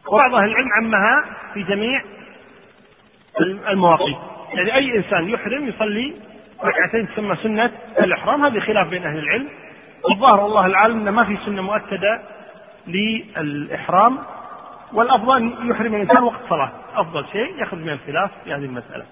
[0.09, 2.03] وبعض أهل العلم عمها في جميع
[3.41, 4.17] المواقيت.
[4.55, 6.15] يعني أي إنسان يحرم يصلي
[6.65, 7.71] ركعتين تسمى سنة
[8.01, 9.49] الإحرام هذه خلاف بين أهل العلم.
[10.05, 12.23] والظاهر والله العالم أن ما في سنة مؤكدة
[12.87, 14.19] للإحرام
[14.93, 16.73] والأفضل أن يحرم الإنسان وقت صلاة.
[16.95, 19.05] أفضل شيء يأخذ من الخلاف في هذه المسألة.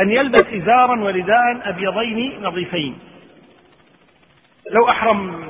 [0.00, 2.98] أن يلبس إزارا ورداء أبيضين نظيفين.
[4.70, 5.48] لو أحرم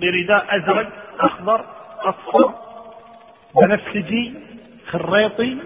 [0.00, 0.88] برداء أزرق
[1.20, 1.64] أخضر
[2.00, 2.54] أصفر
[3.62, 4.34] بنفسجي
[4.90, 5.56] خريطي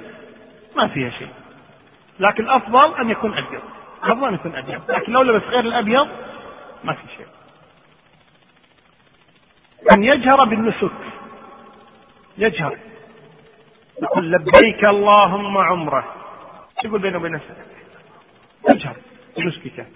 [0.76, 1.28] ما فيها شيء.
[2.19, 3.62] لكن الأفضل أن يكون أبيض.
[4.03, 4.91] أفضل أن يكون أبيض.
[4.91, 6.09] لكن لو لبس غير الأبيض
[6.85, 7.27] ما في شيء.
[9.97, 10.91] أن يجهر بالنسك.
[12.39, 12.78] يجهر.
[14.03, 16.15] يقول لبيك اللهم عمره.
[16.85, 17.57] يقول بينه وبين نفسه؟
[18.70, 18.97] يجهر.
[19.36, 19.86] بنسكك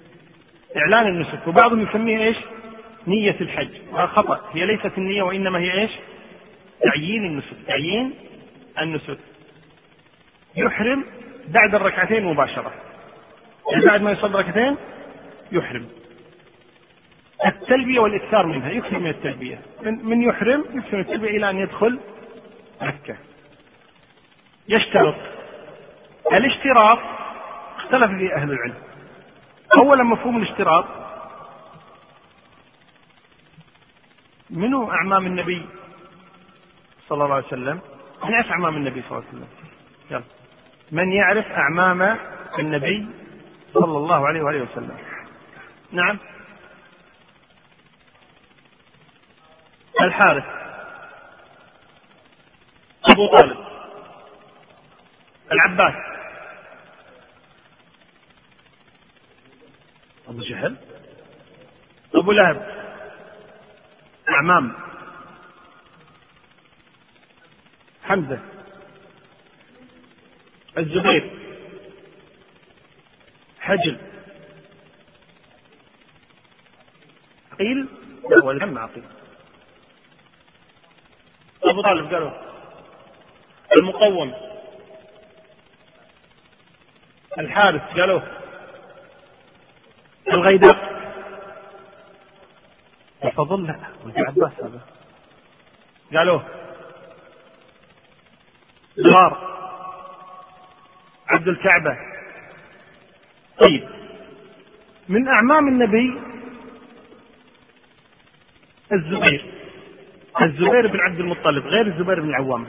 [0.76, 1.46] إعلان النسك.
[1.46, 2.36] وبعضهم يسميه إيش؟
[3.06, 3.70] نية الحج.
[3.92, 4.40] وهذا خطأ.
[4.52, 5.90] هي ليست النية وإنما هي إيش؟
[6.82, 7.56] تعيين النسك.
[7.66, 8.14] تعيين
[8.78, 9.18] النسك.
[10.56, 11.04] يحرم
[11.52, 12.72] بعد الركعتين مباشرة.
[13.72, 14.76] يعني بعد ما يصلي ركعتين
[15.52, 15.88] يحرم.
[17.46, 19.62] التلبية والإكثار منها يكثر من التلبية.
[19.82, 22.00] من, من يحرم يكثر من التلبية إلى أن يدخل
[22.80, 23.16] مكة.
[24.68, 25.14] يشترط
[26.32, 26.98] الاشتراط
[27.76, 28.74] اختلف فيه أهل العلم.
[29.82, 30.84] أولا مفهوم الاشتراط.
[34.50, 35.66] منو أعمام النبي
[37.08, 37.80] صلى الله عليه وسلم؟
[38.24, 39.48] من أعمام النبي صلى الله عليه وسلم.
[40.10, 40.37] يلا.
[40.90, 42.18] من يعرف أعمام
[42.58, 43.06] النبي
[43.74, 44.98] صلى الله عليه وآله وسلم.
[45.92, 46.18] نعم.
[50.00, 50.44] الحارث.
[53.10, 53.58] أبو طالب.
[55.52, 55.94] العباس.
[60.28, 60.76] أبو جهل.
[62.14, 62.88] أبو لهب.
[64.28, 64.72] أعمام.
[68.02, 68.57] حمزة.
[70.78, 71.30] الزبير.
[73.60, 73.98] حجل.
[77.52, 77.88] عقيل؟
[78.30, 79.04] لا هو الهم عقيل؟
[81.64, 82.30] أبو طالب قالوا.
[83.78, 84.34] المقوم.
[87.38, 88.20] الحارث قالوا.
[90.28, 90.98] الغيداء
[93.24, 93.78] الفضل لا.
[94.04, 94.80] ابن عباس هذا.
[96.14, 96.40] قالوا.
[98.96, 99.57] زرار
[101.28, 101.96] عبد الكعبة.
[103.58, 103.88] طيب
[105.08, 106.20] من أعمام النبي
[108.92, 109.44] الزبير
[110.42, 112.66] الزبير بن عبد المطلب غير الزبير بن العوام.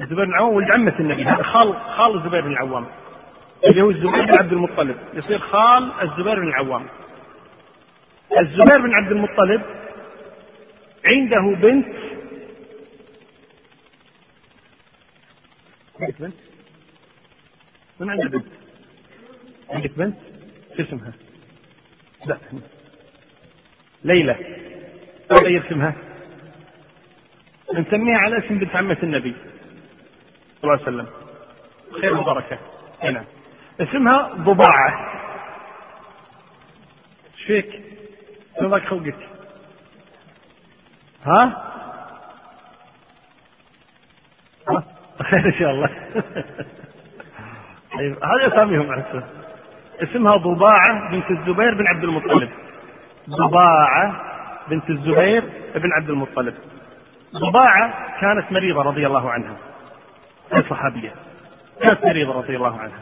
[0.00, 2.86] الزبير بن العوام ولد عمة النبي هذا خال خال الزبير بن العوام.
[3.70, 6.86] اللي هو الزبير بن عبد المطلب يصير خال الزبير بن العوام.
[8.40, 9.62] الزبير بن عبد المطلب
[11.04, 11.86] عنده بنت.
[16.20, 16.34] بنت؟
[18.00, 18.46] من عنده بنت؟
[19.70, 20.16] عندك بنت؟
[20.76, 21.12] شو اسمها؟
[22.26, 22.38] لا
[24.04, 24.36] ليلى
[25.32, 25.94] غير اسمها
[27.74, 29.34] نسميها على اسم بنت عمة النبي
[30.62, 31.06] صلى الله عليه وسلم
[32.00, 32.58] خير وبركة
[33.02, 33.24] هنا
[33.80, 35.12] اسمها ضباعة
[37.34, 37.82] إيش فيك؟
[38.60, 39.28] شو خلقك؟
[41.24, 41.72] ها؟
[44.68, 44.84] ها؟
[45.30, 45.90] خير إن شاء الله
[47.98, 49.02] طيب هذه اساميهم
[50.02, 52.50] اسمها ضباعة بنت الزبير بن عبد المطلب.
[53.30, 54.22] ضباعة
[54.70, 55.44] بنت الزبير
[55.74, 56.54] بن عبد المطلب.
[57.34, 59.56] ضباعة كانت مريضة رضي الله عنها.
[60.52, 61.12] هي صحابية.
[61.82, 63.00] كانت مريضة رضي الله عنها.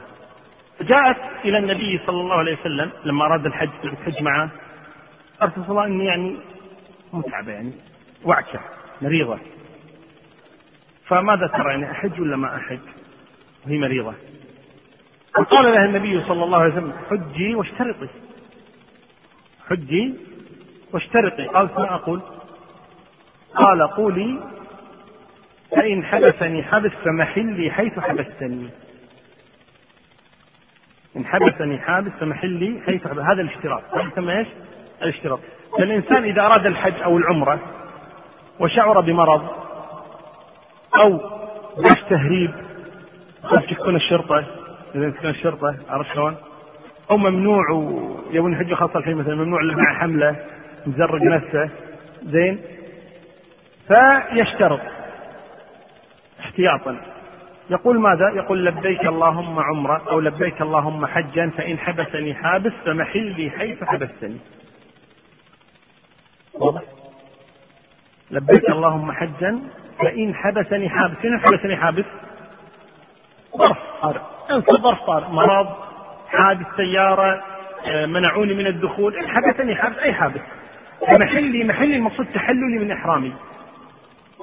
[0.81, 4.51] جاءت إلى النبي صلى الله عليه وسلم لما أراد الحج تحج معه.
[5.41, 6.37] قالت رسول الله إني يعني
[7.13, 7.73] متعبة يعني
[8.25, 8.61] وعكة
[9.03, 9.39] مريضة.
[11.07, 12.79] فماذا ترى يعني أحج ولا ما أحج؟
[13.67, 14.15] وهي مريضة.
[15.35, 18.09] فقال لها النبي صلى الله عليه وسلم حجي واشترطي.
[19.69, 20.15] حجي
[20.93, 21.47] واشترطي.
[21.47, 22.21] قالت ما أقول؟
[23.55, 24.41] قال قولي
[25.71, 28.69] فإن حبسني حبس فمحلي حيث حبستني.
[31.17, 33.83] إن حبسني حابس فمحلي حيث حبس هذا الاشتراط.
[33.93, 34.49] هذا يسمى إيش؟
[35.03, 35.41] الاشتراط.
[35.79, 37.61] فالإنسان إذا أراد الحج أو العمرة
[38.61, 39.49] وشعر بمرض
[41.01, 41.11] أو
[41.77, 42.51] باش تهريب
[43.43, 44.64] خاف تكون الشرطة
[44.95, 46.37] إذا تكون الشرطة عرفت شلون؟
[47.11, 47.65] أو ممنوع
[48.31, 50.37] يبون الحج خاصة الحين مثلا ممنوع اللي مع حملة
[50.87, 51.71] مزرق نفسه
[52.23, 52.61] زين
[53.89, 54.81] فيشترط
[56.41, 57.01] احتياطا
[57.71, 63.85] يقول ماذا؟ يقول لبيك اللهم عمرة أو لبيك اللهم حجا فإن حبسني حابس فمحلي حيث
[63.85, 64.39] حبستني.
[66.55, 66.83] واضح؟
[68.31, 69.59] لبيك اللهم حجا
[69.99, 72.05] فإن حبسني حابس، فين حبسني حابس؟
[74.03, 74.34] ظرف
[74.83, 75.69] ظرف طارئ، مرض،
[76.29, 77.43] حادث سيارة،
[77.87, 80.41] آه، منعوني من الدخول، حبسني حابس أي حابس.
[81.21, 83.33] محلي محلي المقصود تحللي من إحرامي.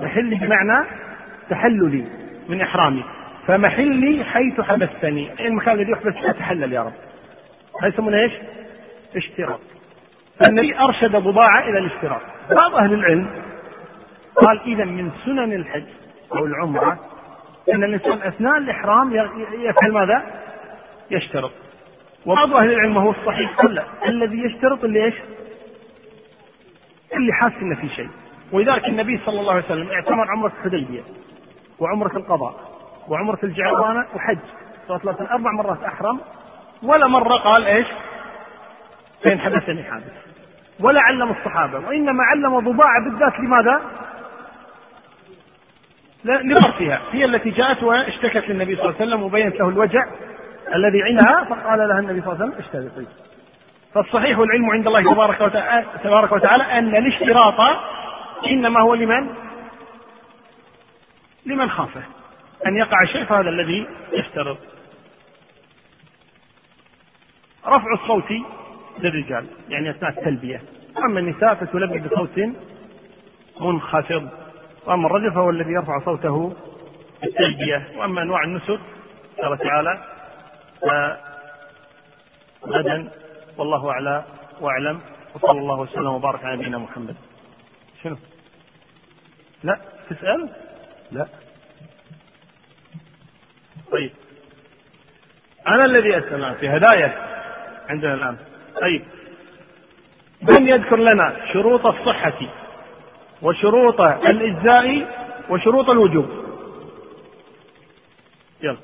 [0.02, 0.86] محلي بمعنى
[1.50, 2.06] تحللي
[2.50, 3.04] من إحرامي
[3.48, 6.94] فمحلي حيث حبستني المكان الذي يحبس أتحلل يا رب
[7.82, 8.32] هذا يسمونه إيش؟
[9.16, 9.60] اشتراط
[10.40, 12.22] فالنبي أرشد بضاعة إلى الاشتراط
[12.62, 13.28] بعض أهل العلم
[14.36, 15.84] قال إذا من سنن الحج
[16.36, 17.00] أو العمرة
[17.74, 19.14] أن الإنسان أثناء الإحرام
[19.54, 20.24] يفعل ماذا؟
[21.12, 21.52] يشترط.
[22.26, 25.16] وبعض أهل العلم وهو الصحيح قال الذي يشترط اللي إيش؟
[27.14, 28.10] اللي حاس إن في شيء.
[28.52, 31.02] ولذلك النبي صلى الله عليه وسلم اعتمر عمرة الحديبية
[31.80, 32.56] وعمرة القضاء
[33.08, 34.38] وعمرة الجعرانة وحج.
[34.90, 36.20] وسلم أربع مرات أحرم.
[36.84, 37.88] ولا مرة قال إيش؟
[39.24, 40.14] فإن حبسني حادث
[40.80, 41.88] ولا علم الصحابة.
[41.88, 43.82] وإنما علم ضباعة بالذات لماذا؟
[46.24, 50.06] لمرتها هي التي جاءت واشتكت للنبي صلى الله عليه وسلم وبينت له الوجع
[50.76, 53.08] الذي عندها فقال لها النبي صلى الله عليه وسلم اشترطي
[53.94, 57.62] فالصحيح والعلم عند الله تبارك وتعالى, تبارك وتعالى أن الاشتراط
[58.48, 59.30] إنما هو لمن؟
[61.46, 62.02] لمن خافه.
[62.68, 64.58] أن يقع شيء فهذا الذي يشترط.
[67.68, 68.34] رفع الصوت
[69.00, 70.62] للرجال يعني أثناء التلبية.
[70.98, 72.40] أما النساء فتلبي بصوت
[73.62, 74.30] منخفض.
[74.86, 76.54] وأما الرجل فهو الذي يرفع صوته
[77.22, 77.88] بالتلبية.
[77.98, 78.80] وأما أنواع النسك
[79.42, 80.04] قال تعالى
[82.68, 83.12] غدا
[83.58, 84.24] والله أعلى
[84.62, 85.02] وأعلم
[85.36, 87.16] وصلى الله وسلم وبارك على نبينا محمد.
[88.04, 88.18] شنو؟
[89.64, 89.80] لا
[90.10, 90.50] تسأل؟
[91.12, 91.28] لا.
[93.92, 94.12] طيب.
[95.68, 97.14] أنا الذي أسأل في هدايا
[97.90, 98.38] عندنا الآن.
[98.82, 99.06] طيب.
[100.42, 102.61] من يذكر لنا شروط الصحة؟
[103.42, 105.08] وشروط الإجزاء
[105.50, 106.30] وشروط الوجوب.
[108.64, 108.78] يلا.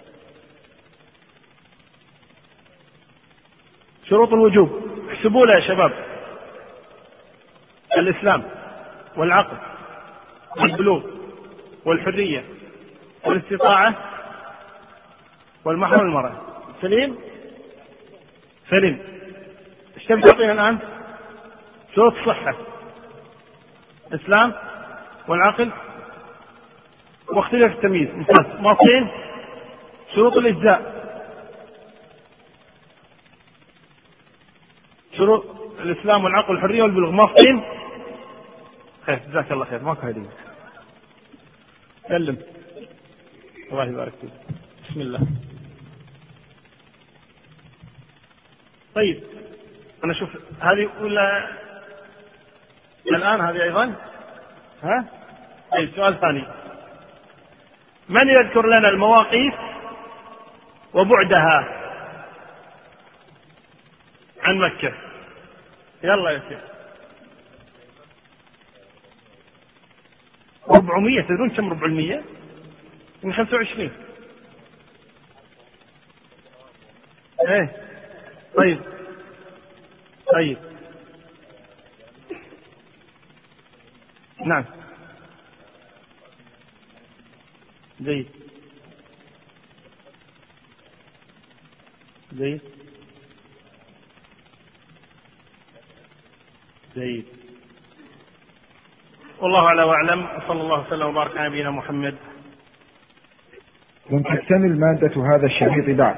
[4.10, 4.88] شروط الوجوب.
[5.14, 5.92] احسبوا لها يا شباب.
[7.98, 8.44] الإسلام
[9.18, 9.58] والعقل
[10.58, 11.04] والبلوغ
[11.86, 12.46] والحرية
[13.26, 13.96] والاستطاعة
[15.66, 16.42] والمحرم المرأة
[16.82, 17.18] سليم؟
[18.70, 19.00] سليم.
[19.98, 20.78] إيش تعطينا الآن؟
[21.96, 22.77] شروط الصحة.
[24.14, 24.54] إسلام
[25.28, 25.72] والعقل
[27.28, 28.10] واختلاف التمييز.
[28.60, 29.08] مواصلين
[30.16, 30.98] شروط الإجزاء.
[35.18, 35.46] شروط
[35.80, 37.12] الإسلام والعقل والحرية والبلوغ.
[37.12, 37.64] مواصلين
[39.06, 39.82] خير جزاك الله خير.
[39.84, 40.30] ماكو هدية.
[42.08, 42.38] سلم.
[43.72, 44.30] الله يبارك فيك.
[44.90, 45.20] بسم الله.
[48.96, 49.24] طيب
[50.04, 50.30] أنا أشوف
[50.60, 51.50] هذه ولا
[53.16, 53.96] الآن هذه أيضا؟
[54.84, 55.06] ها؟
[55.72, 56.44] طيب سؤال ثاني.
[58.10, 59.54] من يذكر لنا المواقيت
[60.94, 61.68] وبعدها
[64.44, 64.94] عن مكة؟
[66.04, 66.60] يلا يا شيخ.
[70.70, 72.24] 400 تدرون كم 400
[73.24, 73.92] من 25
[77.48, 77.72] إيه.
[78.58, 78.82] طيب.
[80.34, 80.58] طيب.
[84.48, 84.64] نعم.
[88.02, 88.28] جيد.
[92.34, 92.62] جيد.
[96.96, 97.26] جيد.
[99.40, 100.26] والله اعلى وأعلم.
[100.26, 102.16] وصلى الله وسلم وبارك على نبينا محمد.
[104.10, 106.16] لم تكتمل مادة هذا الشريط بعد.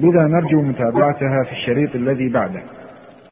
[0.00, 2.83] لذا نرجو متابعتها في الشريط الذي بعده.